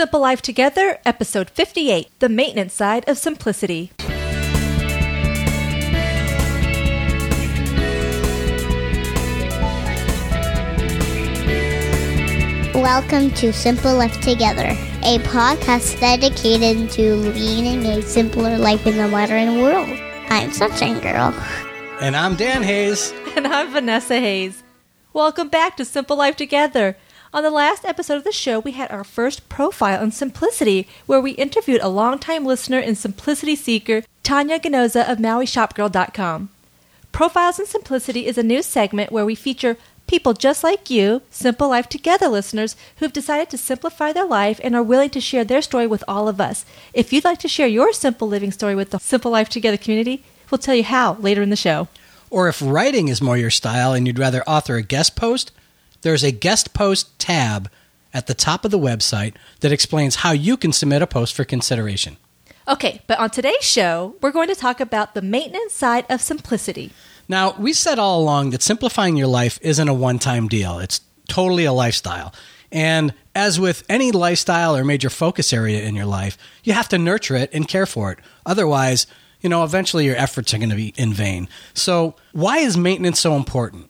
Simple 0.00 0.20
Life 0.20 0.40
Together, 0.40 0.98
Episode 1.04 1.50
58 1.50 2.08
The 2.20 2.30
Maintenance 2.30 2.72
Side 2.72 3.06
of 3.06 3.18
Simplicity. 3.18 3.92
Welcome 12.74 13.30
to 13.32 13.52
Simple 13.52 13.94
Life 13.94 14.18
Together, 14.22 14.68
a 15.02 15.18
podcast 15.18 16.00
dedicated 16.00 16.90
to 16.92 17.16
leading 17.16 17.84
a 17.84 18.00
simpler 18.00 18.56
life 18.56 18.86
in 18.86 18.96
the 18.96 19.06
modern 19.06 19.60
world. 19.60 20.00
I'm 20.30 20.50
Sunshine 20.50 21.00
Girl. 21.00 21.34
And 22.00 22.16
I'm 22.16 22.36
Dan 22.36 22.62
Hayes. 22.62 23.12
And 23.36 23.46
I'm 23.46 23.70
Vanessa 23.70 24.18
Hayes. 24.18 24.62
Welcome 25.12 25.50
back 25.50 25.76
to 25.76 25.84
Simple 25.84 26.16
Life 26.16 26.36
Together. 26.36 26.96
On 27.32 27.44
the 27.44 27.50
last 27.50 27.84
episode 27.84 28.16
of 28.16 28.24
the 28.24 28.32
show, 28.32 28.58
we 28.58 28.72
had 28.72 28.90
our 28.90 29.04
first 29.04 29.48
profile 29.48 30.02
on 30.02 30.10
simplicity, 30.10 30.88
where 31.06 31.20
we 31.20 31.30
interviewed 31.32 31.80
a 31.80 31.88
longtime 31.88 32.44
listener 32.44 32.80
and 32.80 32.98
simplicity 32.98 33.54
seeker, 33.54 34.02
Tanya 34.24 34.58
Ganoza 34.58 35.08
of 35.08 35.18
MauiShopGirl.com. 35.18 36.48
Profiles 37.12 37.60
in 37.60 37.66
Simplicity 37.66 38.26
is 38.26 38.36
a 38.36 38.42
new 38.42 38.62
segment 38.62 39.12
where 39.12 39.24
we 39.24 39.36
feature 39.36 39.76
people 40.08 40.34
just 40.34 40.64
like 40.64 40.90
you, 40.90 41.22
Simple 41.30 41.68
Life 41.68 41.88
Together 41.88 42.26
listeners, 42.26 42.74
who 42.96 43.04
have 43.04 43.12
decided 43.12 43.48
to 43.50 43.58
simplify 43.58 44.12
their 44.12 44.26
life 44.26 44.60
and 44.64 44.74
are 44.74 44.82
willing 44.82 45.10
to 45.10 45.20
share 45.20 45.44
their 45.44 45.62
story 45.62 45.86
with 45.86 46.02
all 46.08 46.26
of 46.26 46.40
us. 46.40 46.64
If 46.92 47.12
you'd 47.12 47.24
like 47.24 47.38
to 47.40 47.48
share 47.48 47.68
your 47.68 47.92
simple 47.92 48.26
living 48.26 48.50
story 48.50 48.74
with 48.74 48.90
the 48.90 48.98
Simple 48.98 49.30
Life 49.30 49.48
Together 49.48 49.76
community, 49.76 50.24
we'll 50.50 50.58
tell 50.58 50.74
you 50.74 50.82
how 50.82 51.14
later 51.14 51.42
in 51.42 51.50
the 51.50 51.54
show. 51.54 51.86
Or 52.28 52.48
if 52.48 52.60
writing 52.60 53.06
is 53.06 53.22
more 53.22 53.36
your 53.36 53.50
style 53.50 53.92
and 53.92 54.04
you'd 54.08 54.18
rather 54.18 54.42
author 54.48 54.74
a 54.74 54.82
guest 54.82 55.14
post, 55.14 55.52
there's 56.02 56.22
a 56.22 56.30
guest 56.30 56.74
post 56.74 57.18
tab 57.18 57.70
at 58.12 58.26
the 58.26 58.34
top 58.34 58.64
of 58.64 58.70
the 58.70 58.78
website 58.78 59.34
that 59.60 59.72
explains 59.72 60.16
how 60.16 60.32
you 60.32 60.56
can 60.56 60.72
submit 60.72 61.02
a 61.02 61.06
post 61.06 61.34
for 61.34 61.44
consideration. 61.44 62.16
Okay, 62.68 63.00
but 63.06 63.18
on 63.18 63.30
today's 63.30 63.62
show, 63.62 64.14
we're 64.20 64.30
going 64.30 64.48
to 64.48 64.54
talk 64.54 64.80
about 64.80 65.14
the 65.14 65.22
maintenance 65.22 65.72
side 65.72 66.06
of 66.08 66.20
simplicity. 66.20 66.92
Now, 67.28 67.54
we 67.58 67.72
said 67.72 67.98
all 67.98 68.20
along 68.20 68.50
that 68.50 68.62
simplifying 68.62 69.16
your 69.16 69.26
life 69.26 69.58
isn't 69.62 69.88
a 69.88 69.94
one 69.94 70.18
time 70.18 70.48
deal, 70.48 70.78
it's 70.78 71.00
totally 71.28 71.64
a 71.64 71.72
lifestyle. 71.72 72.34
And 72.72 73.14
as 73.34 73.58
with 73.58 73.84
any 73.88 74.12
lifestyle 74.12 74.76
or 74.76 74.84
major 74.84 75.10
focus 75.10 75.52
area 75.52 75.82
in 75.82 75.94
your 75.94 76.06
life, 76.06 76.38
you 76.62 76.72
have 76.72 76.88
to 76.90 76.98
nurture 76.98 77.36
it 77.36 77.50
and 77.52 77.66
care 77.66 77.86
for 77.86 78.12
it. 78.12 78.18
Otherwise, 78.46 79.06
you 79.40 79.48
know, 79.48 79.64
eventually 79.64 80.04
your 80.04 80.16
efforts 80.16 80.52
are 80.52 80.58
going 80.58 80.70
to 80.70 80.76
be 80.76 80.92
in 80.96 81.12
vain. 81.12 81.48
So, 81.74 82.14
why 82.32 82.58
is 82.58 82.76
maintenance 82.76 83.18
so 83.18 83.34
important? 83.34 83.89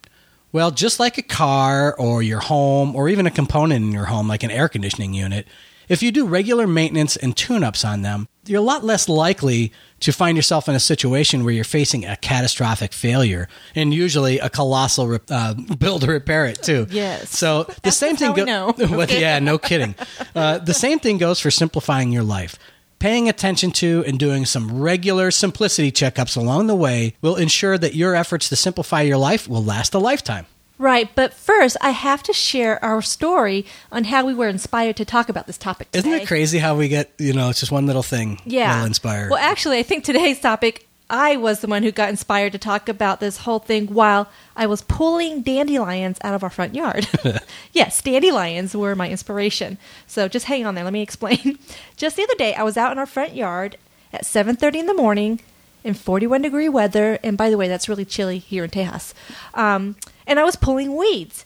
Well, 0.53 0.71
just 0.71 0.99
like 0.99 1.19
a 1.19 1.23
car 1.23 1.95
or 1.97 2.23
your 2.23 2.41
home 2.41 2.97
or 2.97 3.09
even 3.09 3.27
a 3.27 3.31
component 3.31 3.85
in 3.85 3.93
your 3.93 4.07
home, 4.07 4.29
like 4.29 4.43
an 4.43 4.51
air 4.51 4.69
conditioning 4.69 5.15
unit, 5.15 5.47
if 5.89 6.05
you 6.05 6.13
do 6.13 6.25
regular 6.25 6.67
maintenance 6.69 7.17
and 7.17 7.37
tune 7.37 7.65
ups 7.65 7.85
on 7.85 8.03
them, 8.03 8.29
you're 8.47 8.61
a 8.61 8.65
lot 8.65 8.85
less 8.85 9.09
likely 9.09 9.73
to 10.01 10.13
find 10.13 10.37
yourself 10.37 10.69
in 10.69 10.75
a 10.75 10.81
situation 10.81 11.45
where 11.45 11.53
you're 11.53 11.65
facing 11.65 12.05
a 12.05 12.17
catastrophic 12.17 12.93
failure 12.93 13.49
and 13.75 13.93
usually 13.93 14.39
a 14.39 14.49
colossal 14.49 15.19
uh, 15.29 15.55
bill 15.79 15.99
to 15.99 16.07
repair 16.07 16.47
it 16.47 16.63
too. 16.63 16.87
Yes. 16.91 17.37
So 17.37 17.65
the 17.65 17.77
That's 17.83 17.97
same 17.97 18.17
thing 18.17 18.35
well, 18.79 19.11
yeah, 19.11 19.41
no 19.41 19.59
kidding. 19.59 19.95
Uh, 20.35 20.59
the 20.59 20.75
same 20.75 21.01
thing 21.01 21.19
goes 21.19 21.41
for 21.41 21.51
simplifying 21.51 22.13
your 22.13 22.23
life. 22.23 22.57
Paying 23.01 23.31
attention 23.31 23.71
to 23.73 24.05
and 24.07 24.19
doing 24.19 24.45
some 24.45 24.79
regular 24.79 25.31
simplicity 25.31 25.91
checkups 25.91 26.37
along 26.37 26.67
the 26.67 26.75
way 26.75 27.15
will 27.23 27.35
ensure 27.37 27.79
that 27.79 27.95
your 27.95 28.15
efforts 28.15 28.51
to 28.51 28.57
simplify 28.57 29.01
your 29.01 29.17
life 29.17 29.49
will 29.49 29.65
last 29.65 29.95
a 29.95 29.99
lifetime. 29.99 30.45
Right, 30.77 31.09
but 31.15 31.33
first, 31.33 31.79
I 31.81 31.91
have 31.91 32.23
to 32.25 32.35
share 32.35 32.83
our 32.85 33.01
story 33.01 33.65
on 33.91 34.05
how 34.05 34.27
we 34.27 34.35
were 34.35 34.49
inspired 34.49 34.97
to 34.97 35.07
talk 35.07 35.31
about 35.31 35.47
this 35.47 35.57
topic 35.57 35.91
today. 35.91 36.09
Isn't 36.11 36.21
it 36.23 36.29
crazy 36.29 36.59
how 36.59 36.77
we 36.77 36.89
get, 36.89 37.11
you 37.19 37.33
know, 37.33 37.49
it's 37.49 37.61
just 37.61 37.73
one 37.73 37.87
little 37.87 38.03
thing 38.03 38.39
Yeah. 38.45 38.81
will 38.81 38.87
inspire. 38.87 39.29
Well, 39.31 39.39
actually, 39.41 39.79
I 39.79 39.83
think 39.83 40.05
today's 40.05 40.39
topic, 40.39 40.87
I 41.11 41.37
was 41.37 41.61
the 41.61 41.67
one 41.67 41.83
who 41.83 41.91
got 41.91 42.09
inspired 42.09 42.53
to 42.53 42.59
talk 42.59 42.89
about 42.89 43.19
this 43.19 43.39
whole 43.39 43.59
thing 43.59 43.89
while 43.89 44.31
I 44.55 44.67
was 44.67 44.83
pulling 44.83 45.43
dandelions 45.43 46.19
out 46.23 46.35
of 46.35 46.45
our 46.45 46.51
front 46.51 46.77
yard. 46.77 47.09
yes, 47.73 48.01
dandelions 48.01 48.77
were 48.77 48.95
my 48.95 49.11
inspiration. 49.11 49.77
So 50.07 50.29
just 50.29 50.47
hang 50.47 50.65
on 50.65 50.77
there. 50.77 50.85
Let 50.85 50.93
me 50.93 51.03
explain. 51.03 51.59
Just 51.97 52.17
the 52.17 52.23
other 52.23 52.37
day, 52.37 52.55
I 52.55 52.63
was 52.63 52.77
out 52.77 52.93
in 52.93 52.99
our 52.99 53.07
front 53.07 53.35
yard 53.35 53.77
at 54.13 54.23
7:30 54.23 54.81
in 54.81 54.87
the 54.87 54.95
morning 54.95 55.41
in 55.83 55.95
41 55.95 56.43
degree 56.43 56.69
weather, 56.69 57.19
and 57.23 57.37
by 57.37 57.51
the 57.51 57.57
way, 57.57 57.69
that's 57.69 57.89
really 57.89 58.05
chilly 58.05 58.39
here 58.39 58.65
in 58.65 58.71
Tejas. 58.71 59.13
Um, 59.55 59.97
and 60.27 60.39
I 60.39 60.45
was 60.45 60.57
pulling 60.57 60.97
weeds. 60.97 61.45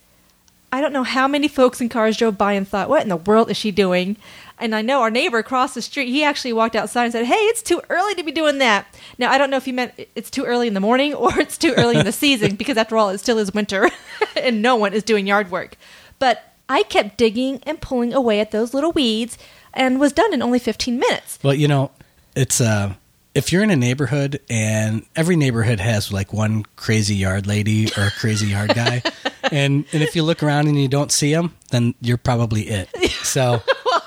I 0.73 0.81
don't 0.81 0.93
know 0.93 1.05
how 1.05 1.29
many 1.29 1.47
folks 1.47 1.81
in 1.81 1.89
cars 1.89 2.17
drove 2.17 2.37
by 2.37 2.55
and 2.55 2.67
thought, 2.67 2.89
what 2.89 3.03
in 3.03 3.09
the 3.09 3.17
world 3.17 3.49
is 3.49 3.57
she 3.57 3.71
doing? 3.71 4.17
And 4.59 4.75
I 4.75 4.83
know 4.83 5.03
our 5.03 5.11
neighbor 5.11 5.39
across 5.39 5.75
the 5.75 5.83
street, 5.83 6.09
he 6.09 6.23
actually 6.23 6.53
walked 6.53 6.77
outside 6.77 7.05
and 7.05 7.13
said, 7.13 7.27
hey, 7.27 7.35
it's 7.35 7.63
too 7.63 7.83
early 7.91 8.15
to 8.15 8.23
be 8.23 8.33
doing 8.33 8.59
that. 8.59 8.87
Now, 9.19 9.31
I 9.31 9.39
don't 9.39 9.51
know 9.51 9.57
if 9.57 9.65
he 9.65 9.73
meant 9.73 9.93
it's 10.15 10.31
too 10.31 10.45
early 10.45 10.69
in 10.69 10.75
the 10.75 10.81
morning 10.81 11.15
or 11.15 11.39
it's 11.41 11.59
too 11.59 11.75
early 11.77 11.97
in 11.97 12.05
the 12.05 12.13
season, 12.13 12.55
because 12.57 12.77
after 12.77 12.97
all, 12.97 13.11
it 13.11 13.19
still 13.19 13.39
is 13.39 13.53
winter 13.53 13.91
and 14.37 14.63
no 14.63 14.77
one 14.77 14.93
is 14.95 15.03
doing 15.03 15.27
yard 15.27 15.51
work. 15.51 15.77
But 16.19 16.55
I 16.69 16.83
kept 16.85 17.19
digging 17.19 17.61
and 17.65 17.81
pulling 17.81 18.15
away 18.15 18.41
at 18.41 18.51
those 18.53 18.73
little 18.73 18.93
weeds 18.93 19.37
and 19.73 19.99
was 19.99 20.13
done 20.13 20.33
in 20.33 20.41
only 20.41 20.59
15 20.59 20.99
minutes. 20.99 21.39
Well, 21.43 21.55
you 21.55 21.69
know, 21.69 21.91
it's 22.37 22.61
uh 22.61 22.95
if 23.35 23.53
you're 23.53 23.65
in 23.65 23.71
a 23.71 23.77
neighborhood 23.77 24.41
and 24.49 25.05
every 25.17 25.35
neighborhood 25.35 25.81
has 25.81 26.13
like 26.13 26.33
one 26.33 26.65
crazy 26.77 27.17
yard 27.17 27.47
lady 27.47 27.89
or 27.97 28.05
a 28.05 28.11
crazy 28.13 28.47
yard 28.47 28.75
guy, 28.75 29.03
and 29.51 29.85
and 29.93 30.03
if 30.03 30.15
you 30.15 30.23
look 30.23 30.43
around 30.43 30.69
and 30.69 30.81
you 30.81 30.87
don't 30.89 31.11
see 31.11 31.35
them, 31.35 31.55
then 31.71 31.95
you're 32.01 32.17
probably 32.17 32.69
it. 32.69 32.89
So 33.25 33.63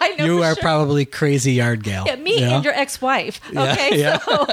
I 0.08 0.16
know 0.16 0.26
you 0.26 0.44
are 0.44 0.54
sure. 0.54 0.62
probably 0.62 1.06
crazy 1.06 1.54
yard 1.54 1.84
gal. 1.84 2.06
Yeah, 2.06 2.16
me 2.16 2.42
know? 2.42 2.56
and 2.56 2.64
your 2.64 2.74
ex-wife. 2.74 3.40
Yeah, 3.52 3.72
Okay, 3.72 4.00
yeah. 4.00 4.20
so 4.20 4.48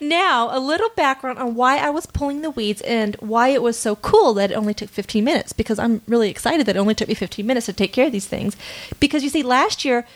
now 0.00 0.56
a 0.56 0.60
little 0.60 0.90
background 0.96 1.38
on 1.38 1.54
why 1.54 1.78
I 1.78 1.90
was 1.90 2.06
pulling 2.06 2.42
the 2.42 2.50
weeds 2.50 2.80
and 2.82 3.16
why 3.16 3.48
it 3.48 3.62
was 3.62 3.78
so 3.78 3.96
cool 3.96 4.34
that 4.34 4.50
it 4.50 4.54
only 4.54 4.74
took 4.74 4.90
15 4.90 5.24
minutes. 5.24 5.52
Because 5.52 5.78
I'm 5.78 6.02
really 6.06 6.30
excited 6.30 6.66
that 6.66 6.76
it 6.76 6.78
only 6.78 6.94
took 6.94 7.08
me 7.08 7.14
15 7.14 7.46
minutes 7.46 7.66
to 7.66 7.72
take 7.72 7.92
care 7.92 8.06
of 8.06 8.12
these 8.12 8.26
things. 8.26 8.56
Because 9.00 9.22
you 9.22 9.28
see, 9.30 9.42
last 9.42 9.84
year 9.84 10.06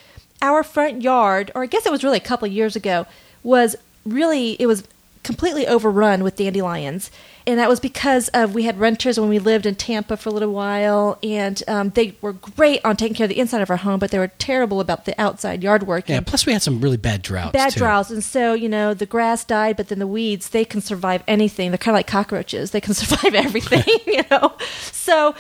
our 0.41 0.63
front 0.63 1.03
yard, 1.03 1.51
or 1.55 1.63
I 1.65 1.67
guess 1.67 1.87
it 1.87 1.93
was 1.93 2.05
really 2.05 2.19
a 2.19 2.21
couple 2.21 2.47
of 2.47 2.53
years 2.53 2.77
ago, 2.77 3.07
was 3.43 3.77
really 4.05 4.53
it 4.61 4.67
was 4.67 4.85
completely 5.25 5.67
overrun 5.67 6.23
with 6.23 6.37
dandelions. 6.37 7.11
And 7.49 7.59
that 7.59 7.69
was 7.69 7.81
because 7.81 8.29
of 8.29 8.55
we 8.55 8.65
had 8.65 8.79
renters 8.79 9.19
when 9.19 9.31
we 9.31 9.39
lived 9.39 9.65
in 9.65 9.75
Tampa 9.75 10.19
for 10.19 10.29
a 10.29 10.33
little 10.33 10.53
while, 10.53 11.19
and 11.23 11.63
um, 11.67 11.89
they 11.89 12.15
were 12.21 12.35
great 12.35 12.85
on 12.85 12.95
taking 12.95 13.15
care 13.15 13.25
of 13.25 13.31
the 13.31 13.39
inside 13.39 13.63
of 13.63 13.71
our 13.71 13.79
home, 13.79 13.99
but 13.99 14.11
they 14.11 14.19
were 14.19 14.29
terrible 14.29 14.81
about 14.81 15.07
the 15.07 15.19
outside 15.19 15.63
yard 15.63 15.85
work. 15.85 16.11
Yeah. 16.11 16.21
Plus, 16.21 16.45
we 16.45 16.53
had 16.53 16.61
some 16.61 16.79
really 16.83 16.99
bad 16.99 17.23
droughts. 17.23 17.53
bad 17.53 17.73
too. 17.73 17.79
droughts 17.79 18.11
and 18.11 18.23
so 18.23 18.53
you 18.53 18.69
know 18.69 18.93
the 18.93 19.07
grass 19.07 19.45
died 19.45 19.77
but 19.77 19.89
then 19.89 19.99
the 19.99 20.07
weeds 20.07 20.51
they 20.51 20.65
can 20.65 20.81
survive 20.81 21.23
anything 21.27 21.71
they're 21.71 21.79
kind 21.79 21.95
of 21.95 21.99
like 21.99 22.07
cockroaches 22.07 22.71
they 22.71 22.81
can 22.81 22.95
survive 23.03 23.35
everything 23.35 23.83
you 24.07 24.23
know 24.31 24.55
so 24.93 25.35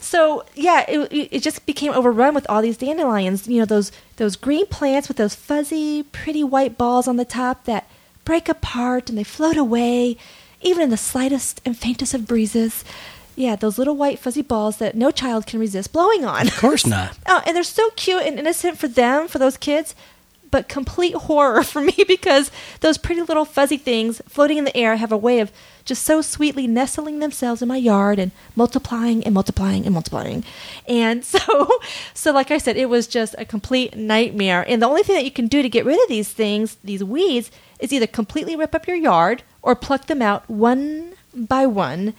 so 0.00 0.44
yeah 0.54 0.84
it, 0.88 1.28
it 1.32 1.42
just 1.42 1.64
became 1.66 1.92
overrun 1.92 2.34
with 2.34 2.46
all 2.48 2.60
these 2.60 2.76
dandelions 2.76 3.48
you 3.48 3.58
know 3.58 3.64
those 3.64 3.90
those 4.16 4.36
green 4.36 4.66
plants 4.66 5.08
with 5.08 5.16
those 5.16 5.34
fuzzy 5.34 6.02
pretty 6.02 6.44
white 6.44 6.76
balls 6.76 7.08
on 7.08 7.16
the 7.16 7.24
top 7.24 7.64
that 7.64 7.88
break 8.24 8.48
apart 8.48 9.08
and 9.08 9.18
they 9.18 9.24
float 9.24 9.56
away 9.56 10.16
even 10.64 10.82
in 10.82 10.90
the 10.90 10.96
slightest 10.96 11.60
and 11.64 11.76
faintest 11.76 12.14
of 12.14 12.26
breezes 12.26 12.84
yeah 13.36 13.56
those 13.56 13.78
little 13.78 13.96
white 13.96 14.18
fuzzy 14.18 14.42
balls 14.42 14.78
that 14.78 14.94
no 14.94 15.10
child 15.10 15.46
can 15.46 15.60
resist 15.60 15.92
blowing 15.92 16.24
on 16.24 16.46
Of 16.48 16.56
course 16.56 16.86
not. 16.86 17.16
Oh, 17.26 17.42
and 17.46 17.56
they're 17.56 17.62
so 17.62 17.90
cute 17.96 18.22
and 18.22 18.38
innocent 18.38 18.78
for 18.78 18.88
them, 18.88 19.28
for 19.28 19.38
those 19.38 19.56
kids, 19.56 19.94
but 20.50 20.68
complete 20.68 21.14
horror 21.14 21.62
for 21.72 21.80
me 21.80 22.04
because 22.06 22.50
those 22.80 22.96
pretty 22.96 23.22
little 23.22 23.44
fuzzy 23.44 23.76
things 23.76 24.22
floating 24.28 24.58
in 24.58 24.64
the 24.64 24.76
air 24.76 24.96
have 24.96 25.10
a 25.10 25.16
way 25.16 25.40
of 25.40 25.50
just 25.84 26.04
so 26.04 26.22
sweetly 26.22 26.66
nestling 26.66 27.18
themselves 27.18 27.60
in 27.60 27.68
my 27.68 27.76
yard 27.76 28.18
and 28.18 28.30
multiplying 28.54 29.24
and 29.24 29.34
multiplying 29.34 29.84
and 29.84 29.92
multiplying. 29.92 30.44
And 30.86 31.24
so 31.34 31.80
so 32.14 32.30
like 32.32 32.50
I 32.52 32.58
said, 32.58 32.76
it 32.76 32.88
was 32.88 33.06
just 33.08 33.34
a 33.36 33.44
complete 33.44 33.96
nightmare. 33.96 34.64
And 34.68 34.80
the 34.80 34.86
only 34.86 35.02
thing 35.02 35.16
that 35.16 35.24
you 35.24 35.32
can 35.32 35.48
do 35.48 35.60
to 35.60 35.68
get 35.68 35.84
rid 35.84 36.00
of 36.00 36.08
these 36.08 36.32
things, 36.32 36.76
these 36.84 37.02
weeds, 37.02 37.50
is 37.80 37.92
either 37.92 38.06
completely 38.06 38.54
rip 38.54 38.74
up 38.74 38.86
your 38.86 38.96
yard 38.96 39.42
or 39.64 39.74
pluck 39.74 40.06
them 40.06 40.22
out 40.22 40.48
one 40.48 41.14
by 41.34 41.66
one 41.66 42.14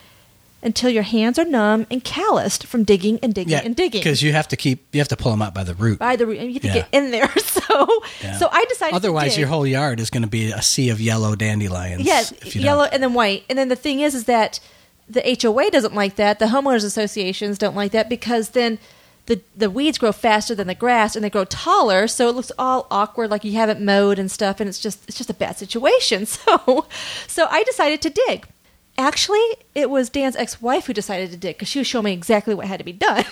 until 0.63 0.89
your 0.89 1.03
hands 1.03 1.37
are 1.37 1.45
numb 1.45 1.85
and 1.91 2.03
calloused 2.03 2.65
from 2.65 2.83
digging 2.83 3.19
and 3.21 3.33
digging 3.35 3.51
Yeah, 3.51 3.61
and 3.63 3.75
digging 3.75 4.01
because 4.01 4.23
you 4.23 4.31
have 4.33 4.47
to 4.47 4.57
keep 4.57 4.83
you 4.93 4.99
have 4.99 5.07
to 5.09 5.15
pull 5.15 5.29
them 5.31 5.41
out 5.43 5.53
by 5.53 5.63
the 5.63 5.75
root. 5.75 5.99
by 5.99 6.15
the 6.15 6.25
root. 6.25 6.39
and 6.39 6.47
You 6.49 6.55
have 6.55 6.61
to 6.63 6.67
Yeah. 6.69 6.73
get 6.73 6.87
in 6.91 7.11
there. 7.11 7.31
So, 7.65 8.01
Yeah. 8.23 8.37
so 8.37 8.47
I 8.51 8.63
decided. 8.65 8.91
to 8.91 8.95
Otherwise, 8.95 9.37
your 9.37 9.47
whole 9.47 9.65
yard 9.67 9.99
is 9.99 10.09
going 10.09 10.21
to 10.23 10.29
be 10.29 10.51
a 10.51 10.61
sea 10.61 10.89
of 10.89 11.01
yellow 11.01 11.35
dandelions. 11.35 12.03
yes, 12.03 12.31
yellow 12.55 12.83
don't. 12.85 12.93
and 12.93 13.03
then 13.03 13.13
white. 13.13 13.43
And 13.49 13.57
then 13.59 13.67
the 13.69 13.75
thing 13.75 13.99
is, 14.01 14.13
is 14.15 14.25
that 14.25 14.59
the 15.09 15.21
HOA 15.41 15.69
doesn't 15.71 15.93
like 15.93 16.15
that. 16.15 16.39
The 16.39 16.45
homeowners 16.47 16.85
associations 16.85 17.57
don't 17.57 17.75
like 17.75 17.91
that 17.91 18.07
because 18.09 18.49
then 18.49 18.79
the 19.27 19.41
the 19.55 19.69
weeds 19.69 19.97
grow 19.97 20.11
faster 20.11 20.53
than 20.53 20.67
the 20.67 20.75
grass 20.75 21.15
and 21.15 21.23
they 21.25 21.29
grow 21.29 21.45
taller, 21.45 22.07
so 22.07 22.29
it 22.29 22.35
looks 22.35 22.51
all 22.59 22.85
awkward, 22.91 23.31
like 23.31 23.43
you 23.43 23.53
haven't 23.53 23.81
mowed 23.81 24.19
and 24.19 24.29
stuff, 24.29 24.59
and 24.59 24.69
it's 24.69 24.79
just 24.79 25.03
it's 25.07 25.17
just 25.17 25.29
a 25.29 25.33
bad 25.33 25.57
situation. 25.57 26.25
So, 26.35 26.85
so 27.27 27.47
I 27.49 27.63
decided 27.63 28.01
to 28.03 28.09
dig. 28.09 28.45
Actually, 28.97 29.43
it 29.73 29.89
was 29.89 30.09
Dan's 30.09 30.35
ex-wife 30.37 30.85
who 30.85 30.93
decided 30.93 31.29
to 31.31 31.37
dig 31.37 31.55
because 31.57 31.67
she 31.67 31.79
was 31.79 31.87
showing 31.87 32.05
me 32.05 32.13
exactly 32.13 32.53
what 32.55 32.65
had 32.67 32.77
to 32.77 32.85
be 32.85 32.93
done. 32.93 33.25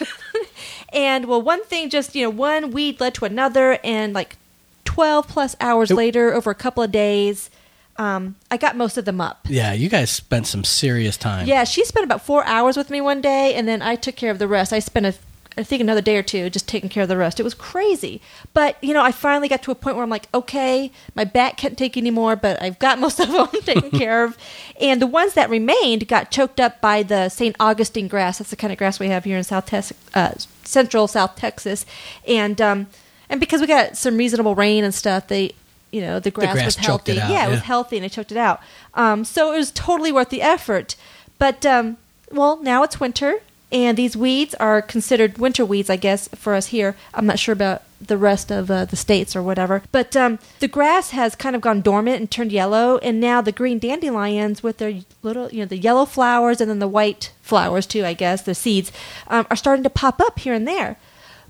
and 0.93 1.25
well, 1.25 1.41
one 1.41 1.63
thing 1.65 1.89
just 1.89 2.15
you 2.15 2.23
know, 2.23 2.29
one 2.29 2.71
weed 2.71 2.99
led 2.99 3.13
to 3.15 3.25
another, 3.25 3.79
and 3.83 4.13
like 4.13 4.35
twelve 4.83 5.27
plus 5.27 5.55
hours 5.61 5.91
It- 5.91 5.95
later, 5.95 6.33
over 6.33 6.49
a 6.51 6.55
couple 6.55 6.83
of 6.83 6.91
days, 6.91 7.49
um, 7.97 8.35
I 8.51 8.57
got 8.57 8.75
most 8.75 8.97
of 8.97 9.05
them 9.05 9.21
up. 9.21 9.45
Yeah, 9.49 9.71
you 9.73 9.87
guys 9.89 10.09
spent 10.09 10.47
some 10.47 10.63
serious 10.63 11.15
time. 11.17 11.47
Yeah, 11.47 11.63
she 11.63 11.85
spent 11.85 12.03
about 12.03 12.21
four 12.25 12.43
hours 12.45 12.75
with 12.75 12.89
me 12.89 12.99
one 12.99 13.21
day, 13.21 13.53
and 13.53 13.67
then 13.67 13.81
I 13.81 13.95
took 13.95 14.15
care 14.15 14.31
of 14.31 14.39
the 14.39 14.47
rest. 14.47 14.73
I 14.73 14.79
spent 14.79 15.05
a, 15.05 15.13
I 15.57 15.63
think 15.63 15.81
another 15.81 16.01
day 16.01 16.17
or 16.17 16.23
two 16.23 16.49
just 16.49 16.67
taking 16.67 16.89
care 16.89 17.03
of 17.03 17.09
the 17.09 17.17
rest. 17.17 17.39
It 17.39 17.43
was 17.43 17.53
crazy, 17.53 18.21
but 18.53 18.77
you 18.83 18.93
know, 18.93 19.03
I 19.03 19.11
finally 19.11 19.47
got 19.47 19.61
to 19.63 19.71
a 19.71 19.75
point 19.75 19.95
where 19.95 20.03
I'm 20.03 20.09
like, 20.09 20.27
okay, 20.33 20.91
my 21.15 21.23
back 21.23 21.57
can't 21.57 21.77
take 21.77 21.95
anymore, 21.97 22.35
but 22.35 22.61
I've 22.61 22.79
got 22.79 22.99
most 23.05 23.19
of 23.19 23.31
them 23.31 23.47
taken 23.61 23.91
care 23.97 24.23
of, 24.23 24.37
and 24.79 25.01
the 25.01 25.07
ones 25.07 25.33
that 25.33 25.49
remained 25.49 26.07
got 26.07 26.31
choked 26.31 26.59
up 26.59 26.81
by 26.81 27.03
the 27.03 27.29
St. 27.29 27.55
Augustine 27.59 28.07
grass. 28.07 28.39
That's 28.39 28.49
the 28.49 28.55
kind 28.55 28.71
of 28.71 28.77
grass 28.79 28.99
we 28.99 29.07
have 29.07 29.23
here 29.25 29.37
in 29.37 29.43
South 29.43 29.65
Tex- 29.65 29.93
uh, 30.13 30.33
Central 30.63 31.07
South 31.07 31.35
Texas, 31.35 31.85
and 32.27 32.59
um, 32.61 32.87
and 33.29 33.39
because 33.39 33.61
we 33.61 33.67
got 33.67 33.95
some 33.97 34.17
reasonable 34.17 34.55
rain 34.55 34.83
and 34.83 34.93
stuff, 34.93 35.27
they. 35.27 35.51
You 35.91 36.01
know 36.01 36.19
the 36.19 36.31
grass, 36.31 36.53
grass 36.53 36.65
was 36.65 36.75
healthy. 36.77 37.11
it 37.11 37.17
out, 37.19 37.29
yeah, 37.29 37.45
it 37.47 37.51
was 37.51 37.61
healthy, 37.61 37.97
and 37.97 38.03
it 38.07 38.11
choked 38.11 38.31
it 38.31 38.37
out. 38.37 38.59
Um, 38.95 39.23
so 39.23 39.53
it 39.53 39.57
was 39.57 39.69
totally 39.69 40.11
worth 40.11 40.29
the 40.29 40.41
effort. 40.41 40.95
But 41.37 41.67
um, 41.67 41.97
well, 42.31 42.57
now 42.57 42.81
it's 42.81 42.99
winter, 42.99 43.35
and 43.73 43.97
these 43.97 44.15
weeds 44.15 44.53
are 44.55 44.83
considered 44.83 45.39
winter 45.39 45.65
weeds, 45.65 45.89
I 45.89 45.95
guess, 45.95 46.27
for 46.29 46.53
us 46.53 46.67
here. 46.67 46.95
I'm 47.13 47.25
not 47.25 47.39
sure 47.39 47.53
about 47.53 47.81
the 47.99 48.17
rest 48.17 48.51
of 48.51 48.69
uh, 48.69 48.85
the 48.85 48.95
states 48.95 49.35
or 49.35 49.41
whatever. 49.41 49.81
But 49.91 50.15
um, 50.15 50.37
the 50.59 50.67
grass 50.67 51.09
has 51.09 51.35
kind 51.35 51.55
of 51.55 51.61
gone 51.61 51.81
dormant 51.81 52.19
and 52.19 52.29
turned 52.29 52.51
yellow, 52.51 52.99
and 52.99 53.19
now 53.19 53.41
the 53.41 53.51
green 53.51 53.79
dandelions 53.79 54.61
with 54.61 54.77
their 54.77 55.01
little, 55.23 55.49
you 55.49 55.61
know, 55.61 55.65
the 55.65 55.77
yellow 55.77 56.05
flowers 56.05 56.61
and 56.61 56.69
then 56.69 56.77
the 56.79 56.87
white 56.87 57.31
flowers 57.41 57.87
too, 57.87 58.05
I 58.05 58.13
guess, 58.13 58.43
the 58.43 58.53
seeds, 58.53 58.91
um, 59.27 59.47
are 59.49 59.55
starting 59.55 59.83
to 59.83 59.89
pop 59.89 60.21
up 60.21 60.39
here 60.39 60.53
and 60.53 60.67
there. 60.67 60.97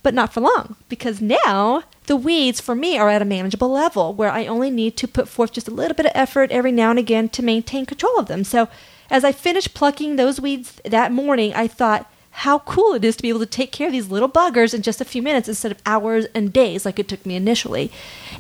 But 0.02 0.14
not 0.14 0.34
for 0.34 0.42
long, 0.42 0.76
because 0.90 1.22
now 1.22 1.84
the 2.08 2.18
weeds 2.18 2.60
for 2.60 2.76
me 2.76 2.98
are 2.98 3.10
at 3.10 3.22
a 3.22 3.26
manageable 3.26 3.70
level 3.70 4.14
where 4.14 4.30
I 4.30 4.46
only 4.46 4.70
need 4.70 4.96
to 4.98 5.08
put 5.08 5.28
forth 5.28 5.54
just 5.54 5.68
a 5.68 5.72
little 5.72 5.96
bit 5.96 6.06
of 6.06 6.12
effort 6.16 6.52
every 6.52 6.72
now 6.72 6.90
and 6.90 7.00
again 7.00 7.30
to 7.30 7.44
maintain 7.44 7.86
control 7.86 8.20
of 8.20 8.28
them. 8.28 8.44
So 8.44 8.68
as 9.10 9.24
I 9.24 9.32
finished 9.32 9.74
plucking 9.74 10.16
those 10.16 10.42
weeds 10.42 10.82
that 10.84 11.12
morning, 11.12 11.54
I 11.54 11.68
thought 11.68 12.10
how 12.38 12.60
cool 12.60 12.94
it 12.94 13.06
is 13.06 13.16
to 13.16 13.22
be 13.22 13.30
able 13.30 13.40
to 13.40 13.46
take 13.46 13.72
care 13.72 13.88
of 13.88 13.94
these 13.94 14.10
little 14.10 14.30
buggers 14.30 14.74
in 14.74 14.82
just 14.82 15.00
a 15.00 15.06
few 15.06 15.22
minutes 15.22 15.48
instead 15.48 15.72
of 15.72 15.82
hours 15.86 16.26
and 16.34 16.52
days 16.52 16.86
like 16.86 16.98
it 16.98 17.08
took 17.08 17.26
me 17.26 17.36
initially. 17.36 17.92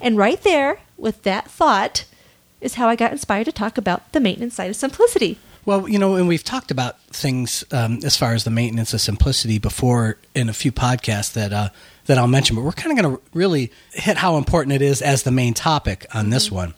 And 0.02 0.18
right 0.18 0.42
there, 0.42 0.80
with 0.98 1.22
that 1.24 1.50
thought, 1.50 2.06
is 2.60 2.76
how 2.76 2.90
I 2.90 2.96
got 2.96 3.12
inspired 3.12 3.46
to 3.46 3.52
talk 3.52 3.78
about 3.78 4.12
the 4.12 4.20
maintenance 4.20 4.56
side 4.56 4.70
of 4.70 4.76
simplicity. 4.76 5.38
Well, 5.66 5.88
you 5.88 5.98
know, 5.98 6.16
and 6.16 6.28
we've 6.28 6.44
talked 6.44 6.72
about 6.72 7.00
things 7.04 7.64
um, 7.72 8.00
as 8.04 8.18
far 8.18 8.34
as 8.34 8.44
the 8.44 8.52
maintenance 8.52 8.94
of 8.94 9.02
simplicity 9.02 9.60
before 9.60 10.18
in 10.36 10.50
a 10.50 10.54
few 10.54 10.72
podcasts 10.72 11.34
that 11.34 11.54
uh, 11.54 11.70
that 12.06 12.18
I'll 12.18 12.28
mention, 12.28 12.56
but 12.56 12.64
we're 12.64 12.74
kind 12.74 12.98
of 12.98 13.02
going 13.02 13.16
to 13.16 13.22
really 13.34 13.72
hit 13.94 14.18
how 14.18 14.36
important 14.36 14.74
it 14.74 14.82
is 14.82 15.02
as 15.02 15.24
the 15.24 15.32
main 15.32 15.54
topic 15.54 16.06
on 16.14 16.32
this 16.32 16.52
one. 16.52 16.74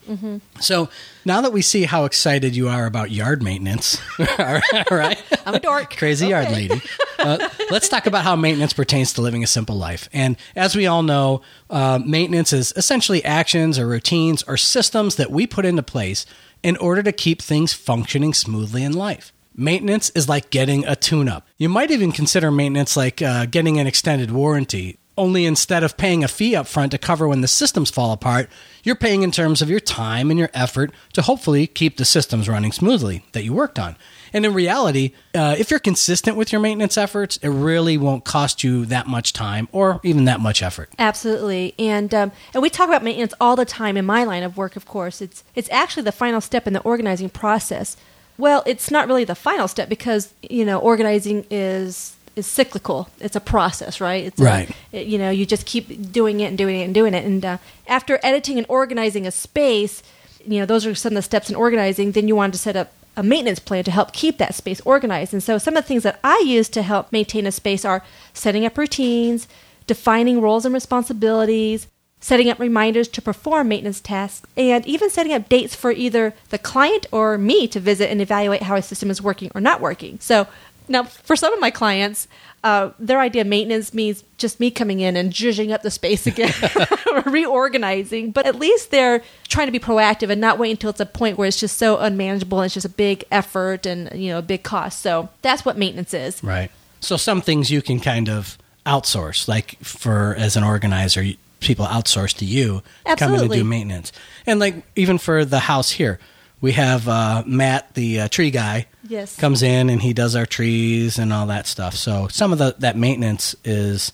So 0.60 0.90
now 1.26 1.42
that 1.42 1.52
we 1.52 1.64
see 1.64 1.84
how 1.84 2.06
excited 2.06 2.56
you 2.56 2.68
are 2.68 2.86
about 2.86 3.10
yard 3.10 3.42
maintenance, 3.42 4.00
all 4.20 4.62
right? 4.92 5.22
I'm 5.46 5.56
a 5.56 5.60
dork. 5.60 5.98
Crazy 5.98 6.28
yard 6.28 6.52
lady. 6.52 6.80
Uh, 7.18 7.50
let's 7.72 7.90
talk 7.90 8.06
about 8.06 8.24
how 8.24 8.36
maintenance 8.36 8.74
pertains 8.74 9.14
to 9.14 9.22
living 9.22 9.44
a 9.44 9.48
simple 9.48 9.76
life. 9.76 10.10
And 10.14 10.38
as 10.56 10.76
we 10.76 10.86
all 10.86 11.02
know, 11.02 11.42
uh, 11.72 12.00
maintenance 12.06 12.54
is 12.54 12.72
essentially 12.76 13.26
actions 13.26 13.80
or 13.80 13.88
routines 13.88 14.44
or 14.44 14.58
systems 14.58 15.16
that 15.16 15.31
we 15.31 15.48
put 15.48 15.66
into 15.66 15.81
place 15.81 16.28
in 16.66 16.76
order 16.78 17.04
to 17.04 17.12
keep 17.12 17.44
things 17.44 17.74
functioning 17.74 18.34
smoothly 18.34 18.84
in 18.84 18.92
life. 18.92 19.32
Maintenance 19.56 20.10
is 20.16 20.28
like 20.28 20.50
getting 20.50 20.84
a 20.84 20.96
tune 20.96 21.30
up. 21.30 21.48
You 21.60 21.70
might 21.70 21.92
even 21.92 22.12
consider 22.12 22.50
maintenance 22.50 22.98
like 22.98 23.22
uh, 23.22 23.46
getting 23.46 23.80
an 23.80 23.86
extended 23.86 24.32
warranty. 24.32 24.98
Only 25.16 25.46
instead 25.46 25.84
of 25.84 25.96
paying 25.96 26.24
a 26.24 26.28
fee 26.28 26.56
up 26.56 26.66
front 26.66 26.92
to 26.92 26.98
cover 26.98 27.28
when 27.28 27.42
the 27.42 27.48
systems 27.48 27.92
fall 27.92 28.12
apart, 28.12 28.50
you're 28.84 28.96
paying 28.96 29.22
in 29.22 29.30
terms 29.30 29.62
of 29.62 29.70
your 29.70 29.80
time 29.80 30.32
and 30.32 30.40
your 30.40 30.50
effort 30.56 30.92
to 31.14 31.22
hopefully 31.22 31.68
keep 31.68 31.98
the 31.98 32.04
systems 32.04 32.50
running 32.50 32.72
smoothly 32.72 33.24
that 33.34 33.44
you 33.44 33.54
worked 33.54 33.78
on. 33.78 33.96
And 34.36 34.46
in 34.46 34.54
reality, 34.54 35.14
uh, 35.34 35.56
if 35.58 35.72
you're 35.72 35.80
consistent 35.80 36.36
with 36.36 36.52
your 36.52 36.60
maintenance 36.60 36.98
efforts, 36.98 37.38
it 37.38 37.48
really 37.48 37.98
won't 37.98 38.26
cost 38.26 38.66
you 38.66 38.86
that 38.88 39.08
much 39.08 39.32
time 39.32 39.70
or 39.72 40.02
even 40.04 40.26
that 40.26 40.42
much 40.42 40.62
effort. 40.62 40.90
Absolutely, 41.00 41.74
and 41.80 42.14
um, 42.14 42.32
and 42.54 42.62
we 42.62 42.70
talk 42.70 42.90
about 42.90 43.02
maintenance 43.02 43.34
all 43.40 43.56
the 43.56 43.64
time 43.64 43.96
in 43.96 44.06
my 44.06 44.26
line 44.26 44.44
of 44.44 44.58
work. 44.58 44.76
Of 44.76 44.86
course, 44.86 45.22
it's 45.22 45.46
it's 45.56 45.70
actually 45.72 46.04
the 46.04 46.12
final 46.12 46.42
step 46.42 46.68
in 46.68 46.74
the 46.74 46.82
organizing 46.82 47.30
process. 47.30 47.96
Well, 48.38 48.62
it's 48.66 48.92
not 48.92 49.08
really 49.08 49.24
the 49.24 49.36
final 49.36 49.70
step 49.70 49.88
because 49.88 50.34
you 50.42 50.66
know 50.66 50.80
organizing 50.80 51.46
is 51.50 52.18
is 52.36 52.46
cyclical. 52.46 53.08
It's 53.22 53.38
a 53.38 53.40
process, 53.40 54.02
right? 54.02 54.26
It's 54.26 54.42
a- 54.42 54.44
Right. 54.44 54.70
it- 54.92 55.08
you 55.08 55.18
know, 55.18 55.30
you 55.30 55.46
just 55.46 55.66
keep 55.66 56.12
doing 56.12 56.42
it 56.42 56.48
and 56.48 56.58
doing 56.58 56.81
it 56.81 56.84
and 56.84 56.94
doing 56.94 57.14
it, 57.14 57.24
and 57.24 57.46
uh, 57.46 57.58
after 57.88 58.20
editing 58.22 58.58
and 58.58 58.66
organizing 58.68 59.26
a 59.26 59.31
space, 59.31 60.04
you 60.46 60.60
know, 60.60 60.66
those 60.66 60.86
are 60.86 60.94
some 60.94 61.12
of 61.14 61.16
the 61.16 61.22
steps 61.22 61.50
in 61.50 61.56
organizing. 61.56 62.12
Then 62.12 62.28
you 62.28 62.36
want 62.36 62.52
to 62.54 62.60
set 62.60 62.76
up 62.76 62.92
a 63.18 63.24
maintenance 63.24 63.60
plan 63.60 63.84
to 63.84 63.92
help 63.92 64.12
keep 64.14 64.38
that 64.38 64.56
space 64.56 64.82
organized. 64.82 65.34
And 65.34 65.44
so 65.44 65.58
some 65.58 65.76
of 65.78 65.84
the 65.84 65.88
things 65.88 66.04
that 66.04 66.20
I 66.24 66.44
use 66.46 66.70
to 66.70 66.82
help 66.82 67.12
maintain 67.12 67.46
a 67.46 67.52
space 67.52 67.86
are 67.86 68.04
setting 68.34 68.66
up 68.66 68.78
routines, 68.78 69.48
defining 69.88 70.42
roles 70.42 70.66
and 70.66 70.74
responsibilities, 70.74 71.88
setting 72.20 72.50
up 72.50 72.60
reminders 72.60 73.08
to 73.08 73.22
perform 73.22 73.68
maintenance 73.68 74.02
tasks, 74.02 74.48
and 74.58 74.86
even 74.88 75.10
setting 75.10 75.34
up 75.34 75.48
dates 75.48 75.76
for 75.76 75.92
either 75.92 76.34
the 76.50 76.58
client 76.58 77.06
or 77.12 77.38
me 77.38 77.68
to 77.68 77.80
visit 77.80 78.10
and 78.10 78.20
evaluate 78.20 78.64
how 78.64 78.76
a 78.76 78.82
system 78.82 79.12
is 79.12 79.22
working 79.22 79.52
or 79.54 79.62
not 79.62 79.80
working. 79.80 80.18
So 80.20 80.48
now, 80.88 81.04
for 81.04 81.36
some 81.36 81.54
of 81.54 81.60
my 81.60 81.72
clients, 81.72 82.28
uh, 82.64 82.92
their 82.98 83.20
idea 83.20 83.42
of 83.42 83.48
maintenance 83.48 83.94
means 83.94 84.24
just 84.38 84.60
me 84.60 84.72
coming 84.72 85.00
in 85.00 85.16
and 85.16 85.32
zhuzhing 85.32 85.72
up 85.72 85.84
the 85.84 85.92
space 85.92 86.26
again, 86.26 86.52
or 87.12 87.22
reorganizing. 87.22 88.32
But 88.32 88.46
at 88.46 88.56
least 88.56 88.92
they're 88.92 89.22
trying 89.48 89.68
to 89.68 89.72
be 89.72 89.80
proactive 89.80 90.30
and 90.30 90.42
not 90.42 90.58
wait 90.58 90.72
until 90.72 90.90
it's 90.90 91.00
a 91.00 91.06
point 91.06 91.38
where 91.38 91.48
it's 91.48 91.60
just 91.60 91.78
so 91.78 91.98
unmanageable 91.98 92.60
and 92.60 92.66
it's 92.66 92.74
just 92.74 92.86
a 92.86 92.90
big 92.90 93.24
effort 93.32 93.86
and 93.86 94.20
you 94.20 94.30
know 94.30 94.40
a 94.40 94.42
big 94.42 94.64
cost. 94.64 95.02
So 95.02 95.30
that's 95.42 95.64
what 95.64 95.78
maintenance 95.78 96.14
is. 96.14 96.44
Right. 96.44 96.72
So 97.02 97.18
some 97.18 97.42
things 97.42 97.70
you 97.70 97.84
can 97.84 98.00
kind 98.00 98.30
of 98.30 98.58
outsource, 98.86 99.48
like 99.48 99.78
for 99.80 100.36
as 100.38 100.56
an 100.56 100.64
organizer, 100.64 101.24
people 101.60 101.86
outsource 101.86 102.36
to 102.38 102.46
you 102.46 102.81
to 103.06 103.16
come 103.16 103.30
in 103.30 103.34
Absolutely. 103.36 103.58
do 103.58 103.64
maintenance. 103.64 104.12
And 104.46 104.60
like 104.60 104.84
even 104.96 105.18
for 105.18 105.46
the 105.46 105.60
house 105.60 105.92
here, 105.92 106.20
we 106.66 106.72
have 106.74 107.08
uh, 107.08 107.44
Matt, 107.46 107.94
the 107.94 108.22
uh, 108.22 108.28
tree 108.28 108.50
guy, 108.52 108.88
Yes. 109.08 109.36
comes 109.38 109.62
in 109.62 109.90
and 109.92 110.02
he 110.02 110.14
does 110.14 110.36
our 110.36 110.48
trees 110.48 111.20
and 111.20 111.32
all 111.32 111.46
that 111.48 111.68
stuff. 111.68 111.94
So 111.94 112.28
some 112.30 112.52
of 112.52 112.58
the 112.58 112.76
that 112.80 112.98
maintenance 112.98 113.56
is, 113.64 114.12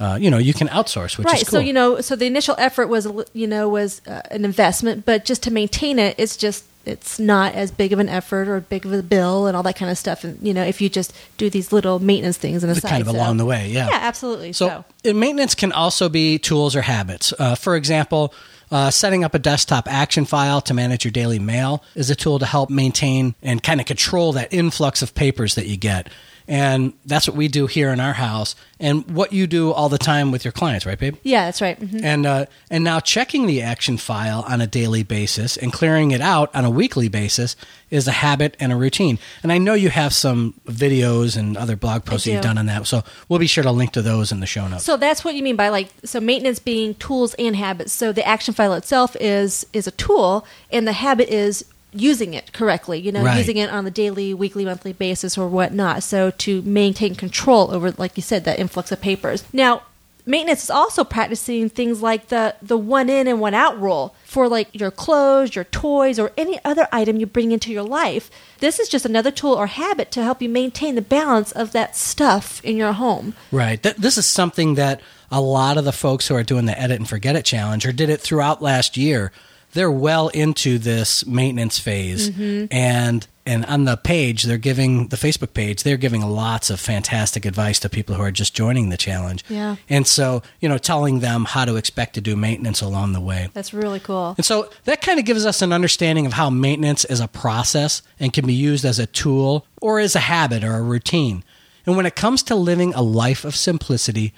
uh, 0.00 0.18
you 0.20 0.28
know, 0.32 0.38
you 0.38 0.52
can 0.52 0.66
outsource, 0.68 1.16
which 1.16 1.26
right 1.26 1.40
is 1.42 1.48
cool. 1.48 1.60
so 1.60 1.64
you 1.68 1.72
know 1.72 2.00
so 2.00 2.16
the 2.16 2.26
initial 2.26 2.56
effort 2.58 2.88
was 2.88 3.06
you 3.34 3.46
know 3.46 3.68
was 3.68 4.02
uh, 4.08 4.20
an 4.32 4.44
investment 4.44 5.04
but 5.06 5.24
just 5.24 5.42
to 5.44 5.50
maintain 5.52 5.98
it 6.00 6.16
it's 6.18 6.36
just 6.36 6.64
it's 6.84 7.20
not 7.20 7.54
as 7.54 7.70
big 7.70 7.92
of 7.92 8.00
an 8.00 8.08
effort 8.08 8.48
or 8.48 8.58
big 8.60 8.84
of 8.84 8.92
a 8.92 9.02
bill 9.04 9.46
and 9.46 9.56
all 9.56 9.62
that 9.62 9.76
kind 9.76 9.88
of 9.92 9.96
stuff 9.96 10.24
and 10.24 10.34
you 10.42 10.52
know 10.52 10.64
if 10.64 10.80
you 10.80 10.88
just 10.88 11.12
do 11.36 11.48
these 11.48 11.72
little 11.72 12.00
maintenance 12.00 12.36
things 12.36 12.64
and 12.64 12.76
It's 12.76 12.80
kind 12.84 13.00
of 13.06 13.06
along 13.14 13.36
the 13.36 13.44
way, 13.44 13.68
yeah. 13.68 13.86
yeah 13.88 13.98
absolutely 14.02 14.52
So, 14.52 14.84
so, 15.04 15.12
maintenance 15.14 15.54
can 15.54 15.70
also 15.70 16.08
be 16.08 16.40
tools 16.40 16.74
or 16.74 16.82
habits. 16.82 17.32
Uh, 17.38 17.54
for 17.54 17.76
example, 17.76 18.34
uh, 18.72 18.90
setting 18.90 19.22
up 19.22 19.34
a 19.34 19.38
desktop 19.38 19.86
action 19.86 20.24
file 20.24 20.62
to 20.62 20.72
manage 20.72 21.04
your 21.04 21.12
daily 21.12 21.38
mail 21.38 21.84
is 21.94 22.08
a 22.08 22.16
tool 22.16 22.38
to 22.38 22.46
help 22.46 22.70
maintain 22.70 23.34
and 23.42 23.62
kind 23.62 23.80
of 23.80 23.86
control 23.86 24.32
that 24.32 24.52
influx 24.52 25.02
of 25.02 25.14
papers 25.14 25.54
that 25.54 25.66
you 25.66 25.76
get. 25.76 26.08
And 26.48 26.92
that's 27.06 27.28
what 27.28 27.36
we 27.36 27.48
do 27.48 27.66
here 27.66 27.90
in 27.90 28.00
our 28.00 28.12
house, 28.14 28.54
and 28.80 29.08
what 29.14 29.32
you 29.32 29.46
do 29.46 29.72
all 29.72 29.88
the 29.88 29.98
time 29.98 30.32
with 30.32 30.44
your 30.44 30.52
clients, 30.52 30.84
right, 30.86 30.98
babe? 30.98 31.16
yeah 31.22 31.44
that's 31.44 31.60
right 31.62 31.78
hmm 31.78 31.98
And 32.04 32.26
uh, 32.26 32.46
and 32.70 32.82
now 32.84 33.00
checking 33.00 33.46
the 33.46 33.62
action 33.62 33.96
file 33.96 34.44
on 34.48 34.60
a 34.60 34.66
daily 34.66 35.02
basis 35.04 35.56
and 35.56 35.72
clearing 35.72 36.10
it 36.10 36.20
out 36.20 36.54
on 36.54 36.64
a 36.64 36.70
weekly 36.70 37.08
basis 37.08 37.54
is 37.90 38.08
a 38.08 38.12
habit 38.12 38.56
and 38.58 38.72
a 38.72 38.76
routine. 38.76 39.18
And 39.42 39.52
I 39.52 39.58
know 39.58 39.74
you 39.74 39.90
have 39.90 40.12
some 40.14 40.54
videos 40.66 41.36
and 41.36 41.56
other 41.56 41.76
blog 41.76 42.04
posts 42.04 42.24
that 42.24 42.32
you've 42.32 42.42
done 42.42 42.58
on 42.58 42.66
that, 42.66 42.86
so 42.86 43.02
we'll 43.28 43.38
be 43.38 43.46
sure 43.46 43.62
to 43.64 43.70
link 43.70 43.92
to 43.92 44.02
those 44.02 44.32
in 44.32 44.40
the 44.40 44.46
show 44.46 44.66
notes. 44.66 44.84
so 44.84 44.96
that's 44.96 45.24
what 45.24 45.34
you 45.34 45.42
mean 45.42 45.56
by 45.56 45.68
like 45.68 45.88
so 46.04 46.18
maintenance 46.20 46.58
being 46.58 46.94
tools 46.96 47.34
and 47.38 47.54
habits 47.56 47.92
so 47.92 48.12
the 48.12 48.26
action 48.26 48.54
file 48.54 48.72
itself 48.74 49.14
is 49.20 49.64
is 49.72 49.86
a 49.86 49.90
tool 49.92 50.44
and 50.70 50.86
the 50.88 50.92
habit 50.92 51.28
is 51.28 51.64
using 51.92 52.34
it 52.34 52.52
correctly 52.52 52.98
you 52.98 53.12
know 53.12 53.22
Right. 53.22 53.38
using 53.38 53.56
it 53.58 53.70
on 53.70 53.84
the 53.84 53.90
daily 53.90 54.32
weekly 54.34 54.64
monthly 54.64 54.92
basis 54.92 55.36
or 55.36 55.46
whatnot 55.48 56.02
so 56.02 56.30
to 56.30 56.62
maintain 56.62 57.14
control 57.14 57.70
over 57.70 57.92
like 57.92 58.16
you 58.16 58.22
said 58.22 58.44
that 58.44 58.58
influx 58.58 58.90
of 58.90 59.00
papers 59.00 59.44
now 59.52 59.82
maintenance 60.24 60.62
is 60.62 60.70
also 60.70 61.02
practicing 61.04 61.68
things 61.68 62.00
like 62.00 62.28
the 62.28 62.54
the 62.62 62.78
one 62.78 63.10
in 63.10 63.26
and 63.26 63.40
one 63.40 63.54
out 63.54 63.78
rule 63.80 64.14
for 64.24 64.48
like 64.48 64.68
your 64.72 64.90
clothes 64.90 65.54
your 65.56 65.64
toys 65.64 66.18
or 66.18 66.30
any 66.38 66.58
other 66.64 66.86
item 66.92 67.16
you 67.16 67.26
bring 67.26 67.50
into 67.52 67.72
your 67.72 67.82
life 67.82 68.30
this 68.60 68.78
is 68.78 68.88
just 68.88 69.04
another 69.04 69.30
tool 69.32 69.52
or 69.52 69.66
habit 69.66 70.10
to 70.12 70.22
help 70.22 70.40
you 70.40 70.48
maintain 70.48 70.94
the 70.94 71.02
balance 71.02 71.50
of 71.52 71.72
that 71.72 71.96
stuff 71.96 72.64
in 72.64 72.76
your 72.76 72.92
home 72.92 73.34
Right. 73.50 73.82
Th- 73.82 73.96
this 73.96 74.16
is 74.16 74.24
something 74.24 74.76
that 74.76 75.00
a 75.30 75.40
lot 75.40 75.76
of 75.76 75.84
the 75.84 75.92
folks 75.92 76.28
who 76.28 76.34
are 76.36 76.42
doing 76.44 76.66
the 76.66 76.78
edit 76.80 76.98
and 77.00 77.08
forget 77.08 77.34
it 77.36 77.44
challenge 77.44 77.84
or 77.84 77.92
did 77.92 78.08
it 78.10 78.20
throughout 78.20 78.62
last 78.62 78.96
year, 78.98 79.32
they're 79.72 79.90
well 79.90 80.28
into 80.28 80.78
this 80.78 81.26
maintenance 81.26 81.78
phase. 81.78 82.30
Mm-hmm. 82.30 82.66
And 82.70 83.26
and 83.44 83.64
on 83.66 83.84
the 83.84 83.96
page, 83.96 84.44
they're 84.44 84.56
giving 84.56 85.08
the 85.08 85.16
Facebook 85.16 85.52
page, 85.52 85.82
they're 85.82 85.96
giving 85.96 86.22
lots 86.22 86.70
of 86.70 86.78
fantastic 86.78 87.44
advice 87.44 87.80
to 87.80 87.88
people 87.88 88.14
who 88.14 88.22
are 88.22 88.30
just 88.30 88.54
joining 88.54 88.90
the 88.90 88.96
challenge. 88.96 89.44
Yeah. 89.48 89.76
And 89.88 90.06
so, 90.06 90.42
you 90.60 90.68
know, 90.68 90.78
telling 90.78 91.20
them 91.20 91.46
how 91.46 91.64
to 91.64 91.74
expect 91.74 92.14
to 92.14 92.20
do 92.20 92.36
maintenance 92.36 92.80
along 92.80 93.14
the 93.14 93.20
way. 93.20 93.48
That's 93.52 93.74
really 93.74 93.98
cool. 93.98 94.34
And 94.38 94.46
so 94.46 94.70
that 94.84 95.02
kind 95.02 95.18
of 95.18 95.24
gives 95.24 95.44
us 95.44 95.60
an 95.60 95.72
understanding 95.72 96.24
of 96.24 96.34
how 96.34 96.50
maintenance 96.50 97.04
is 97.04 97.18
a 97.18 97.26
process 97.26 98.02
and 98.20 98.32
can 98.32 98.46
be 98.46 98.54
used 98.54 98.84
as 98.84 99.00
a 99.00 99.06
tool 99.06 99.66
or 99.80 99.98
as 99.98 100.14
a 100.14 100.20
habit 100.20 100.62
or 100.62 100.76
a 100.76 100.82
routine. 100.82 101.42
And 101.84 101.96
when 101.96 102.06
it 102.06 102.14
comes 102.14 102.44
to 102.44 102.54
living 102.54 102.94
a 102.94 103.02
life 103.02 103.44
of 103.44 103.56
simplicity, 103.56 104.32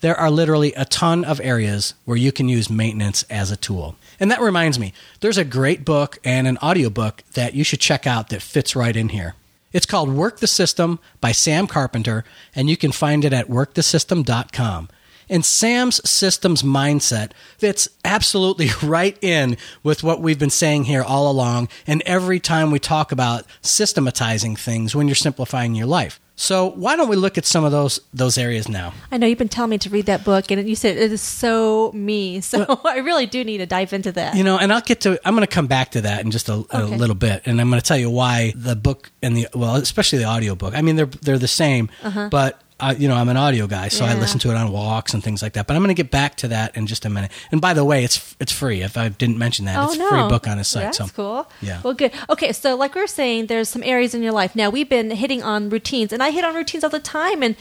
there 0.00 0.18
are 0.18 0.30
literally 0.30 0.72
a 0.74 0.84
ton 0.84 1.24
of 1.24 1.40
areas 1.40 1.94
where 2.04 2.16
you 2.16 2.32
can 2.32 2.48
use 2.48 2.68
maintenance 2.68 3.22
as 3.24 3.50
a 3.50 3.56
tool. 3.56 3.96
And 4.20 4.30
that 4.30 4.40
reminds 4.40 4.78
me, 4.78 4.92
there's 5.20 5.38
a 5.38 5.44
great 5.44 5.84
book 5.84 6.18
and 6.22 6.46
an 6.46 6.58
audiobook 6.58 7.24
that 7.32 7.54
you 7.54 7.64
should 7.64 7.80
check 7.80 8.06
out 8.06 8.28
that 8.28 8.42
fits 8.42 8.76
right 8.76 8.94
in 8.94 9.08
here. 9.08 9.34
It's 9.72 9.86
called 9.86 10.10
Work 10.10 10.40
the 10.40 10.46
System 10.46 10.98
by 11.20 11.32
Sam 11.32 11.66
Carpenter, 11.66 12.24
and 12.54 12.68
you 12.68 12.76
can 12.76 12.92
find 12.92 13.24
it 13.24 13.32
at 13.32 13.48
workthesystem.com. 13.48 14.88
And 15.30 15.44
Sam's 15.44 16.06
systems 16.08 16.62
mindset 16.62 17.30
fits 17.56 17.88
absolutely 18.04 18.68
right 18.82 19.16
in 19.22 19.56
with 19.82 20.02
what 20.02 20.20
we've 20.20 20.38
been 20.38 20.50
saying 20.50 20.84
here 20.84 21.02
all 21.02 21.30
along, 21.30 21.68
and 21.86 22.02
every 22.04 22.40
time 22.40 22.70
we 22.70 22.78
talk 22.78 23.12
about 23.12 23.44
systematizing 23.62 24.56
things 24.56 24.94
when 24.94 25.08
you're 25.08 25.14
simplifying 25.14 25.74
your 25.74 25.86
life. 25.86 26.20
So 26.40 26.70
why 26.70 26.96
don't 26.96 27.10
we 27.10 27.16
look 27.16 27.36
at 27.36 27.44
some 27.44 27.64
of 27.64 27.70
those 27.70 28.00
those 28.14 28.38
areas 28.38 28.66
now? 28.66 28.94
I 29.12 29.18
know 29.18 29.26
you've 29.26 29.36
been 29.36 29.50
telling 29.50 29.68
me 29.68 29.78
to 29.78 29.90
read 29.90 30.06
that 30.06 30.24
book, 30.24 30.50
and 30.50 30.66
you 30.66 30.74
said 30.74 30.96
it 30.96 31.12
is 31.12 31.20
so 31.20 31.92
me. 31.92 32.40
So 32.50 32.80
I 32.84 32.98
really 32.98 33.26
do 33.26 33.44
need 33.44 33.58
to 33.58 33.66
dive 33.66 33.92
into 33.92 34.10
that. 34.12 34.34
You 34.34 34.42
know, 34.42 34.58
and 34.58 34.72
I'll 34.72 34.80
get 34.80 35.02
to. 35.02 35.20
I'm 35.24 35.34
going 35.34 35.46
to 35.46 35.54
come 35.54 35.68
back 35.68 35.92
to 35.92 36.00
that 36.00 36.24
in 36.24 36.32
just 36.32 36.48
a, 36.48 36.64
a 36.70 36.82
little 36.84 37.14
bit, 37.14 37.42
and 37.44 37.60
I'm 37.60 37.68
going 37.68 37.80
to 37.80 37.86
tell 37.86 37.98
you 37.98 38.10
why 38.10 38.54
the 38.56 38.74
book 38.74 39.12
and 39.22 39.36
the 39.36 39.48
well, 39.54 39.76
especially 39.76 40.18
the 40.18 40.24
audiobook. 40.24 40.74
I 40.74 40.80
mean, 40.80 40.96
they're 40.96 41.06
they're 41.06 41.38
the 41.38 41.46
same, 41.46 41.90
uh-huh. 42.02 42.30
but 42.30 42.60
uh, 42.80 42.94
you 42.98 43.08
know, 43.08 43.14
I'm 43.14 43.28
an 43.28 43.36
audio 43.36 43.66
guy, 43.66 43.88
so 43.88 44.04
I 44.04 44.10
Uh-huh. 44.10 44.20
Listen 44.20 44.40
to 44.40 44.50
it 44.50 44.56
on 44.56 44.70
walks 44.72 45.14
and 45.14 45.22
things 45.24 45.42
like 45.42 45.52
that. 45.54 45.66
But 45.66 45.74
I'm 45.76 45.82
going 45.82 45.94
to 45.94 46.02
get 46.02 46.10
back 46.10 46.36
to 46.36 46.48
that 46.48 46.76
in 46.76 46.86
just 46.86 47.04
a 47.04 47.10
minute. 47.10 47.30
And 47.52 47.60
by 47.60 47.74
the 47.74 47.84
way, 47.84 48.04
it's 48.04 48.34
it's 48.40 48.52
free. 48.52 48.82
If 48.82 48.96
I 48.96 49.08
didn't 49.08 49.38
mention 49.38 49.64
that, 49.66 49.78
Oh 49.78 49.88
it's 49.90 49.98
no! 49.98 50.08
free 50.08 50.28
book 50.28 50.46
on 50.48 50.58
his 50.58 50.68
site. 50.68 50.84
That's 50.84 50.98
so 50.98 51.08
cool. 51.08 51.50
Yeah. 51.62 51.80
Well, 51.82 51.94
good. 51.94 52.12
Okay, 52.28 52.52
so 52.52 52.74
like 52.76 52.94
we 52.94 53.00
were 53.00 53.06
saying, 53.06 53.46
there's 53.46 53.68
some 53.68 53.82
areas 53.84 54.14
in 54.14 54.22
your 54.22 54.32
life. 54.32 54.54
Now 54.56 54.68
we've 54.70 54.88
been 54.88 55.10
hitting 55.10 55.42
on 55.42 55.70
routines, 55.70 56.12
and 56.12 56.22
I 56.22 56.30
hit 56.30 56.44
on 56.44 56.54
routines 56.54 56.84
all 56.84 56.90
the 56.90 57.00
time, 57.00 57.42
and 57.42 57.56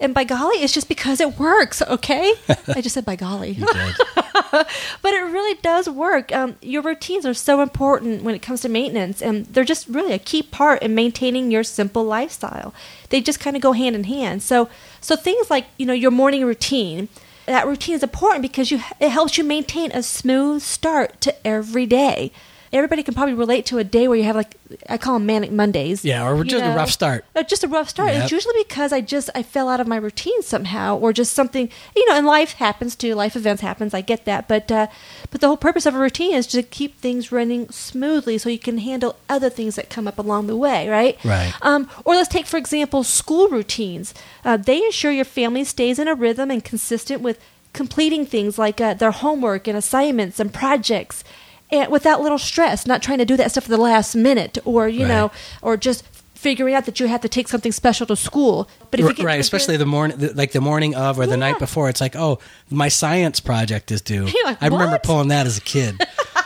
and 0.00 0.14
by 0.14 0.24
golly, 0.24 0.56
it's 0.56 0.72
just 0.72 0.88
because 0.88 1.20
it 1.20 1.38
works. 1.38 1.80
Okay, 1.82 2.34
I 2.68 2.80
just 2.80 2.94
said 2.94 3.04
by 3.04 3.16
golly, 3.16 3.58
but 4.52 4.66
it 5.04 5.22
really 5.22 5.54
does 5.62 5.88
work. 5.88 6.32
Um, 6.32 6.56
your 6.60 6.82
routines 6.82 7.24
are 7.24 7.34
so 7.34 7.60
important 7.60 8.22
when 8.22 8.34
it 8.34 8.42
comes 8.42 8.60
to 8.62 8.68
maintenance, 8.68 9.22
and 9.22 9.46
they're 9.46 9.64
just 9.64 9.88
really 9.88 10.12
a 10.12 10.18
key 10.18 10.42
part 10.42 10.82
in 10.82 10.94
maintaining 10.94 11.50
your 11.50 11.62
simple 11.62 12.04
lifestyle. 12.04 12.74
They 13.10 13.20
just 13.20 13.40
kind 13.40 13.56
of 13.56 13.62
go 13.62 13.72
hand 13.72 13.94
in 13.94 14.04
hand. 14.04 14.42
So, 14.42 14.68
so 15.00 15.16
things 15.16 15.50
like 15.50 15.66
you 15.76 15.86
know 15.86 15.92
your 15.92 16.10
morning 16.10 16.44
routine. 16.44 17.08
That 17.46 17.66
routine 17.66 17.94
is 17.94 18.02
important 18.02 18.40
because 18.40 18.70
you 18.70 18.80
it 19.00 19.10
helps 19.10 19.36
you 19.36 19.44
maintain 19.44 19.92
a 19.92 20.02
smooth 20.02 20.62
start 20.62 21.20
to 21.22 21.46
every 21.46 21.86
day. 21.86 22.32
Everybody 22.74 23.02
can 23.02 23.14
probably 23.14 23.34
relate 23.34 23.66
to 23.66 23.78
a 23.78 23.84
day 23.84 24.08
where 24.08 24.18
you 24.18 24.24
have 24.24 24.36
like 24.36 24.56
I 24.88 24.98
call 24.98 25.14
them 25.14 25.26
manic 25.26 25.52
Mondays. 25.52 26.04
Yeah, 26.04 26.28
or 26.28 26.42
just 26.44 26.64
a 26.64 26.76
rough 26.76 26.90
start. 26.90 27.24
just 27.46 27.62
a 27.62 27.68
rough 27.68 27.88
start. 27.88 28.12
Yep. 28.12 28.22
It's 28.24 28.32
usually 28.32 28.62
because 28.66 28.92
I 28.92 29.00
just 29.00 29.30
I 29.34 29.42
fell 29.42 29.68
out 29.68 29.80
of 29.80 29.86
my 29.86 29.96
routine 29.96 30.42
somehow, 30.42 30.96
or 30.98 31.12
just 31.12 31.32
something 31.32 31.70
you 31.94 32.08
know. 32.08 32.16
And 32.16 32.26
life 32.26 32.54
happens 32.54 32.96
too. 32.96 33.14
Life 33.14 33.36
events 33.36 33.62
happens. 33.62 33.94
I 33.94 34.00
get 34.00 34.24
that, 34.24 34.48
but 34.48 34.70
uh, 34.70 34.88
but 35.30 35.40
the 35.40 35.46
whole 35.46 35.56
purpose 35.56 35.86
of 35.86 35.94
a 35.94 35.98
routine 35.98 36.34
is 36.34 36.46
to 36.48 36.62
keep 36.62 36.98
things 36.98 37.30
running 37.30 37.68
smoothly, 37.70 38.38
so 38.38 38.48
you 38.48 38.58
can 38.58 38.78
handle 38.78 39.16
other 39.28 39.50
things 39.50 39.76
that 39.76 39.88
come 39.88 40.08
up 40.08 40.18
along 40.18 40.48
the 40.48 40.56
way, 40.56 40.88
right? 40.88 41.16
Right. 41.24 41.54
Um, 41.62 41.88
or 42.04 42.14
let's 42.14 42.28
take 42.28 42.46
for 42.46 42.56
example 42.56 43.04
school 43.04 43.48
routines. 43.48 44.14
Uh, 44.44 44.56
they 44.56 44.84
ensure 44.84 45.12
your 45.12 45.24
family 45.24 45.64
stays 45.64 45.98
in 45.98 46.08
a 46.08 46.14
rhythm 46.14 46.50
and 46.50 46.64
consistent 46.64 47.22
with 47.22 47.38
completing 47.72 48.24
things 48.24 48.58
like 48.58 48.80
uh, 48.80 48.94
their 48.94 49.10
homework 49.10 49.68
and 49.68 49.76
assignments 49.76 50.40
and 50.40 50.54
projects 50.54 51.24
and 51.70 51.90
without 51.90 52.20
little 52.20 52.38
stress, 52.38 52.86
not 52.86 53.02
trying 53.02 53.18
to 53.18 53.24
do 53.24 53.36
that 53.36 53.50
stuff 53.50 53.64
at 53.64 53.70
the 53.70 53.76
last 53.78 54.14
minute, 54.14 54.58
or 54.64 54.88
you 54.88 55.00
Right. 55.02 55.08
know, 55.08 55.30
or 55.62 55.76
just 55.76 56.04
figuring 56.34 56.74
out 56.74 56.84
that 56.84 57.00
you 57.00 57.06
have 57.06 57.22
to 57.22 57.28
take 57.28 57.48
something 57.48 57.72
special 57.72 58.06
to 58.06 58.14
school. 58.14 58.68
But 58.90 59.00
if 59.00 59.06
you 59.06 59.14
get 59.14 59.24
right, 59.24 59.40
especially 59.40 59.78
the 59.78 59.86
morning, 59.86 60.18
the, 60.18 60.34
like 60.34 60.52
the 60.52 60.60
morning 60.60 60.94
of 60.94 61.18
or 61.18 61.24
the 61.24 61.32
Yeah. 61.32 61.36
night 61.36 61.58
before. 61.58 61.88
It's 61.88 62.02
like, 62.02 62.14
oh, 62.16 62.38
my 62.70 62.88
science 62.88 63.40
project 63.40 63.90
is 63.90 64.02
due. 64.02 64.26
Like, 64.44 64.62
I 64.62 64.66
remember 64.66 64.98
pulling 65.02 65.28
that 65.28 65.46
as 65.46 65.56
a 65.56 65.62
kid. 65.62 66.00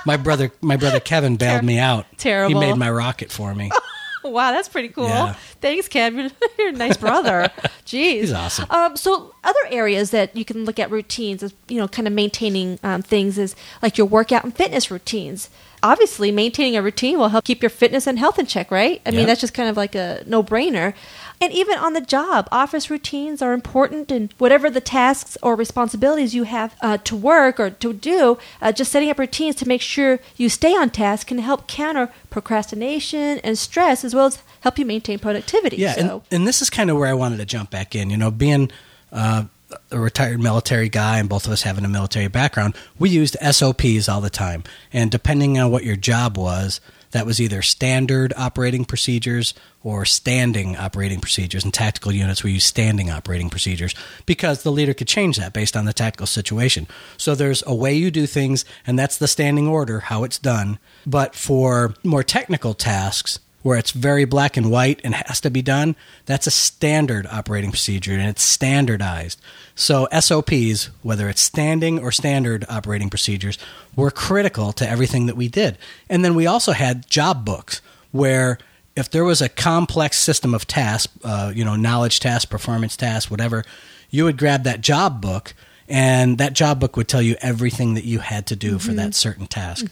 my 0.06 0.16
brother, 0.16 0.52
my 0.60 0.76
brother 0.76 1.00
Kevin 1.00 1.36
bailed 1.44 1.62
Ter- 1.62 1.66
me 1.66 1.78
out. 1.78 2.06
terrible. 2.16 2.60
He 2.60 2.66
made 2.68 2.76
my 2.78 2.90
rocket 2.90 3.32
for 3.32 3.54
me. 3.54 3.70
wow, 4.28 4.52
that's 4.52 4.68
pretty 4.68 4.88
cool. 4.88 5.08
Yeah. 5.08 5.34
Thanks, 5.60 5.88
Kevin. 5.88 6.30
You're 6.58 6.68
a 6.68 6.72
nice 6.72 6.96
brother. 6.96 7.50
Jeez, 7.86 8.20
He's 8.20 8.32
awesome. 8.32 8.66
Um, 8.70 8.96
so 8.96 9.34
other 9.44 9.58
areas 9.70 10.10
that 10.10 10.36
you 10.36 10.44
can 10.44 10.64
look 10.64 10.78
at 10.78 10.90
routines 10.90 11.42
is 11.42 11.54
you 11.68 11.78
know 11.78 11.88
kind 11.88 12.06
of 12.06 12.14
maintaining 12.14 12.78
um, 12.82 13.02
things 13.02 13.38
is 13.38 13.54
like 13.82 13.98
your 13.98 14.06
workout 14.06 14.44
and 14.44 14.54
fitness 14.54 14.90
routines. 14.90 15.50
Obviously, 15.82 16.32
maintaining 16.32 16.76
a 16.76 16.82
routine 16.82 17.18
will 17.18 17.28
help 17.28 17.44
keep 17.44 17.62
your 17.62 17.70
fitness 17.70 18.08
and 18.08 18.18
health 18.18 18.38
in 18.38 18.46
check, 18.46 18.70
right? 18.72 19.00
I 19.06 19.12
mean, 19.12 19.26
that's 19.26 19.40
just 19.40 19.54
kind 19.54 19.68
of 19.68 19.76
like 19.76 19.94
a 19.94 20.24
no 20.26 20.42
brainer. 20.42 20.92
And 21.40 21.52
even 21.52 21.78
on 21.78 21.92
the 21.92 22.00
job, 22.00 22.48
office 22.50 22.90
routines 22.90 23.40
are 23.42 23.52
important, 23.52 24.10
and 24.10 24.32
whatever 24.38 24.70
the 24.70 24.80
tasks 24.80 25.36
or 25.42 25.54
responsibilities 25.54 26.34
you 26.34 26.44
have 26.44 26.74
uh, 26.80 26.98
to 26.98 27.16
work 27.16 27.60
or 27.60 27.70
to 27.70 27.92
do, 27.92 28.38
uh, 28.60 28.72
just 28.72 28.90
setting 28.90 29.10
up 29.10 29.18
routines 29.18 29.54
to 29.56 29.68
make 29.68 29.80
sure 29.80 30.18
you 30.36 30.48
stay 30.48 30.74
on 30.74 30.90
task 30.90 31.28
can 31.28 31.38
help 31.38 31.68
counter 31.68 32.10
procrastination 32.30 33.38
and 33.38 33.56
stress, 33.56 34.04
as 34.04 34.14
well 34.14 34.26
as 34.26 34.42
help 34.60 34.78
you 34.78 34.84
maintain 34.84 35.18
productivity. 35.18 35.76
Yeah, 35.76 35.94
so. 35.94 36.00
and, 36.00 36.22
and 36.30 36.48
this 36.48 36.60
is 36.60 36.70
kind 36.70 36.90
of 36.90 36.96
where 36.96 37.08
I 37.08 37.14
wanted 37.14 37.36
to 37.36 37.46
jump 37.46 37.70
back 37.70 37.94
in. 37.94 38.10
You 38.10 38.16
know, 38.16 38.30
being 38.30 38.70
uh, 39.12 39.44
a 39.90 39.98
retired 39.98 40.40
military 40.40 40.88
guy 40.88 41.18
and 41.18 41.28
both 41.28 41.46
of 41.46 41.52
us 41.52 41.62
having 41.62 41.84
a 41.84 41.88
military 41.88 42.28
background, 42.28 42.74
we 42.98 43.10
used 43.10 43.36
SOPs 43.40 44.08
all 44.08 44.20
the 44.20 44.30
time. 44.30 44.64
And 44.92 45.10
depending 45.10 45.58
on 45.58 45.70
what 45.70 45.84
your 45.84 45.96
job 45.96 46.36
was, 46.36 46.80
that 47.10 47.26
was 47.26 47.40
either 47.40 47.62
standard 47.62 48.32
operating 48.36 48.84
procedures 48.84 49.54
or 49.88 50.04
standing 50.04 50.76
operating 50.76 51.18
procedures. 51.18 51.64
In 51.64 51.72
tactical 51.72 52.12
units, 52.12 52.44
we 52.44 52.52
use 52.52 52.66
standing 52.66 53.08
operating 53.08 53.48
procedures 53.48 53.94
because 54.26 54.62
the 54.62 54.70
leader 54.70 54.92
could 54.92 55.08
change 55.08 55.38
that 55.38 55.54
based 55.54 55.78
on 55.78 55.86
the 55.86 55.94
tactical 55.94 56.26
situation. 56.26 56.86
So 57.16 57.34
there's 57.34 57.62
a 57.66 57.74
way 57.74 57.94
you 57.94 58.10
do 58.10 58.26
things, 58.26 58.66
and 58.86 58.98
that's 58.98 59.16
the 59.16 59.26
standing 59.26 59.66
order, 59.66 60.00
how 60.00 60.24
it's 60.24 60.38
done. 60.38 60.78
But 61.06 61.34
for 61.34 61.94
more 62.04 62.22
technical 62.22 62.74
tasks, 62.74 63.38
where 63.62 63.78
it's 63.78 63.92
very 63.92 64.26
black 64.26 64.58
and 64.58 64.70
white 64.70 65.00
and 65.04 65.14
has 65.14 65.40
to 65.40 65.50
be 65.50 65.62
done, 65.62 65.96
that's 66.26 66.46
a 66.46 66.50
standard 66.50 67.26
operating 67.26 67.70
procedure 67.70 68.12
and 68.12 68.28
it's 68.28 68.42
standardized. 68.42 69.40
So 69.74 70.06
SOPs, 70.12 70.90
whether 71.02 71.30
it's 71.30 71.40
standing 71.40 71.98
or 71.98 72.12
standard 72.12 72.66
operating 72.68 73.08
procedures, 73.08 73.58
were 73.96 74.10
critical 74.10 74.72
to 74.74 74.88
everything 74.88 75.26
that 75.26 75.36
we 75.36 75.48
did. 75.48 75.78
And 76.10 76.24
then 76.24 76.34
we 76.34 76.46
also 76.46 76.72
had 76.72 77.08
job 77.10 77.44
books 77.44 77.80
where 78.12 78.58
if 78.98 79.08
there 79.10 79.24
was 79.24 79.40
a 79.40 79.48
complex 79.48 80.18
system 80.18 80.54
of 80.54 80.66
tasks, 80.66 81.12
uh, 81.22 81.52
you 81.54 81.64
know, 81.64 81.76
knowledge 81.76 82.18
tasks, 82.18 82.44
performance 82.44 82.96
tasks, 82.96 83.30
whatever, 83.30 83.64
you 84.10 84.24
would 84.24 84.36
grab 84.36 84.64
that 84.64 84.80
job 84.80 85.22
book 85.22 85.54
and 85.88 86.36
that 86.38 86.52
job 86.52 86.80
book 86.80 86.96
would 86.96 87.08
tell 87.08 87.22
you 87.22 87.36
everything 87.40 87.94
that 87.94 88.04
you 88.04 88.18
had 88.18 88.46
to 88.48 88.56
do 88.56 88.78
for 88.78 88.92
that 88.92 89.14
certain 89.14 89.46
task. 89.46 89.86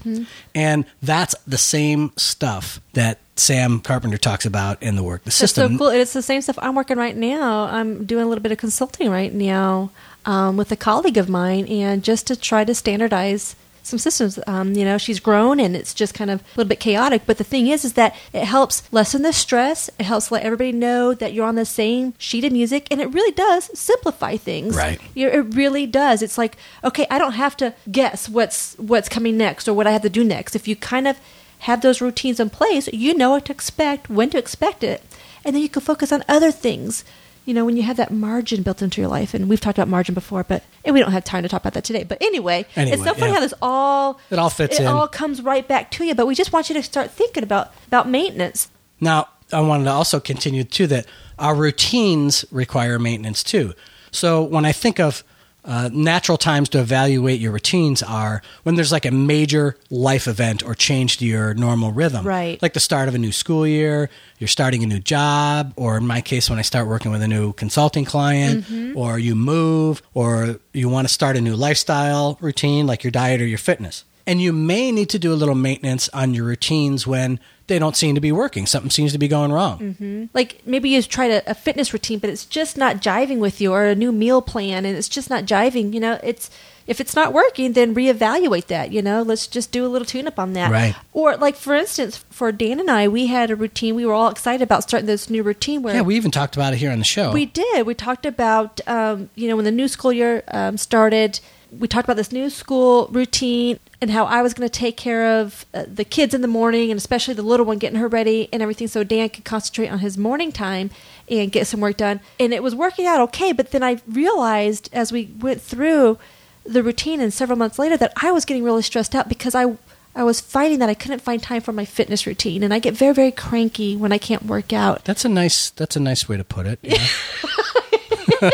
And 0.55 0.85
that's 1.03 1.35
the 1.47 1.57
same 1.57 2.13
stuff 2.17 2.81
that 2.93 3.19
Sam 3.37 3.81
Carpenter 3.81 4.19
talks 4.19 4.45
about 4.45 4.83
in 4.83 4.97
the 4.97 5.03
work 5.03 5.23
the 5.23 5.27
That's 5.27 5.37
system. 5.37 5.73
so 5.73 5.79
cool. 5.79 5.89
It's 5.89 6.13
the 6.13 6.21
same 6.23 6.43
stuff 6.43 6.59
I'm 6.61 6.75
working 6.75 6.99
right 6.99 7.17
now. 7.17 7.65
I'm 7.65 8.05
doing 8.05 8.25
a 8.25 8.29
little 8.29 8.43
bit 8.43 8.53
of 8.53 8.59
consulting 8.59 9.11
right 9.11 9.33
now 9.33 9.91
um, 10.27 10.57
with 10.57 10.71
a 10.73 10.77
colleague 10.77 11.17
of 11.17 11.29
mine, 11.29 11.67
and 11.67 12.03
just 12.03 12.27
to 12.27 12.37
try 12.37 12.65
to 12.65 12.75
standardize 12.75 13.57
some 13.87 13.99
systems. 13.99 14.39
Um, 14.47 14.73
you 14.75 14.85
know, 14.85 14.99
she's 14.99 15.21
grown, 15.21 15.61
and 15.61 15.77
it's 15.77 15.95
just 15.95 16.13
kind 16.15 16.31
of 16.31 16.41
a 16.41 16.45
little 16.57 16.69
bit 16.69 16.81
chaotic. 16.81 17.23
But 17.27 17.39
the 17.39 17.45
thing 17.45 17.69
is, 17.69 17.85
is 17.85 17.93
that 17.95 18.15
it 18.33 18.45
helps 18.45 18.83
lessen 18.93 19.23
the 19.23 19.33
stress. 19.33 19.89
It 19.99 20.05
helps 20.05 20.31
let 20.31 20.43
everybody 20.43 20.73
know 20.73 21.15
that 21.15 21.33
you're 21.33 21.47
on 21.47 21.55
the 21.55 21.65
same 21.65 22.15
sheet 22.19 22.45
of 22.45 22.53
music, 22.53 22.89
and 22.91 23.01
it 23.01 23.13
really 23.15 23.33
does 23.33 23.71
simplify 23.79 24.37
things. 24.37 24.75
Right. 24.77 25.01
You- 25.15 25.29
It 25.29 25.55
really 25.55 25.87
does. 25.87 26.23
It's 26.23 26.37
like, 26.39 26.57
okay, 26.85 27.07
I 27.11 27.19
don't 27.19 27.33
have 27.33 27.57
to 27.59 27.75
guess 27.91 28.29
what's 28.29 28.75
what's 28.79 29.09
coming 29.09 29.37
next 29.37 29.69
or 29.69 29.75
what 29.75 29.87
I 29.87 29.93
have 29.93 30.03
to 30.03 30.11
do 30.11 30.25
next. 30.25 30.57
If 30.57 30.67
you 30.69 30.77
kind 30.77 31.07
of 31.09 31.19
have 31.61 31.81
those 31.81 32.01
routines 32.01 32.39
in 32.41 32.51
place, 32.51 32.89
you 32.93 33.15
know 33.15 33.31
what 33.31 33.45
to 33.47 33.53
expect, 33.53 34.11
when 34.11 34.31
to 34.31 34.39
expect 34.39 34.85
it, 34.85 35.03
and 35.45 35.55
then 35.55 35.63
you 35.63 35.69
can 35.69 35.83
focus 35.83 36.13
on 36.13 36.23
other 36.29 36.51
things. 36.51 37.05
You 37.47 37.55
know, 37.55 37.65
when 37.65 37.77
you 37.77 37.85
have 37.85 37.97
that 37.97 38.13
margin 38.13 38.63
built 38.63 38.83
into 38.83 39.01
your 39.01 39.09
life, 39.09 39.33
and 39.33 39.49
we've 39.49 39.61
talked 39.61 39.79
about 39.79 39.89
margin 39.89 40.15
before, 40.15 40.45
but 40.45 40.63
and 40.85 40.93
we 40.93 41.01
don't 41.01 41.13
have 41.13 41.25
time 41.25 41.43
to 41.45 41.49
talk 41.49 41.63
about 41.63 41.75
that 41.75 41.85
today. 41.85 42.05
But 42.05 42.21
anyway, 42.21 42.67
Anyway, 42.77 42.95
it's 42.97 43.05
so 43.05 43.15
funny 43.15 43.29
yeah. 43.29 43.35
how 43.35 43.41
this 43.41 43.55
all 43.63 44.21
It 44.31 44.39
all 44.39 44.51
fits 44.51 44.79
it 44.79 44.83
in. 44.83 44.89
all 44.89 45.09
comes 45.09 45.41
right 45.41 45.67
back 45.67 45.91
to 45.93 46.05
you. 46.05 46.15
But 46.15 46.27
we 46.27 46.35
just 46.35 46.53
want 46.53 46.69
you 46.69 46.75
to 46.75 46.83
start 46.83 47.11
thinking 47.11 47.43
about 47.43 47.73
about 47.87 48.09
maintenance. 48.09 48.69
Now, 49.01 49.29
I 49.53 49.61
wanted 49.61 49.85
to 49.85 49.91
also 49.93 50.19
continue 50.21 50.65
too 50.65 50.87
that 50.89 51.07
our 51.39 51.55
routines 51.55 52.45
require 52.51 52.99
maintenance 52.99 53.43
too. 53.43 53.75
So 54.11 54.43
when 54.43 54.65
I 54.65 54.73
think 54.73 54.99
of 54.99 55.23
uh, 55.67 55.91
natural 55.93 56.39
times 56.39 56.69
to 56.71 56.79
evaluate 56.79 57.41
your 57.41 57.53
routines 57.53 58.03
are 58.03 58.41
when 58.63 58.77
there's 58.77 58.93
like 58.93 59.05
a 59.05 59.11
major 59.11 59.77
life 59.91 60.29
event 60.29 60.63
or 60.65 60.75
change 60.75 61.19
to 61.19 61.27
your 61.27 61.55
normal 61.55 61.93
rhythm. 61.93 62.27
Right. 62.27 62.61
Like 62.63 62.73
the 62.73 62.81
start 62.81 63.09
of 63.09 63.15
a 63.15 63.19
new 63.19 63.33
school 63.33 63.67
year, 63.67 64.09
you're 64.39 64.49
starting 64.49 64.83
a 64.85 64.87
new 64.87 65.01
job, 65.01 65.73
or 65.77 65.97
in 65.97 66.07
my 66.07 66.21
case, 66.21 66.49
when 66.49 66.59
I 66.59 66.63
start 66.63 66.87
working 66.87 67.11
with 67.11 67.23
a 67.23 67.29
new 67.29 67.53
consulting 67.55 68.05
client, 68.05 68.65
or 68.95 69.19
you 69.19 69.35
move, 69.35 70.03
or 70.15 70.61
you 70.73 70.89
want 70.89 71.09
to 71.09 71.13
start 71.13 71.37
a 71.37 71.41
new 71.41 71.57
lifestyle 71.57 72.39
routine 72.41 72.87
like 72.87 73.03
your 73.03 73.11
diet 73.11 73.41
or 73.41 73.47
your 73.47 73.59
fitness. 73.59 74.05
And 74.27 74.41
you 74.43 74.53
may 74.53 74.91
need 74.91 75.09
to 75.11 75.19
do 75.19 75.33
a 75.33 75.35
little 75.35 75.55
maintenance 75.55 76.09
on 76.11 76.35
your 76.35 76.45
routines 76.45 77.07
when 77.07 77.39
they 77.69 77.79
don't 77.79 77.97
seem 77.97 78.15
to 78.15 78.21
be 78.21 78.31
working. 78.33 78.65
Something 78.67 78.91
seems 78.91 79.13
to 79.13 79.19
be 79.19 79.29
going 79.29 79.53
wrong. 79.53 80.29
like 80.35 80.61
maybe 80.67 80.89
you 80.91 81.03
tried 81.03 81.31
a, 81.31 81.51
a 81.51 81.55
fitness 81.55 81.93
routine 81.93 82.19
but 82.19 82.31
it's 82.31 82.45
just 82.45 82.77
not 82.77 82.97
jiving 82.97 83.39
with 83.39 83.61
you 83.61 83.73
or 83.73 83.85
a 83.87 83.95
new 83.95 84.13
meal 84.13 84.41
plan 84.43 84.85
and 84.85 84.97
it's 84.97 85.09
just 85.09 85.29
not 85.31 85.45
jiving 85.45 85.93
you 85.93 86.01
know 86.01 86.19
it's 86.23 86.51
if 86.87 87.01
it's 87.01 87.17
not 87.17 87.33
working 87.33 87.73
then 87.73 87.95
reevaluate 87.95 88.67
that 88.67 88.93
you 88.93 89.03
know 89.03 89.23
let's 89.23 89.47
just 89.49 89.73
do 89.73 89.85
a 89.85 89.89
little 89.89 90.07
tune 90.07 90.29
up 90.29 90.39
on 90.39 90.53
that 90.53 90.71
Right. 90.71 90.95
or 91.13 91.37
like 91.37 91.57
for 91.57 91.75
instance 91.75 92.19
for 92.31 92.53
dan 92.53 92.79
and 92.79 92.89
i 92.91 93.09
we 93.09 93.27
had 93.27 93.51
a 93.51 93.57
routine 93.57 93.95
we 93.97 94.07
were 94.07 94.13
all 94.15 94.29
excited 94.29 94.63
about 94.63 94.85
starting 94.85 95.07
this 95.07 95.29
new 95.29 95.43
routine 95.43 95.83
where 95.83 95.95
Yeah, 95.97 96.03
we 96.03 96.15
even 96.17 96.31
talked 96.31 96.55
about 96.57 96.73
it 96.73 96.77
here 96.77 96.93
on 96.93 96.99
the 96.99 97.05
show. 97.05 97.33
we 97.33 97.47
did. 97.47 97.87
We 97.87 97.95
talked 97.95 98.27
about, 98.27 98.81
um, 98.87 99.31
you 99.35 99.49
know, 99.49 99.57
when 99.57 99.65
the 99.65 99.73
new 99.73 99.89
school 99.89 100.13
year 100.13 100.45
um, 100.49 100.77
started, 100.77 101.41
we 101.77 101.89
talked 101.89 102.07
about 102.07 102.17
this 102.17 102.31
new 102.33 102.49
school 102.51 103.09
routine 103.11 103.79
and 104.07 104.13
how 104.13 104.25
I 104.27 104.41
was 104.41 104.55
going 104.55 104.69
to 104.69 104.73
take 104.73 104.97
care 104.97 105.41
of 105.41 105.67
uh, 105.75 105.85
the 105.93 106.05
kids 106.05 106.33
in 106.33 106.41
the 106.41 106.47
morning 106.47 106.93
and 106.93 106.97
especially 106.97 107.35
the 107.35 107.43
little 107.43 107.67
one 107.67 107.79
getting 107.79 107.99
her 107.99 108.07
ready 108.07 108.49
and 108.53 108.63
everything 108.63 108.87
so 108.87 109.03
Dan 109.03 109.31
could 109.31 109.45
concentrate 109.45 109.89
on 109.89 109.99
his 109.99 110.17
morning 110.17 110.53
time 110.53 110.93
and 111.29 111.51
get 111.51 111.67
some 111.67 111.81
work 111.81 111.97
done. 111.97 112.21
And 112.39 112.55
it 112.55 112.63
was 112.63 112.73
working 112.73 113.05
out 113.05 113.21
okay, 113.23 113.51
but 113.51 113.73
then 113.73 113.83
I 113.83 114.01
realized 114.07 114.91
as 114.93 115.11
we 115.11 115.33
went 115.41 115.61
through 115.61 116.21
the 116.63 116.85
routine 116.85 117.21
and 117.21 117.35
several 117.35 117.59
months 117.59 117.81
later 117.81 117.97
that 117.97 118.13
I 118.23 118.31
was 118.31 118.45
getting 118.45 118.63
really 118.63 118.83
stressed 118.83 119.13
out 119.17 119.29
because 119.29 119.57
I 119.57 119.77
I 120.15 120.23
was 120.23 120.41
finding 120.41 120.79
that 120.79 120.89
I 120.89 120.95
couldn't 120.95 121.19
find 121.19 121.43
time 121.43 121.61
for 121.61 121.73
my 121.73 121.85
fitness 121.85 122.29
routine 122.29 122.63
and 122.63 122.73
I 122.73 122.79
get 122.79 122.95
very 122.95 123.13
very 123.13 123.33
cranky 123.33 123.97
when 123.97 124.13
I 124.13 124.19
can't 124.19 124.45
work 124.45 124.73
out. 124.73 125.05
That's 125.05 125.25
a 125.25 125.29
nice. 125.29 125.71
That's 125.71 125.97
a 125.97 126.01
nice 126.01 126.29
way 126.29 126.37
to 126.37 126.45
put 126.45 126.67
it. 126.67 126.79
yeah. 126.81 128.51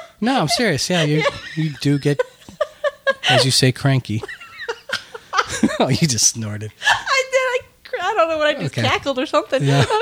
no, 0.20 0.40
I'm 0.40 0.48
serious. 0.48 0.90
Yeah, 0.90 1.04
you 1.04 1.22
you 1.54 1.74
do 1.80 1.96
get, 2.00 2.20
as 3.30 3.44
you 3.44 3.52
say, 3.52 3.70
cranky. 3.70 4.20
oh, 5.80 5.88
you 5.88 6.06
just 6.06 6.28
snorted. 6.28 6.72
I 6.88 7.22
did. 7.30 8.00
I, 8.02 8.10
I 8.10 8.14
don't 8.14 8.28
know 8.28 8.38
what 8.38 8.46
I 8.48 8.54
just 8.54 8.76
Okay. 8.78 8.82
cackled 8.88 9.18
or 9.18 9.26
something. 9.26 9.62
Yeah. 9.62 9.84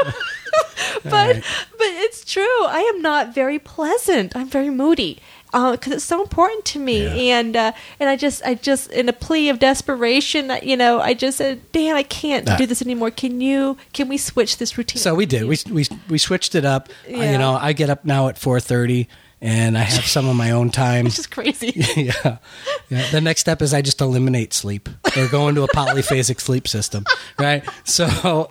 but 1.04 1.12
right. 1.12 1.42
but 1.78 1.86
it's 2.04 2.24
true. 2.24 2.64
I 2.66 2.80
am 2.94 3.02
not 3.02 3.34
very 3.34 3.58
pleasant. 3.58 4.34
I'm 4.36 4.48
very 4.48 4.70
moody 4.70 5.20
because 5.52 5.92
it's 5.92 6.04
so 6.04 6.20
important 6.20 6.64
to 6.66 6.78
me. 6.78 7.04
Yeah. 7.04 7.38
And 7.38 7.56
uh, 7.56 7.72
and 8.00 8.08
I 8.08 8.16
just 8.16 8.44
I 8.44 8.54
just 8.54 8.90
in 8.90 9.08
a 9.08 9.12
plea 9.12 9.48
of 9.48 9.58
desperation, 9.58 10.50
uh, 10.50 10.60
you 10.62 10.76
know, 10.76 11.00
I 11.00 11.14
just 11.14 11.38
said, 11.38 11.60
Dan, 11.72 11.96
I 11.96 12.02
can't 12.04 12.48
Ah. 12.48 12.56
do 12.56 12.66
this 12.66 12.82
anymore. 12.82 13.10
Can 13.10 13.40
you? 13.40 13.76
Can 13.92 14.08
we 14.08 14.16
switch 14.18 14.58
this 14.58 14.76
routine? 14.78 15.00
So 15.00 15.14
we 15.14 15.26
did. 15.26 15.44
We 15.44 15.58
we 15.70 15.86
we 16.08 16.18
switched 16.18 16.54
it 16.54 16.64
up. 16.64 16.88
Uh, 17.08 17.16
you 17.16 17.38
know, 17.38 17.54
I 17.60 17.72
get 17.72 17.90
up 17.90 18.04
now 18.04 18.28
at 18.28 18.36
4:30, 18.36 19.06
and 19.40 19.76
I 19.76 19.82
have 19.82 20.04
some 20.04 20.28
of 20.28 20.36
my 20.36 20.50
own 20.52 20.70
time. 20.70 21.06
It's 21.06 21.16
just 21.16 21.30
crazy. 21.30 21.72
yeah. 21.96 22.38
yeah. 22.88 23.10
The 23.10 23.20
next 23.20 23.40
step 23.40 23.60
is 23.62 23.74
I 23.74 23.82
just 23.82 24.00
eliminate 24.00 24.52
sleep 24.54 24.88
or 25.16 25.28
go 25.28 25.48
into 25.48 25.62
a 25.62 25.68
polyphasic 25.68 26.40
sleep 26.40 26.66
system, 26.68 27.04
right? 27.38 27.62
So, 27.84 28.04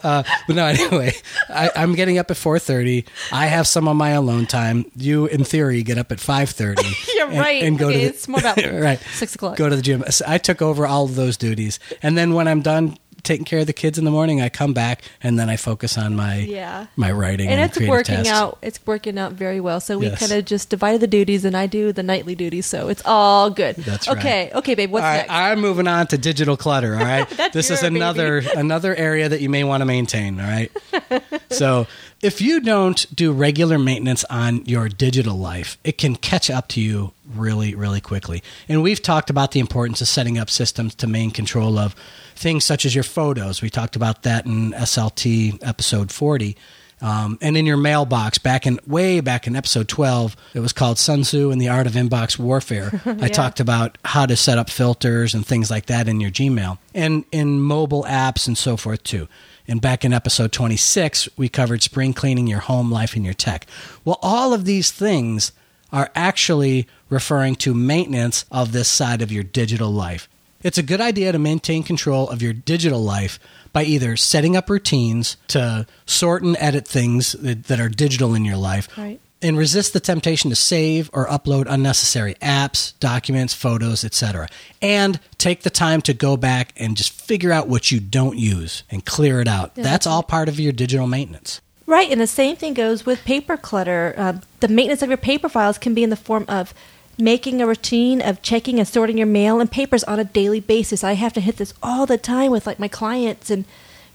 uh, 0.04 0.24
but 0.48 0.56
no, 0.56 0.66
anyway, 0.68 1.14
I, 1.50 1.72
I'm 1.76 1.96
getting 1.96 2.18
up 2.18 2.30
at 2.32 2.38
4:30. 2.38 3.08
I 3.32 3.48
have 3.48 3.68
some 3.68 3.88
of 3.88 3.96
my 3.96 4.12
alone 4.12 4.46
time. 4.46 4.86
You, 4.96 5.26
in 5.26 5.44
theory, 5.44 5.82
get 5.84 5.98
up 5.98 6.12
at 6.12 6.20
5:30. 6.20 7.14
You're 7.16 7.28
and- 7.30 7.38
right. 7.40 7.64
And 7.64 7.78
go 7.80 7.88
Okay, 7.90 7.94
to 7.94 8.00
the, 8.02 8.06
it's 8.06 8.28
more 8.28 8.40
about 8.40 8.58
right. 8.58 9.00
six 9.14 9.36
o'clock. 9.36 9.58
Go 9.58 9.70
to 9.70 9.76
the 9.76 9.82
gym. 9.82 10.04
So 10.10 10.26
I 10.28 10.38
took 10.38 10.62
over 10.62 10.86
all 10.86 11.06
of 11.06 11.16
those 11.16 11.38
duties, 11.38 11.80
and 12.02 12.18
then 12.18 12.34
when 12.34 12.48
I'm 12.48 12.62
done 12.62 12.98
taking 13.24 13.46
care 13.46 13.60
of 13.60 13.68
the 13.68 13.74
kids 13.74 13.98
in 13.98 14.06
the 14.06 14.12
morning, 14.12 14.42
I 14.42 14.50
come 14.50 14.74
back 14.74 15.02
and 15.22 15.40
then 15.40 15.50
I 15.50 15.56
focus 15.56 15.98
on 15.98 16.16
my 16.16 16.40
Yeah. 16.40 16.88
my 16.98 17.12
writing 17.12 17.48
and, 17.48 17.60
and 17.60 17.72
it's 17.72 17.80
working 17.90 18.16
tasks. 18.16 18.30
out. 18.30 18.58
It's 18.62 18.80
working 18.86 19.18
out 19.18 19.32
very 19.34 19.60
well. 19.60 19.80
So 19.80 19.98
we 19.98 20.08
Yes. 20.08 20.20
kind 20.20 20.32
of 20.34 20.46
just 20.46 20.70
divided 20.70 21.00
the 21.02 21.08
duties, 21.08 21.46
and 21.46 21.56
I 21.56 21.66
do 21.68 21.94
the 21.94 22.04
nightly 22.04 22.36
duties. 22.36 22.66
So 22.66 22.90
it's 22.90 23.02
all 23.06 23.50
good. 23.50 23.78
That's 23.78 24.08
right. 24.08 24.18
okay. 24.18 24.52
Okay, 24.54 24.76
babe. 24.76 24.92
What's 24.92 25.04
right, 25.04 25.18
next? 25.20 25.32
I'm 25.32 25.62
moving 25.62 25.88
on 25.88 26.08
to 26.08 26.18
digital 26.18 26.58
clutter. 26.58 26.96
All 26.96 27.04
right, 27.06 27.30
That's 27.38 27.54
this 27.54 27.70
is 27.72 27.82
another 27.84 28.44
another 28.56 28.94
area 28.96 29.30
that 29.30 29.40
you 29.42 29.48
may 29.50 29.64
want 29.64 29.82
to 29.82 29.86
maintain. 29.86 30.40
All 30.40 30.46
right, 30.48 30.72
so 31.50 31.88
if 32.22 32.42
you 32.42 32.60
don't 32.60 33.06
do 33.16 33.32
regular 33.32 33.80
maintenance 33.80 34.26
on 34.30 34.66
your 34.66 34.90
digital 34.90 35.38
life, 35.38 35.78
it 35.86 35.98
can 35.98 36.16
catch 36.18 36.50
up 36.50 36.68
to 36.70 36.82
you 36.82 37.13
really, 37.36 37.76
really 37.76 38.02
quickly. 38.02 38.44
And 38.68 38.82
we've 38.84 39.02
talked 39.02 39.30
about 39.30 39.52
the 39.52 39.60
importance 39.60 40.02
of 40.02 40.08
setting 40.08 40.38
up 40.38 40.50
systems 40.50 40.96
to 40.96 41.08
main 41.08 41.32
control 41.32 41.78
of 41.78 41.96
things 42.36 42.64
such 42.66 42.86
as 42.86 42.96
your 42.96 43.04
photos. 43.04 43.62
We 43.62 43.70
talked 43.70 43.96
about 43.96 44.24
that 44.24 44.46
in 44.46 44.72
SLT 44.72 45.60
episode 45.62 46.12
40. 46.12 46.58
Um, 47.02 47.38
and 47.42 47.58
in 47.58 47.66
your 47.66 47.76
mailbox, 47.78 48.38
back 48.38 48.66
in 48.66 48.80
way 48.88 49.20
back 49.20 49.46
in 49.46 49.58
episode 49.58 49.90
twelve, 49.90 50.38
it 50.54 50.62
was 50.62 50.72
called 50.72 50.98
Sun 50.98 51.24
Tzu 51.24 51.52
and 51.52 51.60
the 51.60 51.68
Art 51.68 51.86
of 51.86 51.94
Inbox 51.94 52.40
Warfare. 52.40 53.02
I 53.06 53.28
talked 53.28 53.60
about 53.60 53.98
how 54.06 54.26
to 54.26 54.38
set 54.38 54.58
up 54.58 54.70
filters 54.70 55.34
and 55.34 55.46
things 55.46 55.70
like 55.70 55.88
that 55.88 56.08
in 56.08 56.22
your 56.22 56.32
Gmail 56.32 56.78
and 56.96 57.26
in 57.34 57.60
mobile 57.60 58.06
apps 58.08 58.48
and 58.48 58.58
so 58.58 58.78
forth 58.78 59.04
too. 59.04 59.28
And 59.68 59.82
back 59.82 60.06
in 60.06 60.14
episode 60.14 60.54
26, 60.54 61.30
we 61.38 61.50
covered 61.50 61.82
spring 61.84 62.14
cleaning 62.14 62.48
your 62.48 62.60
home 62.60 62.90
life 62.90 63.16
and 63.16 63.26
your 63.26 63.34
tech. 63.34 63.68
Well, 64.06 64.20
all 64.22 64.54
of 64.54 64.64
these 64.64 64.92
things 64.92 65.52
are 65.94 66.10
actually 66.16 66.88
referring 67.10 67.56
to 67.56 67.74
maintenance 67.74 68.44
of 68.52 68.72
this 68.74 68.90
side 68.90 69.22
of 69.22 69.32
your 69.32 69.44
digital 69.44 69.92
life. 69.92 70.28
It's 70.64 70.78
a 70.78 70.84
good 70.84 71.00
idea 71.02 71.32
to 71.32 71.40
maintain 71.40 71.84
control 71.84 72.30
of 72.30 72.42
your 72.42 72.54
digital 72.54 73.04
life 73.04 73.40
by 73.72 73.84
either 73.84 74.16
setting 74.18 74.56
up 74.56 74.70
routines 74.70 75.38
to 75.50 75.86
sort 76.06 76.42
and 76.44 76.56
edit 76.60 76.88
things 76.88 77.34
that, 77.34 77.66
that 77.66 77.80
are 77.80 77.90
digital 77.90 78.34
in 78.34 78.46
your 78.46 78.56
life 78.58 78.88
Right. 78.98 79.20
and 79.42 79.58
resist 79.58 79.92
the 79.92 80.00
temptation 80.00 80.50
to 80.52 80.56
save 80.56 81.10
or 81.12 81.28
upload 81.28 81.66
unnecessary 81.68 82.36
apps, 82.36 82.94
documents, 83.02 83.54
photos, 83.54 84.06
etc. 84.06 84.48
And 84.82 85.20
take 85.38 85.64
the 85.64 85.70
time 85.70 86.02
to 86.04 86.14
go 86.14 86.38
back 86.38 86.72
and 86.78 86.96
just 86.96 87.12
figure 87.12 87.52
out 87.52 87.68
what 87.68 87.92
you 87.92 88.00
don't 88.00 88.38
use 88.38 88.84
and 88.90 89.04
clear 89.06 89.42
it 89.42 89.48
out. 89.50 89.74
Yeah, 89.76 89.84
That's 89.84 89.90
that's 89.94 90.08
all 90.08 90.24
part 90.24 90.48
of 90.48 90.60
your 90.62 90.72
digital 90.72 91.08
maintenance. 91.08 91.60
Right, 91.86 92.10
and 92.12 92.22
the 92.22 92.28
same 92.28 92.56
thing 92.56 92.74
goes 92.74 93.06
with 93.06 93.24
paper 93.26 93.58
clutter. 93.58 94.14
Uh, 94.18 94.34
the 94.62 94.68
maintenance 94.70 95.02
of 95.02 95.10
your 95.10 95.18
paper 95.18 95.50
files 95.50 95.78
can 95.78 95.94
be 95.94 96.04
in 96.04 96.10
the 96.10 96.16
form 96.16 96.46
of 96.48 96.74
making 97.18 97.62
a 97.62 97.68
routine 97.68 98.22
of 98.22 98.42
checking 98.42 98.80
and 98.80 98.88
sorting 98.88 99.18
your 99.18 99.28
mail 99.28 99.60
and 99.60 99.70
papers 99.70 100.04
on 100.06 100.20
a 100.20 100.24
daily 100.24 100.60
basis. 100.62 101.04
I 101.04 101.14
have 101.14 101.34
to 101.34 101.42
hit 101.42 101.58
this 101.58 101.74
all 101.84 102.06
the 102.06 102.18
time 102.18 102.52
with 102.52 102.66
like 102.66 102.80
my 102.80 102.88
clients, 102.88 103.50
and 103.50 103.66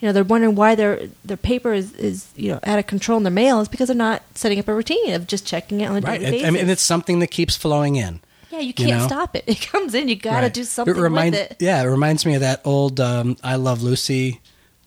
you 0.00 0.09
know 0.09 0.12
they're 0.12 0.24
wondering 0.24 0.54
why 0.54 0.74
their 0.76 1.09
their 1.24 1.37
paper 1.37 1.74
is, 1.74 1.92
is 1.94 2.28
you 2.37 2.50
know 2.52 2.61
out 2.64 2.78
of 2.78 2.87
control 2.87 3.18
in 3.18 3.22
their 3.24 3.31
mail. 3.33 3.61
Is 3.61 3.68
because 3.68 3.88
they're 3.88 3.96
not 3.96 4.22
setting 4.35 4.59
up 4.59 4.66
a 4.68 4.74
routine 4.74 5.12
of 5.12 5.26
just 5.26 5.46
checking 5.46 5.83
it 5.83 5.87
on 5.90 5.98
a 5.98 6.00
Right. 6.00 6.20
daily 6.20 6.31
basis. 6.33 6.46
I 6.48 6.50
mean, 6.50 6.62
and 6.62 6.70
it's 6.70 6.83
something 6.83 7.18
that 7.18 7.26
keeps 7.31 7.54
flowing 7.54 7.96
in. 7.96 8.20
yeah, 8.50 8.61
you 8.61 8.68
you 8.68 8.72
can't 8.72 8.90
know? 9.02 9.07
stop 9.07 9.37
it. 9.37 9.44
It 9.46 9.61
comes 9.61 9.94
in. 9.94 10.09
You 10.09 10.16
got 10.16 10.40
to 10.40 10.46
Right. 10.46 10.54
do 10.54 10.64
something 10.64 10.96
it 10.96 10.98
remind- 11.00 11.35
with 11.35 11.50
it. 11.50 11.57
Yeah, 11.61 11.83
it 11.83 11.87
reminds 11.87 12.24
me 12.24 12.35
of 12.35 12.40
that 12.40 12.62
old 12.64 12.98
um, 12.98 13.37
"I 13.44 13.57
Love 13.57 13.83
Lucy" 13.83 14.40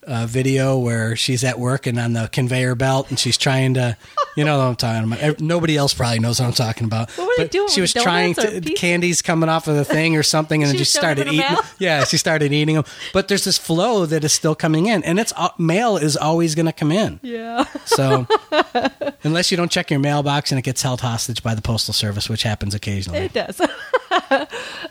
uh, 0.08 0.26
video 0.28 0.78
where 0.78 1.16
she's 1.16 1.44
at 1.44 1.60
work 1.60 1.86
and 1.88 2.00
on 2.00 2.14
the 2.14 2.28
conveyor 2.32 2.76
belt 2.76 3.10
and 3.10 3.20
she's 3.20 3.38
trying 3.38 3.76
to, 3.76 3.96
you 4.36 4.44
know 4.44 4.58
what 4.58 4.64
I'm 4.66 4.76
talking 4.76 5.12
about. 5.14 5.40
Nobody 5.40 5.78
else 5.78 5.94
probably 5.94 6.20
knows 6.20 6.40
what 6.40 6.48
I'm 6.48 6.54
talking 6.54 6.86
about. 6.86 7.12
What 7.12 7.28
were 7.28 7.34
they 7.44 7.48
doing? 7.48 7.70
She 7.70 7.82
was 7.82 7.94
trying 7.94 8.34
to 8.36 8.62
candies 8.76 9.22
coming 9.22 9.50
off 9.50 9.68
of 9.68 9.76
the 9.76 9.86
thing 9.86 10.16
or 10.16 10.24
something, 10.24 10.64
and 10.64 10.70
then 10.70 10.76
She 10.76 10.80
just 10.80 10.94
started 10.94 11.28
eating. 11.28 11.40
mouth? 11.40 11.76
Yeah, 11.80 12.04
she 12.04 12.18
started 12.18 12.52
eating 12.52 12.76
them. 12.76 12.86
But 13.14 13.28
there's 13.28 13.44
this 13.44 13.58
flow 13.58 14.06
that 14.06 14.24
is 14.24 14.34
still 14.34 14.56
coming 14.56 14.88
in, 14.88 15.04
and 15.04 15.20
it's 15.20 15.34
uh, 15.36 15.50
mail 15.58 15.98
is 15.98 16.16
always 16.18 16.56
going 16.56 16.66
to 16.68 16.74
come 16.74 16.92
in. 16.92 17.20
Yeah. 17.24 17.66
So 17.86 18.28
unless 19.24 19.52
you 19.52 19.58
don't 19.58 19.72
check 19.72 19.90
your 19.90 20.00
mailbox 20.00 20.52
and 20.52 20.60
it 20.60 20.64
gets 20.64 20.82
held 20.82 21.02
hostage 21.02 21.44
by 21.44 21.56
the 21.56 21.62
postal 21.62 21.94
service, 21.94 22.30
which 22.30 22.44
happens 22.44 22.74
occasionally. 22.76 23.20
It 23.20 23.34
does. 23.34 23.60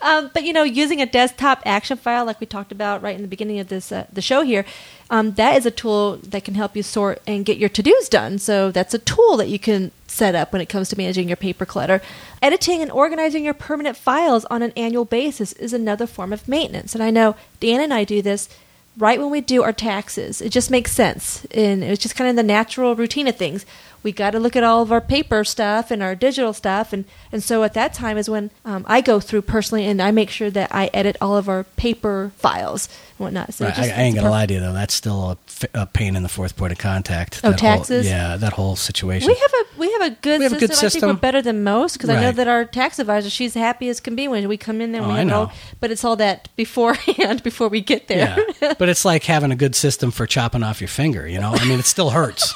um, 0.03 0.31
but 0.33 0.45
you 0.45 0.53
know, 0.53 0.63
using 0.63 1.01
a 1.01 1.07
desktop 1.07 1.63
action 1.65 1.97
file, 1.97 2.25
like 2.25 2.41
we 2.41 2.47
talked 2.47 2.73
about 2.73 3.03
right 3.03 3.15
in 3.17 3.23
the 3.23 3.29
beginning 3.29 3.59
of 3.61 3.69
this 3.69 3.93
uh, 3.93 4.07
the 4.13 4.23
show 4.23 4.43
here, 4.43 4.65
um, 5.11 5.33
that 5.33 5.57
is 5.57 5.67
a 5.67 5.71
tool 5.71 6.17
that 6.19 6.45
can 6.45 6.55
help 6.55 6.77
you 6.77 6.83
sort 6.83 7.21
and 7.27 7.45
get 7.45 7.59
your 7.59 7.69
to 7.69 7.83
dos 7.83 8.09
done. 8.09 8.39
So 8.39 8.71
that's 8.71 8.95
a 8.95 8.99
tool 8.99 9.37
that 9.39 9.49
you 9.49 9.59
can 9.59 9.91
set 10.07 10.37
up 10.37 10.53
when 10.53 10.63
it 10.63 10.69
comes 10.69 10.89
to 10.89 10.97
managing 10.97 11.29
your 11.29 11.37
paper 11.37 11.67
clutter. 11.67 12.01
Editing 12.41 12.81
and 12.81 12.91
organizing 12.93 13.45
your 13.45 13.55
permanent 13.55 13.97
files 13.97 14.45
on 14.47 14.63
an 14.63 14.73
annual 14.77 15.05
basis 15.05 15.53
is 15.55 15.73
another 15.73 16.07
form 16.07 16.33
of 16.33 16.49
maintenance. 16.49 16.95
And 16.95 17.03
I 17.03 17.11
know 17.11 17.35
Dan 17.59 17.81
and 17.81 17.93
I 17.93 18.05
do 18.05 18.23
this 18.23 18.49
right 18.99 19.19
when 19.21 19.31
we 19.31 19.41
do 19.41 19.63
our 19.63 19.73
taxes. 19.73 20.41
It 20.43 20.51
just 20.51 20.71
makes 20.71 20.93
sense. 20.93 21.45
And 21.53 21.83
it's 21.83 22.03
just 22.03 22.17
kind 22.17 22.29
of 22.31 22.37
the 22.37 22.43
natural 22.43 22.95
routine 22.97 23.29
of 23.29 23.37
things. 23.37 23.65
we 24.03 24.13
got 24.13 24.31
to 24.31 24.41
look 24.41 24.57
at 24.57 24.65
all 24.65 24.83
of 24.83 24.91
our 24.93 25.01
paper 25.01 25.45
stuff 25.45 25.91
and 25.91 26.03
our 26.03 26.15
digital 26.15 26.53
stuff. 26.53 26.93
And, 26.93 27.05
and 27.33 27.43
so 27.43 27.63
at 27.65 27.75
that 27.75 27.93
time 27.95 28.17
is 28.19 28.29
when 28.31 28.51
um, 28.65 28.85
I 28.89 29.01
go 29.03 29.21
through 29.21 29.43
personally 29.43 29.85
and 29.87 30.01
I 30.01 30.11
make 30.11 30.31
sure 30.31 30.51
that 30.51 30.75
I 30.75 30.91
edit 30.95 31.17
all 31.21 31.37
of 31.37 31.49
our 31.49 31.65
paper 31.77 32.33
files 32.37 32.89
and 33.19 33.25
whatnot. 33.27 33.55
So 33.55 33.67
Right, 33.67 33.75
just- 33.75 33.91
I, 33.91 33.95
I 33.95 34.03
ain't 34.05 34.17
it's 34.17 34.23
gonna 34.23 34.31
lie 34.31 34.47
to 34.47 34.55
you 34.55 34.61
though. 34.61 34.73
That's 34.73 34.95
still 34.95 35.31
a, 35.33 35.39
a 35.75 35.87
pain 35.87 36.17
in 36.17 36.23
the 36.23 36.29
fourth 36.29 36.57
point 36.57 36.73
of 36.73 36.79
contact. 36.79 37.41
Oh, 37.45 37.51
That 37.51 37.61
whole- 37.61 37.77
taxes? 37.79 38.07
yeah, 38.07 38.37
that 38.37 38.53
whole 38.55 38.77
situation. 38.77 39.29
We 39.29 39.35
have 39.35 39.53
a 39.53 39.79
we 39.81 39.93
have 39.93 40.03
a 40.03 40.11
good 40.23 40.39
We 40.39 40.45
have 40.45 40.53
a 40.53 40.59
system. 40.59 40.61
good 40.61 40.71
I 40.71 40.81
think 40.81 40.93
system. 40.93 41.09
we're 41.11 41.15
better 41.17 41.43
than 41.43 41.63
most 41.65 41.95
because 41.95 42.11
I 42.11 42.21
know 42.21 42.33
that 42.33 42.49
our 42.49 42.65
tax 42.65 42.99
advisor 42.99 43.31
she's 43.31 43.55
happy 43.55 43.89
as 43.89 44.01
can 44.01 44.15
be 44.17 44.29
when 44.29 44.47
we 44.49 44.57
come 44.57 44.81
in 44.81 44.93
there. 44.93 45.03
Oh, 45.03 45.09
we 45.09 45.15
I 45.15 45.21
it 45.23 45.31
all, 45.33 45.47
know. 45.47 45.53
but 45.81 45.91
it's 45.91 46.05
all 46.05 46.17
that 46.17 46.49
beforehand 46.57 47.43
before 47.45 47.69
we 47.69 47.81
get 47.81 48.09
there. 48.09 48.37
yeah, 48.61 48.75
but 48.79 48.89
it's 48.89 49.05
like 49.05 49.25
having 49.25 49.51
a 49.53 49.57
good 49.57 49.75
system 49.75 50.11
for 50.11 50.27
chopping 50.27 50.63
off 50.63 50.81
your 50.81 50.89
finger. 50.89 51.27
You 51.29 51.41
know, 51.41 51.53
I 51.55 51.65
mean, 51.67 51.79
it 51.79 51.87
still 51.87 52.11
hurts. 52.11 52.55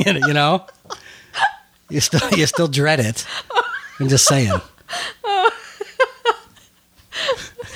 you 0.06 0.32
know, 0.32 0.66
you 1.90 2.00
still 2.00 2.30
you 2.38 2.46
still 2.46 2.68
dread 2.68 3.00
it. 3.00 3.26
I'm 4.00 4.08
just 4.08 4.26
saying. 4.26 4.50
All 4.52 4.60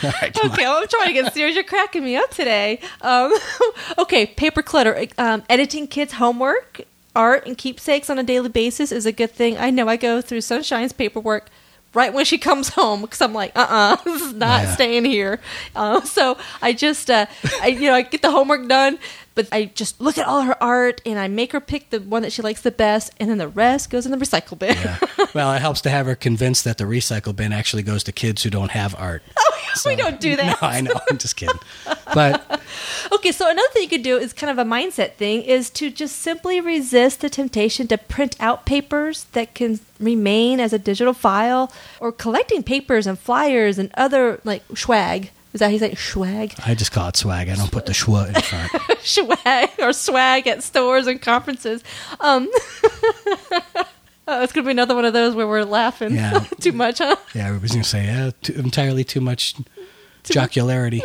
right, 0.03 0.37
okay, 0.45 0.65
well, 0.65 0.79
I'm 0.83 0.89
trying 0.89 1.09
to 1.09 1.13
get 1.13 1.33
serious. 1.35 1.55
You're 1.55 1.65
cracking 1.65 2.05
me 2.05 2.17
up 2.17 2.31
today. 2.31 2.81
Um, 3.01 3.33
okay, 3.99 4.27
paper 4.27 4.63
clutter. 4.63 5.07
Um, 5.19 5.43
editing 5.49 5.87
kids' 5.87 6.15
homework, 6.15 6.83
art, 7.15 7.47
and 7.47 7.57
keepsakes 7.57 8.11
on 8.11 8.19
a 8.19 8.23
daily 8.23 8.49
basis 8.49 8.93
is 8.93 9.07
a 9.07 9.13
good 9.13 9.31
thing. 9.31 9.57
I 9.59 9.71
know 9.71 9.89
I 9.89 9.97
go 9.97 10.21
through 10.21 10.41
Sunshine's 10.43 10.93
paperwork 10.93 11.49
right 11.95 12.13
when 12.13 12.25
she 12.25 12.39
comes 12.49 12.71
home 12.71 13.03
because 13.03 13.21
I'm 13.21 13.33
like, 13.33 13.53
uh, 13.57 13.67
uh 13.69 13.97
this 14.05 14.23
is 14.23 14.33
not 14.35 14.65
Yeah. 14.65 14.75
staying 14.75 15.05
here. 15.07 15.41
Uh, 15.75 16.01
so 16.03 16.37
I 16.61 16.73
just, 16.73 17.11
uh, 17.11 17.27
I 17.63 17.69
you 17.69 17.89
know, 17.89 17.95
I 17.95 18.03
get 18.03 18.23
the 18.23 18.31
homework 18.31 18.69
done. 18.69 18.99
But 19.37 19.49
I 19.53 19.67
just 19.67 20.01
look 20.01 20.19
at 20.19 20.27
all 20.27 20.43
her 20.43 20.61
art 20.61 21.01
and 21.07 21.19
I 21.19 21.29
make 21.29 21.53
her 21.53 21.61
pick 21.61 21.91
the 21.91 22.01
one 22.01 22.23
that 22.23 22.33
she 22.33 22.43
likes 22.43 22.63
the 22.63 22.73
best, 22.73 23.13
and 23.21 23.31
then 23.31 23.39
the 23.39 23.47
rest 23.47 23.91
goes 23.91 24.05
in 24.05 24.11
the 24.11 24.19
recycle 24.19 24.59
bin. 24.59 24.77
Yeah. 24.77 24.99
Well, 25.35 25.53
it 25.53 25.61
helps 25.61 25.83
to 25.83 25.91
have 25.91 26.07
her 26.07 26.15
convinced 26.15 26.65
that 26.65 26.79
the 26.79 26.85
recycle 26.85 27.37
bin 27.37 27.53
actually 27.53 27.83
goes 27.83 28.03
to 28.05 28.13
kids 28.13 28.43
who 28.43 28.49
don't 28.49 28.71
have 28.71 28.95
art. 28.99 29.23
Oh, 29.39 29.61
we 29.85 29.95
don't 29.95 30.19
do 30.19 30.35
that. 30.35 30.63
No, 30.63 30.69
I 30.69 30.81
know. 30.81 30.95
I'm 31.11 31.19
just 31.19 31.37
kidding. 31.37 31.59
But 32.15 32.63
Okay, 33.13 33.33
so 33.33 33.49
another 33.49 33.69
thing 33.73 33.83
you 33.83 33.89
could 33.89 34.03
do 34.03 34.17
is 34.17 34.33
kind 34.33 34.51
of 34.51 34.65
a 34.65 34.69
mindset 34.69 35.15
thing 35.15 35.43
is 35.43 35.71
to 35.71 35.91
just 35.91 36.17
simply 36.17 36.61
resist 36.61 37.21
the 37.21 37.29
temptation 37.29 37.87
to 37.89 37.99
print 37.99 38.37
out 38.41 38.67
papers 38.67 39.25
that 39.33 39.55
can 39.55 39.81
remain 40.01 40.61
as 40.61 40.73
a 40.73 40.79
digital 40.79 41.13
file 41.13 41.73
or 42.01 42.13
collecting 42.13 42.63
papers 42.63 43.07
and 43.07 43.19
flyers 43.19 43.79
and 43.79 43.91
other 43.95 44.41
like 44.45 44.63
swag. 44.77 45.31
Is 45.57 45.61
that 45.61 45.71
say 45.79 45.93
it? 45.93 45.99
swag? 45.99 46.53
I 46.67 46.75
just 46.75 46.93
call 46.93 47.09
it 47.09 47.17
swag. 47.17 47.49
I 47.49 47.55
don't 47.55 47.73
put 47.73 47.87
the 47.87 47.93
schwa 47.93 48.29
in 48.29 48.35
front. 48.43 49.01
swag 49.03 49.71
or 49.79 49.95
swag 49.95 50.47
at 50.47 50.63
stores 50.63 51.07
and 51.07 51.21
conferences. 51.23 51.83
Um 52.21 52.49
Oh, 54.29 54.43
it's 54.43 54.53
gonna 54.53 54.67
be 54.67 54.73
another 54.73 54.95
one 54.95 55.05
of 55.07 55.13
those 55.15 55.35
where 55.35 55.47
we're 55.47 55.63
laughing 55.65 56.15
Yeah. 56.15 56.41
too 56.61 56.73
much, 56.73 56.99
huh? 56.99 57.17
Yeah, 57.35 57.47
everybody's 57.47 57.73
gonna 57.73 57.85
say, 57.85 58.05
yeah, 58.05 58.31
too, 58.43 58.53
entirely 58.55 59.03
too 59.05 59.21
much 59.23 59.55
jocularity. 60.25 61.01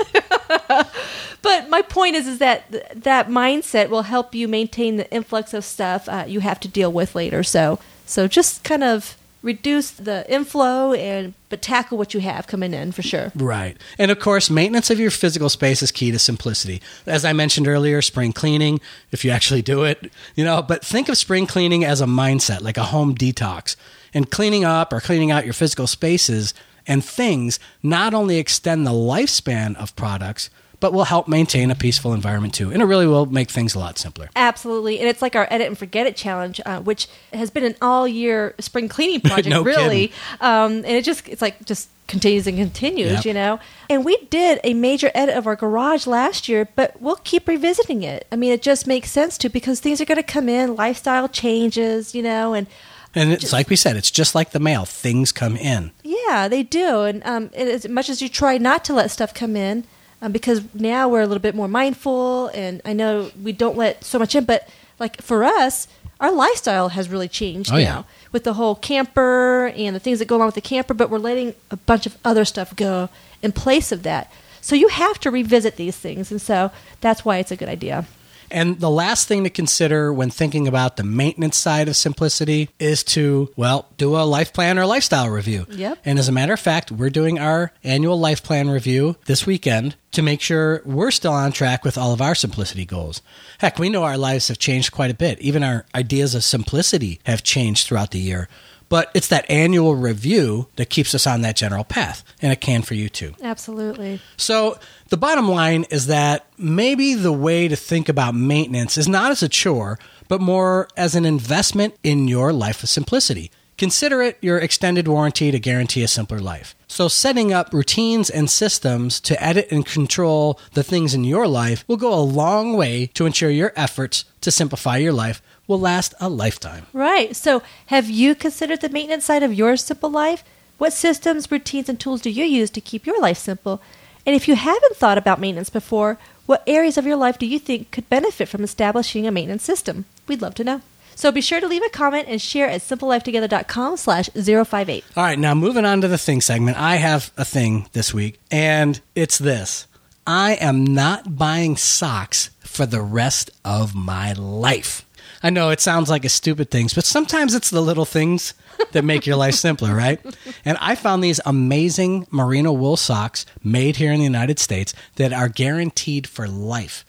But 1.44 1.70
my 1.70 1.82
point 1.82 2.16
is, 2.16 2.28
is 2.28 2.38
that 2.40 2.72
th- 2.72 2.84
that 2.96 3.28
mindset 3.30 3.90
will 3.90 4.04
help 4.04 4.36
you 4.36 4.48
maintain 4.48 4.98
the 4.98 5.12
influx 5.12 5.54
of 5.56 5.64
stuff 5.64 6.08
uh, 6.10 6.26
you 6.28 6.40
have 6.42 6.60
to 6.60 6.68
deal 6.68 6.92
with 6.92 7.16
later. 7.16 7.42
So, 7.42 7.80
so 8.06 8.28
just 8.28 8.64
kind 8.64 8.84
of 8.84 9.16
reduce 9.42 9.92
the 9.92 10.30
inflow 10.32 10.94
and 10.94 11.34
but 11.50 11.62
tackle 11.62 11.98
what 11.98 12.14
you 12.14 12.20
have 12.22 12.48
coming 12.48 12.74
in 12.74 12.92
for 12.92 13.02
sure. 13.02 13.32
Right. 13.36 13.78
And 13.98 14.12
of 14.12 14.20
course, 14.20 14.50
maintenance 14.50 14.90
of 14.90 15.00
your 15.00 15.12
physical 15.12 15.50
space 15.50 15.84
is 15.84 15.92
key 15.92 16.12
to 16.12 16.20
simplicity. 16.20 16.82
As 17.06 17.26
I 17.26 17.34
mentioned 17.34 17.68
earlier, 17.68 18.02
spring 18.02 18.32
cleaning, 18.34 18.80
if 19.12 19.26
you 19.26 19.32
actually 19.32 19.62
do 19.62 19.84
it, 19.84 20.12
you 20.36 20.46
know, 20.46 20.62
but 20.62 20.86
think 20.86 21.10
of 21.10 21.18
spring 21.18 21.48
cleaning 21.48 21.84
as 21.84 22.00
a 22.02 22.06
mindset, 22.06 22.62
like 22.62 22.78
a 22.78 22.84
home 22.84 23.16
detox. 23.16 23.76
And 24.14 24.30
cleaning 24.30 24.66
up 24.66 24.92
or 24.92 25.00
cleaning 25.00 25.32
out 25.32 25.46
your 25.46 25.54
physical 25.54 25.88
spaces 25.88 26.54
and 26.86 27.04
things 27.04 27.60
not 27.82 28.14
only 28.14 28.38
extend 28.38 28.86
the 28.86 28.92
lifespan 28.92 29.76
of 29.78 29.96
products, 29.96 30.50
but 30.82 30.92
will 30.92 31.06
help 31.06 31.30
maintain 31.30 31.72
a 31.72 31.76
peaceful 31.76 32.14
environment 32.14 32.54
too. 32.54 32.70
And 32.72 32.82
it 32.82 32.86
really 32.86 33.08
will 33.08 33.26
make 33.26 33.50
things 33.50 33.74
a 33.74 33.80
lot 33.80 33.98
simpler. 33.98 34.30
Absolutely, 34.36 35.00
and 35.00 35.08
it's 35.08 35.22
like 35.22 35.38
our 35.38 35.48
edit 35.50 35.68
and 35.68 35.78
forget 35.78 36.06
it 36.08 36.18
challenge, 36.18 36.60
uh, 36.66 36.82
which 36.82 37.08
has 37.32 37.50
been 37.50 37.64
an 37.64 37.76
all 37.82 38.06
year 38.08 38.54
spring 38.60 38.90
cleaning 38.90 39.22
project, 39.30 39.48
No 39.48 39.64
really. 39.64 40.12
Um, 40.42 40.74
and 40.74 40.88
it 40.88 41.06
just 41.06 41.30
it's 41.30 41.42
like 41.42 41.64
just 41.66 41.88
continues 42.08 42.46
and 42.46 42.58
continues, 42.58 43.12
Yep. 43.14 43.26
you 43.26 43.34
know. 43.34 43.58
And 43.90 44.04
we 44.04 44.18
did 44.30 44.60
a 44.66 44.74
major 44.74 45.12
edit 45.16 45.34
of 45.38 45.48
our 45.48 45.56
garage 45.56 46.06
last 46.06 46.50
year, 46.50 46.68
but 46.76 47.02
we'll 47.02 47.16
keep 47.24 47.48
revisiting 47.48 48.04
it. 48.04 48.28
I 48.34 48.36
mean, 48.36 48.52
it 48.52 48.62
just 48.62 48.86
makes 48.86 49.10
sense 49.10 49.38
to 49.38 49.50
because 49.50 49.80
things 49.80 50.02
are 50.02 50.06
going 50.06 50.18
to 50.18 50.24
come 50.24 50.50
in, 50.50 50.76
lifestyle 50.76 51.30
changes, 51.30 52.14
you 52.14 52.22
know, 52.22 52.54
and 52.54 52.68
And 53.16 53.32
it's 53.32 53.54
like 53.54 53.70
we 53.70 53.76
said, 53.78 53.96
it's 53.96 54.12
just 54.12 54.36
like 54.36 54.52
the 54.52 54.60
mail. 54.60 54.84
Things 54.86 55.32
come 55.32 55.56
in. 55.56 55.92
yeah, 56.04 56.48
they 56.50 56.64
do. 56.64 57.02
And 57.04 57.22
um, 57.26 57.50
and 57.56 57.70
as 57.70 57.88
much 57.88 58.10
as 58.10 58.22
you 58.22 58.28
try 58.30 58.58
not 58.58 58.84
to 58.86 58.94
let 58.94 59.12
stuff 59.12 59.34
come 59.34 59.56
in, 59.56 59.86
um, 60.22 60.32
because 60.32 60.62
now 60.74 61.10
we're 61.10 61.22
a 61.22 61.28
little 61.28 61.42
bit 61.42 61.56
more 61.56 61.68
mindful, 61.68 62.48
and 62.50 62.82
I 62.86 62.94
know 62.94 63.32
we 63.42 63.52
don't 63.52 63.78
let 63.78 64.04
so 64.04 64.20
much 64.20 64.36
in, 64.36 64.46
but 64.46 64.68
like 65.00 65.22
for 65.22 65.44
us, 65.44 65.88
our 66.20 66.32
lifestyle 66.32 66.90
has 66.90 67.10
really 67.10 67.28
changed 67.28 67.72
Oh, 67.72 67.78
now 67.78 67.82
yeah. 67.82 68.04
with 68.32 68.44
the 68.44 68.54
whole 68.54 68.76
camper 68.76 69.68
and 69.76 69.96
the 69.96 70.00
things 70.00 70.20
that 70.20 70.28
go 70.28 70.36
along 70.38 70.48
with 70.50 70.56
the 70.56 70.62
camper, 70.62 70.94
but 70.94 71.10
we're 71.10 71.18
letting 71.18 71.56
a 71.72 71.78
bunch 71.78 72.06
of 72.06 72.18
other 72.24 72.46
stuff 72.46 72.76
go 72.76 73.10
in 73.42 73.52
place 73.52 73.92
of 73.92 74.04
that. 74.04 74.32
So 74.62 74.76
you 74.76 74.90
have 74.90 75.20
to 75.22 75.32
revisit 75.32 75.76
these 75.78 75.98
things, 75.98 76.32
and 76.32 76.40
so 76.40 76.70
that's 77.02 77.26
why 77.26 77.38
it's 77.38 77.52
a 77.52 77.56
good 77.56 77.70
idea. 77.70 78.06
And 78.52 78.80
the 78.80 78.90
last 78.90 79.28
thing 79.28 79.44
to 79.44 79.50
consider 79.50 80.12
when 80.12 80.30
thinking 80.30 80.68
about 80.68 80.98
the 80.98 81.04
maintenance 81.04 81.58
side 81.58 81.88
of 81.88 81.96
simplicity 81.96 82.70
is 82.80 83.04
to, 83.06 83.52
well, 83.56 83.88
do 83.98 84.16
a 84.16 84.24
life 84.24 84.54
plan 84.54 84.78
or 84.78 84.86
lifestyle 84.86 85.30
review. 85.30 85.66
Yep. 85.70 86.00
And 86.06 86.20
as 86.20 86.28
a 86.28 86.32
matter 86.32 86.54
of 86.54 86.60
fact, 86.60 86.92
we're 86.92 87.10
doing 87.10 87.40
our 87.40 87.72
annual 87.84 88.20
life 88.20 88.44
plan 88.44 88.70
review 88.70 89.16
this 89.26 89.46
weekend 89.46 89.96
to 90.12 90.22
make 90.22 90.42
sure 90.42 90.82
we're 90.86 91.12
still 91.12 91.34
on 91.34 91.52
track 91.52 91.86
with 91.86 91.98
all 91.98 92.14
of 92.14 92.22
our 92.22 92.36
simplicity 92.36 92.86
goals. 92.86 93.22
Heck, 93.60 93.80
we 93.80 93.90
know 93.90 94.04
our 94.04 94.18
lives 94.18 94.50
have 94.50 94.60
changed 94.60 94.92
quite 94.92 95.12
a 95.12 95.16
bit. 95.16 95.40
Even 95.40 95.64
our 95.64 95.86
ideas 95.96 96.36
of 96.36 96.44
simplicity 96.44 97.20
have 97.26 97.44
changed 97.44 97.88
throughout 97.88 98.12
the 98.12 98.20
year. 98.20 98.50
But 98.92 99.10
it's 99.14 99.30
that 99.30 99.50
annual 99.50 99.96
review 99.96 100.68
that 100.76 100.90
keeps 100.90 101.16
us 101.16 101.26
on 101.26 101.44
that 101.44 101.56
general 101.56 101.86
path, 101.86 102.26
and 102.42 102.52
it 102.52 102.60
can 102.60 102.82
for 102.82 102.94
you 102.94 103.08
too. 103.08 103.34
Absolutely. 103.42 104.20
So 104.36 104.78
the 105.08 105.16
bottom 105.16 105.48
line 105.50 105.86
is 105.90 106.08
that 106.08 106.46
maybe 106.58 107.14
the 107.14 107.32
way 107.32 107.70
to 107.70 107.78
think 107.78 108.10
about 108.10 108.36
maintenance 108.36 108.98
is 108.98 109.08
not 109.08 109.32
as 109.32 109.42
a 109.42 109.48
chore, 109.48 109.98
but 110.28 110.42
more 110.42 110.90
as 110.98 111.16
an 111.16 111.24
investment 111.24 111.96
in 112.04 112.28
your 112.28 112.52
life 112.52 112.84
of 112.84 112.90
simplicity. 112.90 113.50
Consider 113.78 114.22
it 114.22 114.38
your 114.42 114.58
extended 114.58 115.08
warranty 115.08 115.52
to 115.52 115.58
guarantee 115.58 116.04
a 116.04 116.08
simpler 116.10 116.40
life. 116.40 116.76
So, 116.88 117.08
setting 117.08 117.54
up 117.54 117.74
routines 117.74 118.30
and 118.30 118.50
systems 118.50 119.22
to 119.22 119.42
edit 119.42 119.70
and 119.72 119.86
control 119.86 120.60
the 120.74 120.84
things 120.84 121.14
in 121.14 121.24
your 121.24 121.48
life 121.48 121.86
will 121.88 121.96
go 121.96 122.14
a 122.14 122.20
long 122.20 122.76
way 122.76 123.08
to 123.14 123.26
ensure 123.26 123.50
your 123.50 123.72
efforts 123.78 124.26
to 124.42 124.52
simplify 124.52 124.98
your 124.98 125.14
life 125.14 125.42
will 125.72 125.80
last 125.80 126.14
a 126.20 126.30
lifetime. 126.30 126.86
Right. 126.94 127.36
So, 127.36 127.64
have 127.88 128.10
you 128.10 128.36
considered 128.36 128.82
the 128.82 128.90
maintenance 128.90 129.26
side 129.26 129.42
of 129.42 129.54
your 129.54 129.78
simple 129.78 130.10
life? 130.10 130.44
What 130.78 130.94
systems, 130.94 131.50
routines, 131.50 131.90
and 131.90 132.00
tools 132.00 132.22
do 132.22 132.30
you 132.30 132.44
use 132.44 132.70
to 132.72 132.82
keep 132.82 133.06
your 133.06 133.20
life 133.22 133.38
simple? 133.38 133.82
And 134.26 134.36
if 134.36 134.48
you 134.48 134.56
haven't 134.56 134.98
thought 134.98 135.18
about 135.18 135.40
maintenance 135.40 135.70
before, 135.70 136.18
what 136.46 136.64
areas 136.68 136.98
of 136.98 137.06
your 137.06 137.16
life 137.16 137.40
do 137.40 137.46
you 137.46 137.60
think 137.60 137.92
could 137.92 138.10
benefit 138.10 138.48
from 138.50 138.64
establishing 138.64 139.26
a 139.26 139.32
maintenance 139.32 139.64
system? 139.64 140.06
We'd 140.28 140.42
love 140.42 140.56
to 140.56 140.64
know. 140.64 140.82
So 141.16 141.32
be 141.32 141.42
sure 141.42 141.62
to 141.62 141.68
leave 141.68 141.84
a 141.84 141.90
comment 141.90 142.28
and 142.28 142.42
share 142.42 142.68
at 142.68 142.82
simplelifetogether.com 142.82 143.98
slash 143.98 144.30
058. 144.30 145.06
All 145.16 145.24
right, 145.24 145.40
now 145.40 145.54
moving 145.54 145.86
on 145.86 146.02
to 146.02 146.08
the 146.08 146.18
thing 146.18 146.42
segment. 146.42 146.78
I 146.78 146.96
have 146.96 147.32
a 147.38 147.46
thing 147.46 147.88
this 147.94 148.14
week, 148.14 148.40
and 148.50 149.00
it's 149.16 149.38
this 149.38 149.88
I 150.26 150.54
am 150.54 150.84
not 150.84 151.38
buying 151.38 151.78
socks 151.78 152.50
for 152.62 152.86
the 152.86 153.02
rest 153.02 153.52
of 153.64 153.94
my 153.94 154.34
life. 154.34 155.06
I 155.44 155.50
know 155.50 155.70
it 155.70 155.82
sounds 155.82 156.10
like 156.10 156.26
a 156.26 156.30
stupid 156.30 156.70
thing, 156.70 156.90
but 156.94 157.06
sometimes 157.06 157.56
it's 157.56 157.70
the 157.70 157.82
little 157.82 158.06
things 158.06 158.54
that 158.92 159.04
make 159.04 159.26
your 159.26 159.36
life 159.36 159.56
simpler, 159.56 159.96
right? 159.96 160.20
And 160.66 160.78
I 160.80 160.96
found 160.96 161.24
these 161.24 161.40
amazing 161.46 162.28
merino 162.32 162.72
wool 162.72 162.98
socks 162.98 163.46
made 163.64 163.98
here 163.98 164.12
in 164.12 164.20
the 164.20 164.24
United 164.24 164.60
States 164.60 164.94
that 165.16 165.34
are 165.34 165.50
guaranteed 165.50 166.28
for 166.28 166.48
life. 166.48 167.06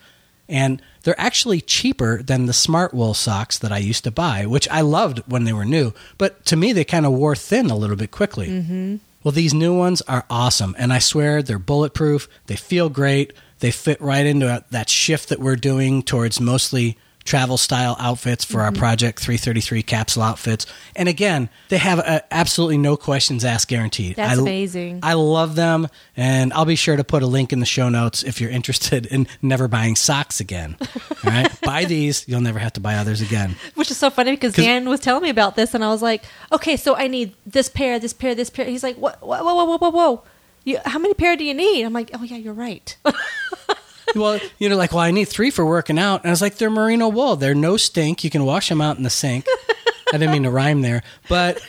And 0.49 0.81
they're 1.03 1.19
actually 1.19 1.61
cheaper 1.61 2.21
than 2.21 2.45
the 2.45 2.53
smart 2.53 2.93
wool 2.93 3.13
socks 3.13 3.57
that 3.59 3.71
I 3.71 3.77
used 3.77 4.03
to 4.03 4.11
buy, 4.11 4.45
which 4.45 4.67
I 4.69 4.81
loved 4.81 5.19
when 5.19 5.43
they 5.43 5.53
were 5.53 5.65
new. 5.65 5.93
But 6.17 6.45
to 6.47 6.55
me, 6.55 6.73
they 6.73 6.83
kind 6.83 7.05
of 7.05 7.13
wore 7.13 7.35
thin 7.35 7.69
a 7.69 7.77
little 7.77 7.95
bit 7.95 8.11
quickly. 8.11 8.49
Mm-hmm. 8.49 8.97
Well, 9.23 9.31
these 9.31 9.53
new 9.53 9.75
ones 9.75 10.01
are 10.01 10.25
awesome. 10.29 10.75
And 10.77 10.91
I 10.91 10.99
swear 10.99 11.41
they're 11.41 11.59
bulletproof. 11.59 12.27
They 12.47 12.55
feel 12.55 12.89
great. 12.89 13.33
They 13.59 13.71
fit 13.71 14.01
right 14.01 14.25
into 14.25 14.63
that 14.69 14.89
shift 14.89 15.29
that 15.29 15.39
we're 15.39 15.55
doing 15.55 16.03
towards 16.03 16.41
mostly 16.41 16.97
travel 17.25 17.57
style 17.57 17.95
outfits 17.99 18.43
for 18.43 18.61
our 18.61 18.71
Mm-hmm. 18.71 18.79
Project 18.79 19.19
333 19.19 19.83
capsule 19.83 20.23
outfits. 20.23 20.65
And 20.95 21.07
again, 21.07 21.49
they 21.69 21.77
have 21.77 21.99
uh 21.99 22.21
absolutely 22.31 22.77
no 22.77 22.97
questions 22.97 23.45
asked 23.45 23.67
guaranteed. 23.67 24.15
That's 24.15 24.37
I, 24.37 24.41
amazing. 24.41 24.99
I 25.03 25.13
love 25.13 25.55
them, 25.55 25.87
and 26.17 26.51
I'll 26.53 26.65
be 26.65 26.75
sure 26.75 26.95
to 26.97 27.03
put 27.03 27.23
a 27.23 27.27
link 27.27 27.53
in 27.53 27.59
the 27.59 27.65
show 27.65 27.89
notes 27.89 28.23
if 28.23 28.41
you're 28.41 28.49
interested 28.49 29.05
in 29.05 29.27
never 29.41 29.67
buying 29.67 29.95
socks 29.95 30.39
again. 30.39 30.75
All 31.23 31.31
right, 31.31 31.51
buy 31.61 31.85
these; 31.85 32.27
you'll 32.27 32.41
never 32.41 32.59
have 32.59 32.73
to 32.73 32.79
buy 32.81 32.95
others 32.95 33.21
again. 33.21 33.55
Which 33.75 33.91
is 33.91 33.97
so 33.97 34.09
funny 34.09 34.31
because 34.31 34.53
Dan 34.53 34.89
was 34.89 34.99
telling 34.99 35.23
me 35.23 35.29
about 35.29 35.55
this, 35.55 35.73
and 35.73 35.83
I 35.83 35.89
was 35.89 36.01
like, 36.01 36.23
"Okay, 36.51 36.75
so 36.77 36.95
I 36.95 37.07
need 37.07 37.35
this 37.45 37.69
pair, 37.69 37.99
this 37.99 38.13
pair, 38.13 38.35
this 38.35 38.49
pair." 38.49 38.65
He's 38.65 38.83
like, 38.83 38.97
"What? 38.97 39.21
Whoa, 39.21 39.43
whoa, 39.43 39.65
whoa, 39.65 39.77
whoa, 39.77 39.89
whoa! 39.91 40.23
You, 40.65 40.79
how 40.85 40.99
many 40.99 41.13
pair 41.13 41.35
do 41.37 41.43
you 41.43 41.53
need?" 41.53 41.83
I'm 41.83 41.93
like, 41.93 42.11
"Oh 42.13 42.23
yeah, 42.23 42.37
you're 42.37 42.53
right." 42.53 42.95
well, 44.15 44.39
you 44.59 44.69
know, 44.69 44.75
like, 44.77 44.91
well, 44.91 45.01
I 45.01 45.11
need 45.11 45.25
three 45.25 45.49
for 45.51 45.65
working 45.65 45.97
out, 45.99 46.21
and 46.21 46.29
I 46.29 46.31
was 46.31 46.41
like, 46.41 46.55
they're 46.55 46.69
merino 46.69 47.07
wool; 47.09 47.35
they're 47.35 47.55
no 47.55 47.77
stink. 47.77 48.23
You 48.23 48.29
can 48.29 48.45
wash 48.45 48.69
them 48.69 48.81
out 48.81 48.97
in 48.97 49.03
the 49.03 49.09
sink. 49.09 49.45
I 50.13 50.17
didn't 50.17 50.31
mean 50.31 50.43
to 50.43 50.51
rhyme 50.51 50.81
there, 50.81 51.01
but 51.29 51.59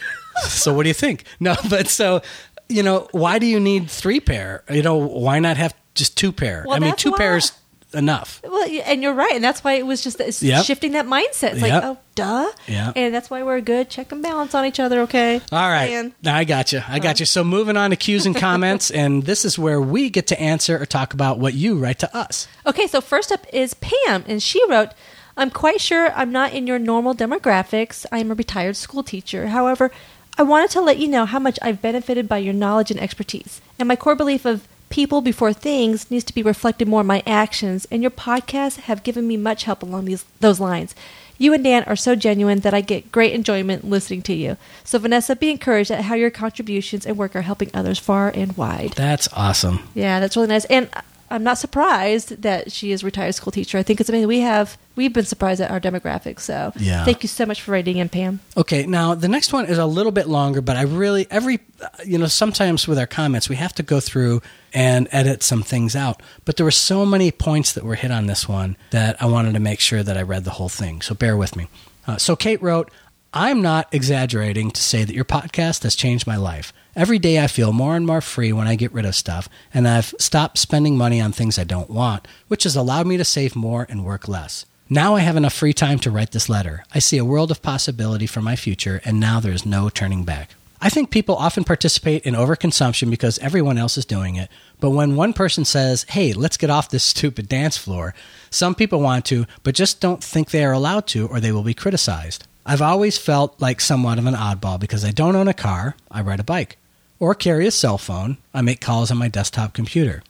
so 0.43 0.75
what 0.75 0.83
do 0.83 0.89
you 0.89 0.95
think? 0.95 1.25
No, 1.41 1.55
but 1.71 1.89
so 1.89 2.21
you 2.69 2.83
know, 2.83 3.09
why 3.13 3.39
do 3.39 3.47
you 3.47 3.61
need 3.61 3.91
three 3.91 4.21
pair? 4.21 4.65
You 4.71 4.83
know, 4.83 4.97
why 4.97 5.39
not 5.39 5.57
have 5.57 5.75
just 5.95 6.17
two 6.17 6.33
pair? 6.33 6.65
Well, 6.67 6.77
I 6.77 6.79
mean, 6.79 6.95
two 6.97 7.11
why- 7.13 7.19
pairs 7.19 7.53
enough. 7.95 8.41
well, 8.45 8.69
and 8.85 9.03
you're 9.03 9.15
right, 9.15 9.33
and 9.35 9.43
that's 9.43 9.65
why 9.65 9.75
it 9.75 9.87
was 9.87 10.03
just 10.03 10.21
it's 10.21 10.43
Yep. 10.43 10.65
shifting 10.65 10.93
that 10.93 11.07
mindset. 11.07 11.53
It's 11.55 11.63
like, 11.63 11.73
oh, 11.83 11.97
duh, 12.15 12.51
Yeah. 12.67 12.93
and 12.95 13.15
that's 13.15 13.31
why 13.31 13.43
we're 13.43 13.61
good 13.61 13.89
check 13.91 14.13
and 14.13 14.23
balance 14.23 14.55
on 14.55 14.67
each 14.67 14.79
other. 14.81 15.01
Okay, 15.03 15.41
All 15.53 15.71
right. 15.71 16.13
Now 16.23 16.37
I 16.37 16.45
got 16.45 16.73
you. 16.73 16.83
I 16.89 16.99
got 16.99 17.21
you. 17.21 17.27
So 17.27 17.43
moving 17.45 17.77
on 17.77 17.91
to 17.91 17.97
cues 17.97 18.27
and 18.27 18.37
comments, 18.37 18.91
and 19.03 19.23
this 19.25 19.45
is 19.45 19.59
where 19.59 19.81
we 19.81 20.11
get 20.11 20.27
to 20.29 20.41
answer 20.41 20.81
or 20.81 20.87
talk 20.87 21.15
about 21.15 21.39
what 21.39 21.55
you 21.55 21.77
write 21.79 21.99
to 22.01 22.17
us. 22.17 22.47
Okay, 22.67 22.87
so 22.87 23.01
first 23.01 23.33
up 23.33 23.47
is 23.53 23.75
Pam, 23.75 24.25
and 24.27 24.43
she 24.43 24.63
wrote, 24.69 24.91
I'm 25.37 25.51
quite 25.51 25.81
sure 25.81 26.13
I'm 26.13 26.31
not 26.31 26.53
in 26.53 26.67
your 26.67 26.79
normal 26.79 27.15
demographics. 27.15 28.07
I 28.13 28.19
am 28.19 28.31
a 28.31 28.35
retired 28.35 28.77
school 28.77 29.03
teacher. 29.03 29.49
However, 29.49 29.91
I 30.39 30.43
wanted 30.43 30.71
to 30.71 30.81
let 30.81 30.99
you 30.99 31.09
know 31.09 31.27
how 31.27 31.39
much 31.39 31.59
I've 31.63 31.83
benefited 31.83 32.29
by 32.29 32.39
your 32.39 32.55
knowledge 32.55 32.91
and 32.91 33.01
expertise. 33.01 33.61
And 33.79 33.89
my 33.89 33.97
core 33.97 34.15
belief 34.17 34.45
of 34.45 34.67
people 34.95 35.21
before 35.21 35.53
things 35.53 36.09
needs 36.09 36.23
to 36.23 36.33
be 36.33 36.41
reflected 36.41 36.87
more 36.87 37.01
in 37.01 37.07
my 37.09 37.21
actions, 37.27 37.85
and 37.91 38.01
your 38.01 38.13
podcasts 38.13 38.77
have 38.77 39.03
given 39.03 39.27
me 39.27 39.37
much 39.37 39.65
help 39.65 39.83
along 39.83 40.05
these 40.05 40.25
those 40.39 40.61
lines. 40.61 40.95
You 41.37 41.53
and 41.53 41.65
Dan 41.65 41.83
are 41.89 41.97
so 41.97 42.15
genuine 42.15 42.61
that 42.61 42.75
I 42.75 42.81
get 42.81 43.11
great 43.11 43.33
enjoyment 43.33 43.83
listening 43.85 44.23
to 44.23 44.33
you. 44.33 44.57
So, 44.85 45.01
Vanessa, 45.01 45.35
be 45.35 45.51
encouraged 45.51 45.91
at 45.91 46.03
how 46.03 46.15
your 46.15 46.31
contributions 46.31 47.05
and 47.07 47.19
work 47.19 47.35
are 47.35 47.43
helping 47.43 47.73
others 47.75 47.99
far 47.99 48.31
and 48.37 48.57
wide. 48.57 48.93
That's 48.93 49.29
awesome. 49.33 49.81
Yeah, 49.97 50.21
that's 50.21 50.37
really 50.37 50.47
nice. 50.47 50.65
And 50.67 50.89
I'm 51.31 51.43
not 51.43 51.59
surprised 51.59 52.43
that 52.43 52.71
she 52.71 52.93
is 52.93 53.03
a 53.03 53.07
retired 53.07 53.35
school 53.35 53.51
teacher. 53.51 53.79
I 53.79 53.83
think 53.83 54.01
it's 54.01 54.09
amazing. 54.09 54.29
We 54.29 54.41
have 54.41 54.77
we've 54.97 55.13
been 55.13 55.25
surprised 55.25 55.61
at 55.61 55.71
our 55.71 55.81
demographics. 55.81 56.41
So 56.41 56.73
Yeah. 56.77 57.05
thank 57.05 57.23
you 57.23 57.29
so 57.29 57.45
much 57.47 57.61
for 57.63 57.73
writing 57.73 57.97
in, 57.97 58.09
Pam. 58.09 58.41
Okay, 58.57 58.87
now 58.87 59.15
the 59.15 59.29
next 59.29 59.53
one 59.53 59.67
is 59.67 59.79
a 59.79 59.87
little 59.87 60.13
bit 60.13 60.29
longer, 60.29 60.61
but 60.61 60.77
I 60.77 60.83
really 60.83 61.27
every 61.31 61.61
uh, 61.83 61.89
you 62.05 62.19
know 62.19 62.27
sometimes 62.27 62.87
with 62.87 62.99
our 62.99 63.07
comments 63.07 63.49
we 63.49 63.57
have 63.57 63.75
to 63.75 63.83
go 63.83 64.01
through 64.01 64.43
and 64.73 65.09
edit 65.13 65.43
some 65.43 65.63
things 65.63 65.97
out. 65.97 66.23
But 66.45 66.57
there 66.57 66.65
were 66.65 66.71
so 66.71 67.05
many 67.07 67.31
points 67.31 67.73
that 67.73 67.85
were 67.85 67.95
hit 67.97 68.11
on 68.11 68.27
this 68.27 68.49
one 68.49 68.77
that 68.91 69.21
I 69.23 69.27
wanted 69.27 69.55
to 69.55 69.61
make 69.61 69.81
sure 69.81 70.03
that 70.03 70.17
I 70.17 70.23
read 70.23 70.45
the 70.45 70.51
whole 70.53 70.69
thing. 70.69 71.01
So 71.03 71.15
bear 71.15 71.37
with 71.37 71.57
me. 71.57 71.69
Uh, 72.07 72.19
so 72.19 72.37
Kate 72.37 72.61
wrote, 72.63 72.91
"I'm 73.37 73.61
not 73.61 73.93
exaggerating 73.93 74.71
to 74.71 74.81
say 74.81 75.03
that 75.03 75.15
your 75.15 75.25
podcast 75.25 75.83
has 75.83 75.97
changed 75.97 76.25
my 76.25 76.37
life. 76.37 76.73
Every 76.95 77.19
day 77.19 77.43
I 77.43 77.49
feel 77.49 77.73
more 77.73 77.97
and 77.97 78.07
more 78.07 78.21
free 78.21 78.53
when 78.53 78.69
I 78.69 78.77
get 78.77 78.93
rid 78.93 79.05
of 79.05 79.17
stuff, 79.17 79.49
and 79.75 79.89
I've 79.89 80.15
stopped 80.21 80.57
spending 80.57 80.97
money 80.97 81.21
on 81.21 81.33
things 81.33 81.59
I 81.59 81.65
don't 81.65 81.91
want, 81.91 82.29
which 82.47 82.63
has 82.63 82.77
allowed 82.77 83.09
me 83.09 83.17
to 83.17 83.25
save 83.25 83.57
more 83.57 83.87
and 83.91 84.05
work 84.05 84.29
less." 84.29 84.65
Now 84.89 85.17
I 85.17 85.21
have 85.21 85.37
enough 85.37 85.53
free 85.53 85.73
time 85.73 85.99
to 85.99 86.11
write 86.13 86.31
this 86.31 86.49
letter. 86.49 86.85
I 86.95 87.01
see 87.01 87.19
a 87.19 87.25
world 87.25 87.51
of 87.51 87.61
possibility 87.61 88.29
for 88.29 88.41
my 88.41 88.55
future, 88.55 89.01
and 89.05 89.19
now 89.19 89.41
there 89.41 89.53
is 89.53 89.67
no 89.67 89.89
turning 89.89 90.23
back. 90.23 90.55
I 90.81 90.91
think 90.91 91.11
people 91.11 91.35
often 91.35 91.65
participate 91.65 92.23
in 92.25 92.35
overconsumption 92.35 93.09
because 93.09 93.39
everyone 93.39 93.79
else 93.79 93.97
is 93.97 94.05
doing 94.05 94.37
it. 94.37 94.51
But 94.81 94.91
when 94.91 95.17
one 95.17 95.33
person 95.33 95.65
says, 95.65 96.05
hey, 96.11 96.35
let's 96.35 96.59
get 96.59 96.69
off 96.71 96.91
this 96.91 97.05
stupid 97.15 97.49
dance 97.49 97.77
floor, 97.77 98.15
some 98.51 98.75
people 98.75 99.01
want 99.01 99.25
to, 99.27 99.47
but 99.63 99.75
just 99.75 100.01
don't 100.01 100.23
think 100.23 100.51
they 100.51 100.65
are 100.65 100.73
allowed 100.73 101.07
to, 101.09 101.27
or 101.27 101.41
they 101.41 101.51
will 101.51 101.63
be 101.63 101.75
criticized. 101.75 102.47
I've 102.67 102.81
always 102.81 103.19
felt 103.19 103.61
like 103.61 103.81
somewhat 103.81 104.19
of 104.19 104.25
an 104.25 104.35
oddball 104.35 104.81
because 104.81 105.05
I 105.05 105.11
don't 105.11 105.37
own 105.37 105.49
a 105.49 105.55
car, 105.55 105.97
I 106.11 106.23
ride 106.23 106.41
a 106.41 106.45
bike, 106.45 106.79
or 107.21 107.35
carry 107.35 107.67
a 107.67 107.71
cell 107.71 107.99
phone, 107.99 108.39
I 108.55 108.63
make 108.63 108.81
calls 108.81 109.11
on 109.11 109.19
my 109.19 109.29
desktop 109.29 109.75
computer. 109.75 110.23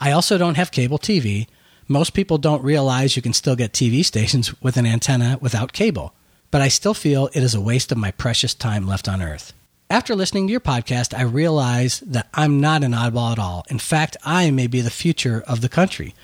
I 0.00 0.10
also 0.10 0.38
don't 0.38 0.56
have 0.56 0.70
cable 0.70 0.98
TV. 0.98 1.48
Most 1.88 2.14
people 2.14 2.38
don't 2.38 2.64
realize 2.64 3.14
you 3.14 3.22
can 3.22 3.34
still 3.34 3.56
get 3.56 3.72
TV 3.72 4.02
stations 4.04 4.60
with 4.62 4.78
an 4.78 4.86
antenna 4.86 5.38
without 5.42 5.74
cable, 5.74 6.14
but 6.50 6.62
I 6.62 6.68
still 6.68 6.94
feel 6.94 7.28
it 7.34 7.42
is 7.42 7.54
a 7.54 7.60
waste 7.60 7.92
of 7.92 7.98
my 7.98 8.10
precious 8.10 8.54
time 8.54 8.86
left 8.86 9.06
on 9.06 9.22
Earth. 9.22 9.52
After 9.90 10.14
listening 10.14 10.46
to 10.46 10.50
your 10.50 10.60
podcast, 10.60 11.16
I 11.16 11.22
realize 11.22 12.00
that 12.00 12.28
I'm 12.32 12.58
not 12.58 12.82
an 12.82 12.92
oddball 12.92 13.32
at 13.32 13.38
all. 13.38 13.66
In 13.68 13.78
fact, 13.78 14.16
I 14.24 14.50
may 14.50 14.66
be 14.66 14.80
the 14.80 14.90
future 14.90 15.44
of 15.46 15.60
the 15.60 15.68
country. 15.68 16.14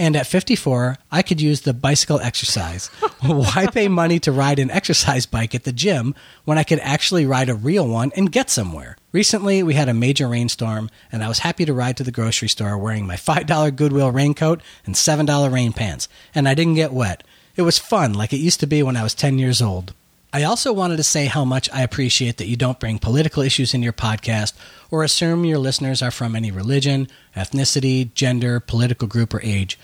And 0.00 0.16
at 0.16 0.26
54, 0.26 0.96
I 1.12 1.20
could 1.20 1.42
use 1.42 1.60
the 1.60 1.74
bicycle 1.74 2.20
exercise. 2.20 2.86
Why 3.20 3.66
pay 3.70 3.86
money 3.86 4.18
to 4.20 4.32
ride 4.32 4.58
an 4.58 4.70
exercise 4.70 5.26
bike 5.26 5.54
at 5.54 5.64
the 5.64 5.74
gym 5.74 6.14
when 6.46 6.56
I 6.56 6.64
could 6.64 6.78
actually 6.78 7.26
ride 7.26 7.50
a 7.50 7.54
real 7.54 7.86
one 7.86 8.10
and 8.16 8.32
get 8.32 8.48
somewhere? 8.48 8.96
Recently, 9.12 9.62
we 9.62 9.74
had 9.74 9.90
a 9.90 9.92
major 9.92 10.26
rainstorm, 10.26 10.88
and 11.12 11.22
I 11.22 11.28
was 11.28 11.40
happy 11.40 11.66
to 11.66 11.74
ride 11.74 11.98
to 11.98 12.02
the 12.02 12.10
grocery 12.10 12.48
store 12.48 12.78
wearing 12.78 13.06
my 13.06 13.16
$5 13.16 13.76
Goodwill 13.76 14.10
raincoat 14.10 14.62
and 14.86 14.94
$7 14.94 15.52
rain 15.52 15.74
pants, 15.74 16.08
and 16.34 16.48
I 16.48 16.54
didn't 16.54 16.76
get 16.76 16.94
wet. 16.94 17.22
It 17.54 17.62
was 17.62 17.78
fun, 17.78 18.14
like 18.14 18.32
it 18.32 18.38
used 18.38 18.60
to 18.60 18.66
be 18.66 18.82
when 18.82 18.96
I 18.96 19.02
was 19.02 19.14
10 19.14 19.38
years 19.38 19.60
old. 19.60 19.92
I 20.32 20.44
also 20.44 20.72
wanted 20.72 20.96
to 20.98 21.02
say 21.02 21.26
how 21.26 21.44
much 21.44 21.68
I 21.72 21.82
appreciate 21.82 22.36
that 22.36 22.46
you 22.46 22.56
don't 22.56 22.78
bring 22.78 23.00
political 23.00 23.42
issues 23.42 23.74
in 23.74 23.82
your 23.82 23.92
podcast 23.92 24.52
or 24.88 25.02
assume 25.02 25.44
your 25.44 25.58
listeners 25.58 26.02
are 26.02 26.12
from 26.12 26.36
any 26.36 26.52
religion, 26.52 27.08
ethnicity, 27.34 28.14
gender, 28.14 28.60
political 28.60 29.08
group, 29.08 29.34
or 29.34 29.40
age. 29.42 29.76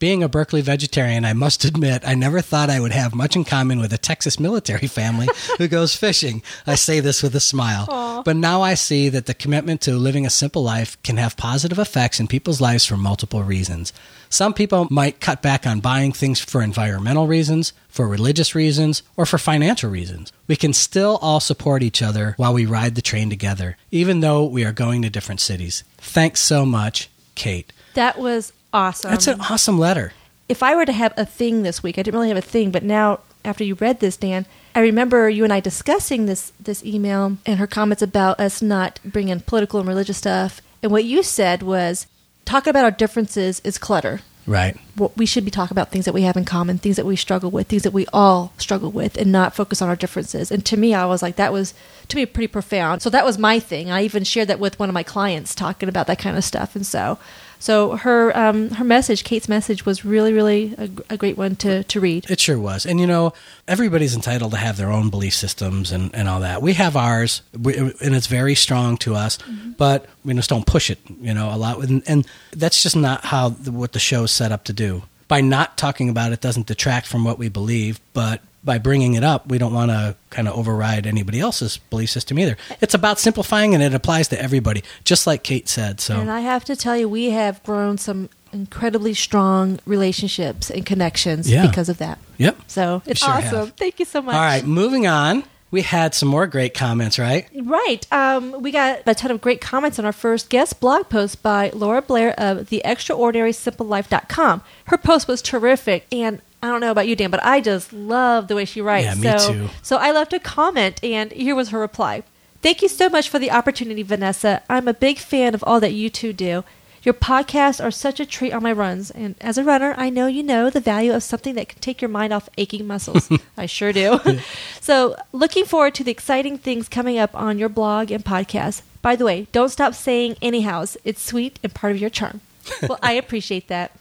Being 0.00 0.22
a 0.22 0.30
Berkeley 0.30 0.62
vegetarian, 0.62 1.26
I 1.26 1.34
must 1.34 1.62
admit 1.62 2.04
I 2.06 2.14
never 2.14 2.40
thought 2.40 2.70
I 2.70 2.80
would 2.80 2.92
have 2.92 3.14
much 3.14 3.36
in 3.36 3.44
common 3.44 3.80
with 3.80 3.92
a 3.92 3.98
Texas 3.98 4.40
military 4.40 4.86
family 4.86 5.28
who 5.58 5.68
goes 5.68 5.94
fishing. 5.94 6.42
I 6.66 6.76
say 6.76 7.00
this 7.00 7.22
with 7.22 7.34
a 7.34 7.40
smile. 7.40 8.22
But 8.24 8.36
now 8.36 8.62
I 8.62 8.72
see 8.72 9.10
that 9.10 9.26
the 9.26 9.34
commitment 9.34 9.82
to 9.82 9.92
living 9.92 10.24
a 10.24 10.30
simple 10.30 10.62
life 10.62 10.96
can 11.02 11.18
have 11.18 11.36
positive 11.36 11.78
effects 11.78 12.18
in 12.18 12.28
people's 12.28 12.62
lives 12.62 12.86
for 12.86 12.96
multiple 12.96 13.42
reasons. 13.42 13.92
Some 14.30 14.54
people 14.54 14.88
might 14.90 15.20
cut 15.20 15.42
back 15.42 15.66
on 15.66 15.80
buying 15.80 16.12
things 16.12 16.40
for 16.40 16.62
environmental 16.62 17.26
reasons, 17.26 17.74
for 17.90 18.08
religious 18.08 18.54
reasons, 18.54 19.02
or 19.18 19.26
for 19.26 19.36
financial 19.36 19.90
reasons. 19.90 20.32
We 20.48 20.56
can 20.56 20.72
still 20.72 21.18
all 21.20 21.40
support 21.40 21.82
each 21.82 22.00
other 22.00 22.32
while 22.38 22.54
we 22.54 22.64
ride 22.64 22.94
the 22.94 23.02
train 23.02 23.28
together, 23.28 23.76
even 23.90 24.20
though 24.20 24.46
we 24.46 24.64
are 24.64 24.72
going 24.72 25.02
to 25.02 25.10
different 25.10 25.42
cities. 25.42 25.84
Thanks 25.98 26.40
so 26.40 26.64
much, 26.64 27.10
Kate. 27.34 27.70
That 27.92 28.18
was 28.18 28.54
awesome. 28.72 29.10
That's 29.10 29.26
an 29.26 29.40
awesome 29.40 29.78
letter. 29.78 30.12
if 30.48 30.62
I 30.62 30.74
were 30.74 30.86
to 30.86 30.92
have 30.92 31.14
a 31.16 31.24
thing 31.24 31.62
this 31.62 31.82
week, 31.82 31.96
I 31.98 32.02
didn't 32.02 32.14
really 32.14 32.28
have 32.28 32.36
a 32.36 32.42
thing, 32.42 32.70
but 32.70 32.82
now 32.82 33.20
after 33.44 33.64
you 33.64 33.74
read 33.74 34.00
this, 34.00 34.16
Dan, 34.16 34.46
I 34.74 34.80
remember 34.80 35.28
you 35.28 35.44
and 35.44 35.52
I 35.52 35.60
discussing 35.60 36.26
this 36.26 36.52
this 36.60 36.84
email 36.84 37.36
and 37.46 37.58
her 37.58 37.66
comments 37.66 38.02
about 38.02 38.38
us 38.40 38.60
not 38.60 39.00
bringing 39.04 39.40
political 39.40 39.80
and 39.80 39.88
religious 39.88 40.18
stuff. 40.18 40.60
And 40.82 40.92
what 40.92 41.04
you 41.04 41.22
said 41.22 41.62
was, 41.62 42.06
talking 42.44 42.70
about 42.70 42.84
our 42.84 42.90
differences 42.90 43.60
is 43.64 43.78
clutter. 43.78 44.20
Right. 44.46 44.76
What 44.96 45.16
we 45.16 45.26
should 45.26 45.44
be 45.44 45.50
talking 45.50 45.74
about 45.74 45.90
things 45.92 46.06
that 46.06 46.14
we 46.14 46.22
have 46.22 46.36
in 46.36 46.44
common, 46.44 46.78
things 46.78 46.96
that 46.96 47.06
we 47.06 47.14
struggle 47.14 47.50
with, 47.50 47.68
things 47.68 47.82
that 47.82 47.92
we 47.92 48.06
all 48.12 48.52
struggle 48.58 48.90
with, 48.90 49.16
and 49.16 49.30
not 49.30 49.54
focus 49.54 49.80
on 49.80 49.88
our 49.88 49.94
differences. 49.96 50.50
And 50.50 50.64
to 50.66 50.76
me, 50.76 50.94
I 50.94 51.04
was 51.04 51.22
like, 51.22 51.36
that 51.36 51.52
was 51.52 51.74
to 52.08 52.16
me 52.16 52.26
pretty 52.26 52.48
profound. 52.48 53.02
So 53.02 53.10
that 53.10 53.24
was 53.24 53.38
my 53.38 53.60
thing. 53.60 53.90
I 53.90 54.02
even 54.02 54.24
shared 54.24 54.48
that 54.48 54.58
with 54.58 54.78
one 54.78 54.88
of 54.88 54.94
my 54.94 55.02
clients, 55.04 55.54
talking 55.54 55.88
about 55.88 56.06
that 56.08 56.18
kind 56.18 56.36
of 56.36 56.42
stuff. 56.44 56.74
And 56.74 56.84
so, 56.86 57.18
so 57.60 57.94
her 57.96 58.36
um, 58.36 58.70
her 58.70 58.84
message, 58.84 59.22
Kate's 59.22 59.48
message, 59.48 59.84
was 59.86 60.04
really, 60.04 60.32
really 60.32 60.74
a, 60.76 60.90
a 61.10 61.16
great 61.16 61.36
one 61.36 61.56
to 61.56 61.84
to 61.84 62.00
read. 62.00 62.28
It 62.30 62.40
sure 62.40 62.58
was. 62.58 62.86
And 62.86 62.98
you 62.98 63.06
know, 63.06 63.34
everybody's 63.68 64.14
entitled 64.14 64.52
to 64.52 64.56
have 64.56 64.78
their 64.78 64.90
own 64.90 65.10
belief 65.10 65.34
systems 65.34 65.92
and, 65.92 66.12
and 66.14 66.26
all 66.26 66.40
that. 66.40 66.62
We 66.62 66.72
have 66.74 66.96
ours, 66.96 67.42
we, 67.56 67.76
and 67.76 68.14
it's 68.14 68.26
very 68.26 68.54
strong 68.54 68.96
to 68.98 69.14
us, 69.14 69.38
but 69.76 70.06
we 70.24 70.32
just 70.34 70.48
don't 70.48 70.66
push 70.66 70.90
it, 70.90 70.98
you 71.20 71.34
know, 71.34 71.54
a 71.54 71.56
lot. 71.56 71.78
And, 71.84 72.02
and 72.06 72.26
that's 72.52 72.82
just 72.82 72.96
not 72.96 73.26
how 73.26 73.50
the, 73.50 73.70
what 73.70 73.92
the 73.92 73.98
show's 73.98 74.30
set 74.30 74.52
up 74.52 74.64
to 74.64 74.72
do. 74.72 75.02
By 75.28 75.42
not 75.42 75.76
talking 75.76 76.08
about 76.08 76.32
it 76.32 76.40
doesn't 76.40 76.66
detract 76.66 77.06
from 77.06 77.24
what 77.24 77.38
we 77.38 77.48
believe, 77.48 78.00
but 78.14 78.40
by 78.62 78.78
bringing 78.78 79.14
it 79.14 79.24
up, 79.24 79.48
we 79.48 79.56
don't 79.58 79.72
want 79.72 79.90
to 79.90 80.14
kind 80.30 80.46
of 80.46 80.54
override 80.56 81.06
anybody 81.06 81.40
else's 81.40 81.78
belief 81.88 82.10
system 82.10 82.38
either. 82.38 82.56
It's 82.80 82.94
about 82.94 83.18
simplifying, 83.18 83.74
and 83.74 83.82
it 83.82 83.94
applies 83.94 84.28
to 84.28 84.40
everybody, 84.42 84.82
just 85.04 85.26
like 85.26 85.42
Kate 85.42 85.68
said. 85.68 86.00
So, 86.00 86.20
And 86.20 86.30
I 86.30 86.40
have 86.40 86.64
to 86.66 86.76
tell 86.76 86.96
you, 86.96 87.08
we 87.08 87.30
have 87.30 87.62
grown 87.62 87.96
some 87.98 88.28
incredibly 88.52 89.14
strong 89.14 89.78
relationships 89.86 90.70
and 90.70 90.84
connections 90.84 91.48
Yeah. 91.50 91.66
because 91.66 91.88
of 91.88 91.98
that. 91.98 92.18
yep. 92.36 92.58
So 92.66 93.00
it's 93.06 93.20
sure 93.20 93.30
awesome. 93.30 93.56
have. 93.56 93.70
Thank 93.76 93.98
you 93.98 94.04
so 94.04 94.20
much. 94.20 94.34
All 94.34 94.40
right, 94.42 94.64
moving 94.66 95.06
on. 95.06 95.44
We 95.72 95.82
had 95.82 96.16
some 96.16 96.28
more 96.28 96.48
great 96.48 96.74
comments, 96.74 97.16
right? 97.16 97.46
Right. 97.62 98.04
Um, 98.12 98.60
we 98.60 98.72
got 98.72 99.02
a 99.06 99.14
ton 99.14 99.30
of 99.30 99.40
great 99.40 99.60
comments 99.60 100.00
on 100.00 100.04
our 100.04 100.10
first 100.12 100.50
guest 100.50 100.80
blog 100.80 101.08
post 101.08 101.44
by 101.44 101.70
Laura 101.72 102.02
Blair 102.02 102.34
of 102.38 102.68
theextraordinarysimplelife.com. 102.70 104.62
Her 104.86 104.98
post 104.98 105.28
was 105.28 105.42
terrific, 105.42 106.06
and 106.12 106.40
I 106.62 106.68
don't 106.68 106.80
know 106.80 106.90
about 106.90 107.08
you, 107.08 107.16
Dan, 107.16 107.30
but 107.30 107.44
I 107.44 107.60
just 107.60 107.92
love 107.92 108.48
the 108.48 108.54
way 108.54 108.64
she 108.64 108.80
writes. 108.80 109.06
Yeah, 109.16 109.32
me 109.32 109.38
so, 109.38 109.52
too. 109.52 109.68
So 109.82 109.96
I 109.96 110.12
left 110.12 110.32
a 110.32 110.38
comment, 110.38 111.02
and 111.02 111.32
here 111.32 111.54
was 111.54 111.70
her 111.70 111.78
reply. 111.78 112.22
Thank 112.62 112.82
you 112.82 112.88
so 112.88 113.08
much 113.08 113.28
for 113.28 113.38
the 113.38 113.50
opportunity, 113.50 114.02
Vanessa. 114.02 114.62
I'm 114.68 114.86
a 114.86 114.94
big 114.94 115.18
fan 115.18 115.54
of 115.54 115.64
all 115.66 115.80
that 115.80 115.92
you 115.92 116.10
two 116.10 116.32
do. 116.34 116.64
Your 117.02 117.14
podcasts 117.14 117.82
are 117.82 117.90
such 117.90 118.20
a 118.20 118.26
treat 118.26 118.52
on 118.52 118.62
my 118.62 118.72
runs, 118.72 119.10
and 119.10 119.34
as 119.40 119.56
a 119.56 119.64
runner, 119.64 119.94
I 119.96 120.10
know 120.10 120.26
you 120.26 120.42
know 120.42 120.68
the 120.68 120.80
value 120.80 121.14
of 121.14 121.22
something 121.22 121.54
that 121.54 121.70
can 121.70 121.78
take 121.80 122.02
your 122.02 122.10
mind 122.10 122.34
off 122.34 122.50
aching 122.58 122.86
muscles. 122.86 123.30
I 123.56 123.64
sure 123.64 123.92
do. 123.92 124.20
so, 124.82 125.16
looking 125.32 125.64
forward 125.64 125.94
to 125.94 126.04
the 126.04 126.10
exciting 126.10 126.58
things 126.58 126.90
coming 126.90 127.16
up 127.16 127.34
on 127.34 127.58
your 127.58 127.70
blog 127.70 128.10
and 128.10 128.22
podcast. 128.22 128.82
By 129.00 129.16
the 129.16 129.24
way, 129.24 129.46
don't 129.50 129.70
stop 129.70 129.94
saying 129.94 130.36
anyhows. 130.42 130.98
It's 131.02 131.22
sweet 131.22 131.58
and 131.62 131.74
part 131.74 131.92
of 131.92 131.98
your 131.98 132.10
charm. 132.10 132.42
Well, 132.82 132.98
I 133.02 133.12
appreciate 133.12 133.68
that. 133.68 133.92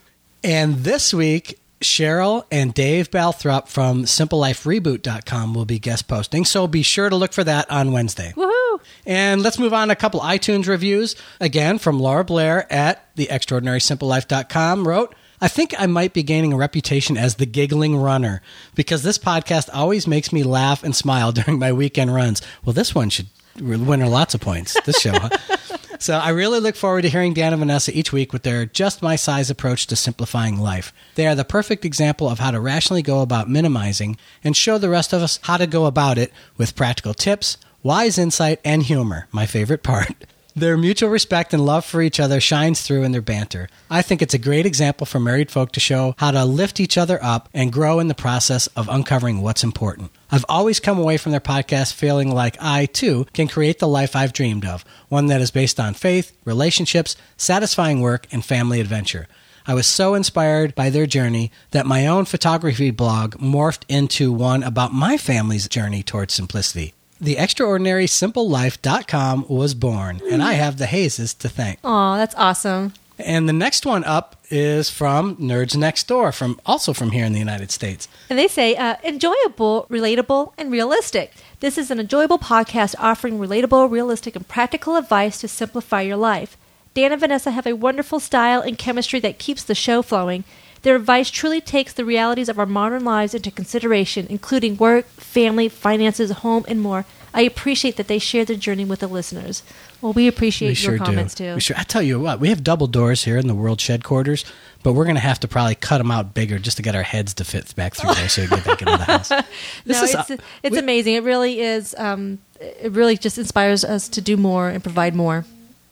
And 0.43 0.83
this 0.83 1.13
week, 1.13 1.57
Cheryl 1.81 2.43
and 2.51 2.73
Dave 2.73 3.09
Balthrop 3.09 3.67
from 3.67 4.03
SimpleLifeReboot.com 4.03 5.53
will 5.53 5.65
be 5.65 5.79
guest 5.79 6.07
posting. 6.07 6.45
So 6.45 6.67
be 6.67 6.81
sure 6.83 7.09
to 7.09 7.15
look 7.15 7.33
for 7.33 7.43
that 7.43 7.69
on 7.71 7.91
Wednesday. 7.91 8.33
Woohoo! 8.35 8.79
And 9.05 9.41
let's 9.41 9.59
move 9.59 9.73
on 9.73 9.89
a 9.89 9.95
couple 9.95 10.19
iTunes 10.19 10.67
reviews. 10.67 11.15
Again, 11.39 11.77
from 11.79 11.99
Laura 11.99 12.23
Blair 12.25 12.71
at 12.71 13.15
TheExtraordinarySimpleLife.com 13.15 14.87
wrote, 14.87 15.15
I 15.41 15.47
think 15.47 15.73
I 15.79 15.85
might 15.87 16.13
be 16.13 16.21
gaining 16.23 16.51
a 16.51 16.57
reputation 16.57 17.17
as 17.17 17.35
the 17.35 17.45
giggling 17.45 17.95
runner 17.95 18.41
because 18.75 19.03
this 19.03 19.17
podcast 19.17 19.69
always 19.73 20.05
makes 20.05 20.33
me 20.33 20.43
laugh 20.43 20.83
and 20.83 20.95
smile 20.95 21.31
during 21.33 21.59
my 21.59 21.71
weekend 21.71 22.13
runs. 22.13 22.41
Well, 22.65 22.73
this 22.73 22.93
one 22.93 23.09
should 23.09 23.27
win 23.59 24.01
her 24.01 24.07
lots 24.09 24.33
of 24.33 24.41
points, 24.41 24.79
this 24.85 24.99
show. 24.99 25.13
huh? 25.13 25.29
So 26.01 26.17
I 26.17 26.29
really 26.29 26.61
look 26.61 26.77
forward 26.77 27.01
to 27.01 27.09
hearing 27.09 27.33
Dan 27.33 27.51
and 27.51 27.59
Vanessa 27.59 27.95
each 27.95 28.13
week 28.13 28.31
with 28.31 28.43
their 28.43 28.65
just 28.65 29.01
my 29.01 29.17
size 29.17 29.49
approach 29.49 29.85
to 29.87 29.97
simplifying 29.97 30.57
life. 30.57 30.93
They 31.15 31.27
are 31.27 31.35
the 31.35 31.43
perfect 31.43 31.83
example 31.83 32.29
of 32.29 32.39
how 32.39 32.51
to 32.51 32.59
rationally 32.61 33.01
go 33.01 33.21
about 33.21 33.49
minimizing 33.49 34.15
and 34.41 34.55
show 34.55 34.77
the 34.77 34.87
rest 34.87 35.11
of 35.11 35.21
us 35.21 35.39
how 35.43 35.57
to 35.57 35.67
go 35.67 35.85
about 35.85 36.17
it 36.17 36.31
with 36.55 36.73
practical 36.73 37.13
tips, 37.13 37.57
wise 37.83 38.17
insight, 38.17 38.61
and 38.63 38.83
humor, 38.83 39.27
my 39.33 39.45
favorite 39.45 39.83
part. 39.83 40.25
Their 40.59 40.75
mutual 40.75 41.09
respect 41.09 41.53
and 41.53 41.65
love 41.65 41.85
for 41.85 42.01
each 42.01 42.19
other 42.19 42.41
shines 42.41 42.81
through 42.81 43.03
in 43.03 43.13
their 43.13 43.21
banter. 43.21 43.69
I 43.89 44.01
think 44.01 44.21
it's 44.21 44.33
a 44.33 44.37
great 44.37 44.65
example 44.65 45.05
for 45.05 45.17
married 45.17 45.49
folk 45.49 45.71
to 45.71 45.79
show 45.79 46.15
how 46.17 46.31
to 46.31 46.43
lift 46.43 46.81
each 46.81 46.97
other 46.97 47.17
up 47.23 47.47
and 47.53 47.71
grow 47.71 48.01
in 48.01 48.09
the 48.09 48.13
process 48.13 48.67
of 48.75 48.89
uncovering 48.89 49.41
what's 49.41 49.63
important. 49.63 50.11
I've 50.29 50.43
always 50.49 50.81
come 50.81 50.99
away 50.99 51.15
from 51.15 51.31
their 51.31 51.39
podcast 51.39 51.93
feeling 51.93 52.29
like 52.29 52.57
I, 52.59 52.87
too, 52.87 53.25
can 53.31 53.47
create 53.47 53.79
the 53.79 53.87
life 53.87 54.17
I've 54.17 54.33
dreamed 54.33 54.65
of, 54.65 54.83
one 55.07 55.27
that 55.27 55.39
is 55.39 55.49
based 55.49 55.79
on 55.79 55.93
faith, 55.93 56.37
relationships, 56.43 57.15
satisfying 57.37 58.01
work, 58.01 58.27
and 58.29 58.43
family 58.43 58.81
adventure. 58.81 59.29
I 59.65 59.75
was 59.75 59.87
so 59.87 60.13
inspired 60.13 60.75
by 60.75 60.89
their 60.89 61.05
journey 61.05 61.53
that 61.71 61.85
my 61.85 62.05
own 62.05 62.25
photography 62.25 62.91
blog 62.91 63.35
morphed 63.35 63.83
into 63.87 64.33
one 64.33 64.63
about 64.63 64.93
my 64.93 65.15
family's 65.15 65.69
journey 65.69 66.03
towards 66.03 66.33
simplicity. 66.33 66.95
The 67.21 67.35
extraordinarysimplelife.com 67.35 69.45
was 69.49 69.73
born, 69.73 70.21
and 70.31 70.41
I 70.41 70.53
have 70.53 70.77
the 70.77 70.85
Hayeses 70.85 71.37
to 71.39 71.49
thank. 71.49 71.79
Aw, 71.83 72.15
that's 72.17 72.35
awesome. 72.35 72.93
And 73.17 73.49
the 73.49 73.53
next 73.53 73.85
one 73.85 74.05
up 74.05 74.37
is 74.49 74.89
from 74.89 75.35
Nerds 75.35 75.75
Next 75.75 76.07
Door, 76.07 76.31
from 76.31 76.61
also 76.65 76.93
from 76.93 77.11
here 77.11 77.25
in 77.25 77.33
the 77.33 77.39
United 77.39 77.71
States. 77.71 78.07
And 78.29 78.39
they 78.39 78.47
say, 78.47 78.77
uh, 78.77 78.95
enjoyable, 79.03 79.85
relatable, 79.89 80.53
and 80.57 80.71
realistic. 80.71 81.33
This 81.59 81.77
is 81.77 81.91
an 81.91 81.99
enjoyable 81.99 82.39
podcast 82.39 82.95
offering 82.97 83.37
relatable, 83.37 83.91
realistic, 83.91 84.37
and 84.37 84.47
practical 84.47 84.95
advice 84.95 85.41
to 85.41 85.49
simplify 85.49 85.99
your 86.01 86.15
life. 86.15 86.55
Dan 86.93 87.11
and 87.11 87.19
Vanessa 87.19 87.51
have 87.51 87.67
a 87.67 87.75
wonderful 87.75 88.21
style 88.21 88.61
and 88.61 88.77
chemistry 88.77 89.19
that 89.19 89.37
keeps 89.37 89.63
the 89.63 89.75
show 89.75 90.01
flowing. 90.01 90.45
Their 90.81 90.95
advice 90.95 91.29
truly 91.29 91.61
takes 91.61 91.93
the 91.93 92.05
realities 92.05 92.49
of 92.49 92.57
our 92.57 92.65
modern 92.65 93.03
lives 93.03 93.33
into 93.33 93.51
consideration, 93.51 94.27
including 94.29 94.77
work, 94.77 95.05
family, 95.07 95.67
finances, 95.69 96.31
home, 96.31 96.65
and 96.67 96.81
more. 96.81 97.05
I 97.33 97.41
appreciate 97.41 97.97
that 97.97 98.07
they 98.07 98.17
share 98.17 98.43
their 98.45 98.55
journey 98.55 98.85
with 98.85 99.01
the 99.01 99.07
listeners. 99.07 99.61
Well, 100.01 100.13
we 100.13 100.27
appreciate 100.27 100.69
we 100.69 100.75
sure 100.75 100.95
your 100.95 101.05
comments 101.05 101.35
do. 101.35 101.49
too. 101.49 101.55
We 101.55 101.61
sure. 101.61 101.77
I 101.77 101.83
tell 101.83 102.01
you 102.01 102.19
what, 102.19 102.39
we 102.39 102.49
have 102.49 102.63
double 102.63 102.87
doors 102.87 103.23
here 103.23 103.37
in 103.37 103.47
the 103.47 103.53
World 103.53 103.79
Shed 103.79 104.03
Quarters, 104.03 104.45
but 104.81 104.93
we're 104.93 105.03
going 105.03 105.15
to 105.15 105.21
have 105.21 105.39
to 105.41 105.47
probably 105.47 105.75
cut 105.75 105.99
them 105.99 106.09
out 106.09 106.33
bigger 106.33 106.57
just 106.57 106.77
to 106.77 106.83
get 106.83 106.95
our 106.95 107.03
heads 107.03 107.33
to 107.35 107.43
fit 107.43 107.75
back 107.75 107.95
through 107.95 108.15
there, 108.15 108.29
so 108.29 108.41
we 108.43 108.47
get 108.47 108.65
back 108.65 108.81
into 108.81 108.97
the 108.97 109.03
house. 109.03 109.31
This 109.85 109.97
no, 109.97 110.03
is, 110.03 110.15
it's 110.15 110.31
uh, 110.31 110.37
it's 110.63 110.73
we- 110.73 110.79
amazing. 110.79 111.15
It 111.15 111.23
really 111.23 111.59
is. 111.59 111.93
Um, 111.97 112.39
it 112.59 112.91
really 112.91 113.17
just 113.17 113.37
inspires 113.37 113.83
us 113.85 114.07
to 114.09 114.21
do 114.21 114.35
more 114.35 114.69
and 114.69 114.81
provide 114.81 115.15
more. 115.15 115.45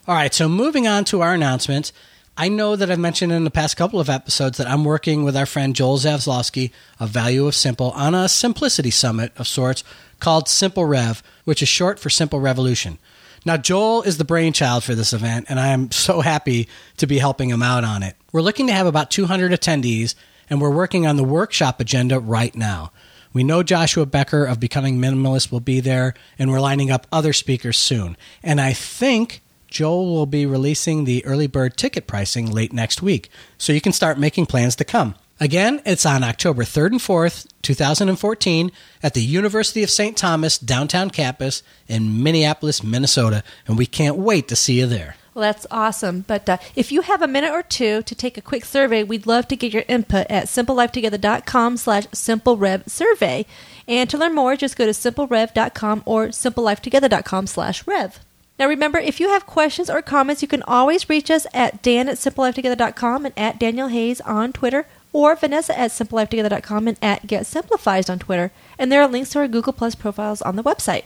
All 0.08 0.16
right, 0.16 0.34
so 0.34 0.48
moving 0.50 0.88
on 0.88 1.04
to 1.06 1.22
our 1.22 1.34
announcements. 1.34 1.94
I 2.40 2.50
know 2.50 2.76
that 2.76 2.92
I've 2.92 3.00
mentioned 3.00 3.32
in 3.32 3.46
the 3.46 3.50
past 3.50 3.78
couple 3.78 4.00
of 4.00 4.12
episodes 4.12 4.60
that 4.60 4.68
I'm 4.68 4.86
working 4.86 5.24
with 5.24 5.36
our 5.36 5.48
friend 5.48 5.76
Joel 5.76 5.98
Zaslofsky 5.98 6.72
of 7.00 7.10
Value 7.10 7.48
of 7.48 7.56
Simple 7.56 7.90
on 7.92 8.14
a 8.14 8.30
simplicity 8.30 8.92
summit 8.92 9.32
of 9.38 9.48
sorts 9.48 9.84
called 10.20 10.48
Simple 10.48 10.86
Rev, 10.86 11.24
which 11.46 11.64
is 11.64 11.68
short 11.68 11.98
for 11.98 12.12
Simple 12.12 12.40
Revolution. 12.40 13.00
Now, 13.44 13.58
Joel 13.58 14.04
is 14.04 14.20
the 14.20 14.24
brainchild 14.24 14.84
for 14.84 14.94
this 14.94 15.14
event, 15.14 15.48
and 15.50 15.60
I 15.60 15.70
am 15.70 15.90
so 15.90 16.22
happy 16.22 16.68
to 16.98 17.08
be 17.08 17.18
helping 17.18 17.50
him 17.50 17.64
out 17.64 17.84
on 17.84 18.04
it. 18.04 18.16
We're 18.32 18.42
looking 18.42 18.68
to 18.68 18.74
have 18.74 18.86
about 18.86 19.10
200 19.10 19.52
attendees, 19.52 20.14
and 20.48 20.62
we're 20.62 20.70
working 20.70 21.08
on 21.08 21.16
the 21.16 21.24
workshop 21.24 21.80
agenda 21.80 22.20
right 22.20 22.56
now. 22.56 22.92
We 23.34 23.44
know 23.44 23.64
Joshua 23.64 24.06
Becker 24.06 24.46
of 24.46 24.60
Becoming 24.60 25.00
Minimalist 25.00 25.52
will 25.52 25.60
be 25.60 25.80
there, 25.80 26.14
and 26.38 26.52
we're 26.52 26.60
lining 26.60 26.92
up 26.92 27.08
other 27.12 27.34
speakers 27.34 27.80
soon. 27.80 28.16
And 28.44 28.62
I 28.62 28.74
think 28.74 29.42
Joel 29.68 30.14
will 30.14 30.26
be 30.26 30.46
releasing 30.46 31.04
the 31.04 31.26
early 31.26 31.48
bird 31.48 31.78
ticket 31.78 32.08
pricing 32.08 32.50
late 32.52 32.74
next 32.74 33.02
week, 33.02 33.30
so 33.58 33.74
you 33.74 33.82
can 33.82 33.92
start 33.92 34.20
making 34.20 34.46
plans 34.46 34.76
to 34.78 34.86
come. 34.86 35.16
Again, 35.40 35.82
it's 35.86 36.06
on 36.06 36.24
October 36.24 36.64
3rd 36.64 36.92
and 36.94 37.00
4th, 37.00 37.48
2014, 37.62 38.72
at 39.04 39.14
the 39.14 39.22
University 39.22 39.84
of 39.84 39.92
St. 39.92 40.18
Thomas 40.18 40.58
downtown 40.58 41.12
campus 41.12 41.62
in 41.88 42.24
Minneapolis, 42.24 42.84
Minnesota, 42.84 43.44
and 43.68 43.78
we 43.78 43.86
can't 43.86 44.18
wait 44.18 44.48
to 44.48 44.56
see 44.56 44.80
you 44.80 44.88
there. 44.88 45.16
Well, 45.36 45.44
that's 45.44 45.68
awesome. 45.70 46.26
But 46.26 46.50
uh, 46.50 46.58
if 46.76 46.92
you 46.92 47.02
have 47.02 47.22
a 47.22 47.28
minute 47.28 47.52
or 47.52 47.62
two 47.62 48.02
to 48.02 48.16
take 48.16 48.40
a 48.40 48.42
quick 48.42 48.66
survey, 48.66 49.04
we'd 49.04 49.28
love 49.28 49.48
to 49.50 49.56
get 49.56 49.72
your 49.72 49.84
input 49.88 50.26
at 50.32 50.46
simplelifetogether.com 50.46 51.78
slash 51.78 52.08
simplerevsurvey. 52.08 53.46
And 53.88 54.10
to 54.10 54.18
learn 54.18 54.34
more, 54.34 54.56
just 54.56 54.76
go 54.76 54.86
to 54.86 54.92
simplerev.com 54.92 56.02
or 56.08 56.30
simplelifetogether.com 56.30 57.46
slash 57.46 57.86
rev. 57.86 58.20
Now 58.60 58.68
remember, 58.68 58.98
if 58.98 59.20
you 59.20 59.30
have 59.30 59.46
questions 59.46 59.90
or 59.90 60.02
comments, 60.02 60.42
you 60.42 60.48
can 60.48 60.64
always 60.64 61.10
reach 61.10 61.30
us 61.30 61.46
at 61.54 61.82
dan 61.84 62.10
at 62.10 62.18
simplelifetogether.com 62.18 63.26
and 63.26 63.38
at 63.38 63.60
Daniel 63.60 63.90
Hayes 63.90 64.20
on 64.22 64.52
Twitter 64.52 64.88
or 65.14 65.36
Vanessa 65.36 65.78
at 65.78 65.92
simplelifetogether.com 65.92 66.88
and 66.88 66.98
at 67.02 67.28
Get 67.28 67.46
Simplified 67.46 68.10
on 68.10 68.20
Twitter. 68.20 68.52
And 68.80 68.92
there 68.92 69.02
are 69.02 69.08
links 69.08 69.32
to 69.32 69.40
our 69.40 69.48
Google 69.48 69.74
Plus 69.74 69.96
profiles 69.96 70.42
on 70.42 70.56
the 70.56 70.64
website. 70.64 71.04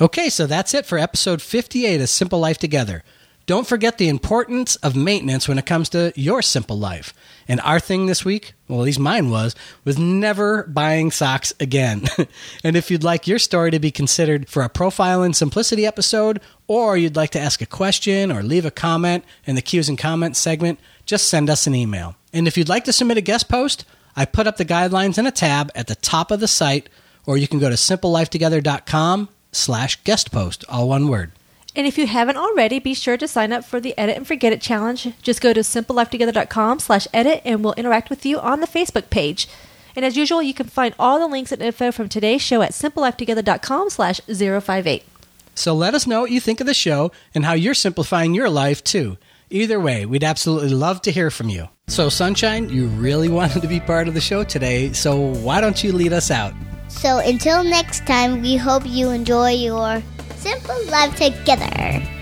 Okay, 0.00 0.28
so 0.28 0.46
that's 0.46 0.74
it 0.74 0.86
for 0.86 0.98
episode 0.98 1.40
58 1.40 2.00
of 2.00 2.08
Simple 2.08 2.40
Life 2.40 2.58
Together. 2.58 3.04
Don't 3.46 3.66
forget 3.66 3.98
the 3.98 4.08
importance 4.08 4.76
of 4.76 4.96
maintenance 4.96 5.46
when 5.46 5.58
it 5.58 5.66
comes 5.66 5.90
to 5.90 6.12
your 6.16 6.40
simple 6.40 6.78
life. 6.78 7.12
And 7.46 7.60
our 7.60 7.78
thing 7.78 8.06
this 8.06 8.24
week, 8.24 8.54
well, 8.68 8.80
at 8.80 8.84
least 8.84 8.98
mine 8.98 9.28
was, 9.28 9.54
was 9.84 9.98
never 9.98 10.62
buying 10.64 11.10
socks 11.10 11.52
again. 11.60 12.06
and 12.64 12.74
if 12.74 12.90
you'd 12.90 13.04
like 13.04 13.26
your 13.26 13.38
story 13.38 13.70
to 13.70 13.78
be 13.78 13.90
considered 13.90 14.48
for 14.48 14.62
a 14.62 14.70
Profile 14.70 15.22
in 15.22 15.34
Simplicity 15.34 15.84
episode, 15.84 16.40
or 16.66 16.96
you'd 16.96 17.16
like 17.16 17.30
to 17.30 17.40
ask 17.40 17.60
a 17.60 17.66
question 17.66 18.32
or 18.32 18.42
leave 18.42 18.64
a 18.64 18.70
comment 18.70 19.24
in 19.44 19.54
the 19.54 19.62
Q's 19.62 19.88
and 19.88 19.98
Comments 19.98 20.38
segment, 20.38 20.78
just 21.06 21.28
send 21.28 21.50
us 21.50 21.66
an 21.66 21.74
email. 21.74 22.16
And 22.32 22.48
if 22.48 22.56
you'd 22.56 22.68
like 22.68 22.84
to 22.84 22.92
submit 22.92 23.18
a 23.18 23.22
guest 23.22 23.48
post, 23.48 23.84
I 24.16 24.24
put 24.24 24.46
up 24.46 24.56
the 24.56 24.64
guidelines 24.64 25.18
in 25.18 25.26
a 25.26 25.30
tab 25.30 25.70
at 25.74 25.86
the 25.86 25.94
top 25.96 26.30
of 26.30 26.40
the 26.40 26.48
site, 26.48 26.88
or 27.26 27.36
you 27.36 27.48
can 27.48 27.58
go 27.58 27.68
to 27.68 27.74
simplelifetogether.com 27.74 29.28
slash 29.52 30.02
guest 30.04 30.32
post, 30.32 30.64
all 30.68 30.88
one 30.88 31.08
word. 31.08 31.32
And 31.76 31.86
if 31.86 31.98
you 31.98 32.06
haven't 32.06 32.36
already, 32.36 32.78
be 32.78 32.94
sure 32.94 33.16
to 33.16 33.26
sign 33.26 33.52
up 33.52 33.64
for 33.64 33.80
the 33.80 33.98
Edit 33.98 34.16
and 34.16 34.26
Forget 34.26 34.52
It 34.52 34.60
challenge. 34.60 35.12
Just 35.22 35.40
go 35.40 35.52
to 35.52 35.60
simplelifetogether.com 35.60 36.78
slash 36.78 37.08
edit 37.12 37.42
and 37.44 37.64
we'll 37.64 37.72
interact 37.74 38.10
with 38.10 38.24
you 38.24 38.38
on 38.38 38.60
the 38.60 38.66
Facebook 38.66 39.10
page. 39.10 39.48
And 39.96 40.04
as 40.04 40.16
usual, 40.16 40.42
you 40.42 40.54
can 40.54 40.66
find 40.66 40.94
all 40.98 41.18
the 41.18 41.26
links 41.26 41.52
and 41.52 41.62
info 41.62 41.92
from 41.92 42.08
today's 42.08 42.42
show 42.42 42.62
at 42.62 42.72
simplelifetogether.com 42.72 43.90
slash 43.90 44.20
058. 44.20 45.04
So 45.54 45.74
let 45.74 45.94
us 45.94 46.06
know 46.06 46.22
what 46.22 46.30
you 46.30 46.40
think 46.40 46.60
of 46.60 46.66
the 46.66 46.74
show 46.74 47.12
and 47.34 47.44
how 47.44 47.52
you're 47.52 47.74
simplifying 47.74 48.34
your 48.34 48.50
life 48.50 48.82
too. 48.82 49.18
Either 49.50 49.78
way, 49.78 50.06
we'd 50.06 50.24
absolutely 50.24 50.70
love 50.70 51.02
to 51.02 51.12
hear 51.12 51.30
from 51.30 51.48
you. 51.48 51.68
So, 51.86 52.08
Sunshine, 52.08 52.70
you 52.70 52.86
really 52.86 53.28
wanted 53.28 53.62
to 53.62 53.68
be 53.68 53.78
part 53.78 54.08
of 54.08 54.14
the 54.14 54.20
show 54.20 54.42
today, 54.42 54.92
so 54.92 55.16
why 55.16 55.60
don't 55.60 55.84
you 55.84 55.92
lead 55.92 56.12
us 56.12 56.30
out? 56.30 56.54
So 56.88 57.18
until 57.18 57.62
next 57.62 58.06
time, 58.06 58.40
we 58.40 58.56
hope 58.56 58.84
you 58.86 59.10
enjoy 59.10 59.50
your 59.50 60.02
simple 60.36 60.84
life 60.86 61.14
together. 61.16 62.13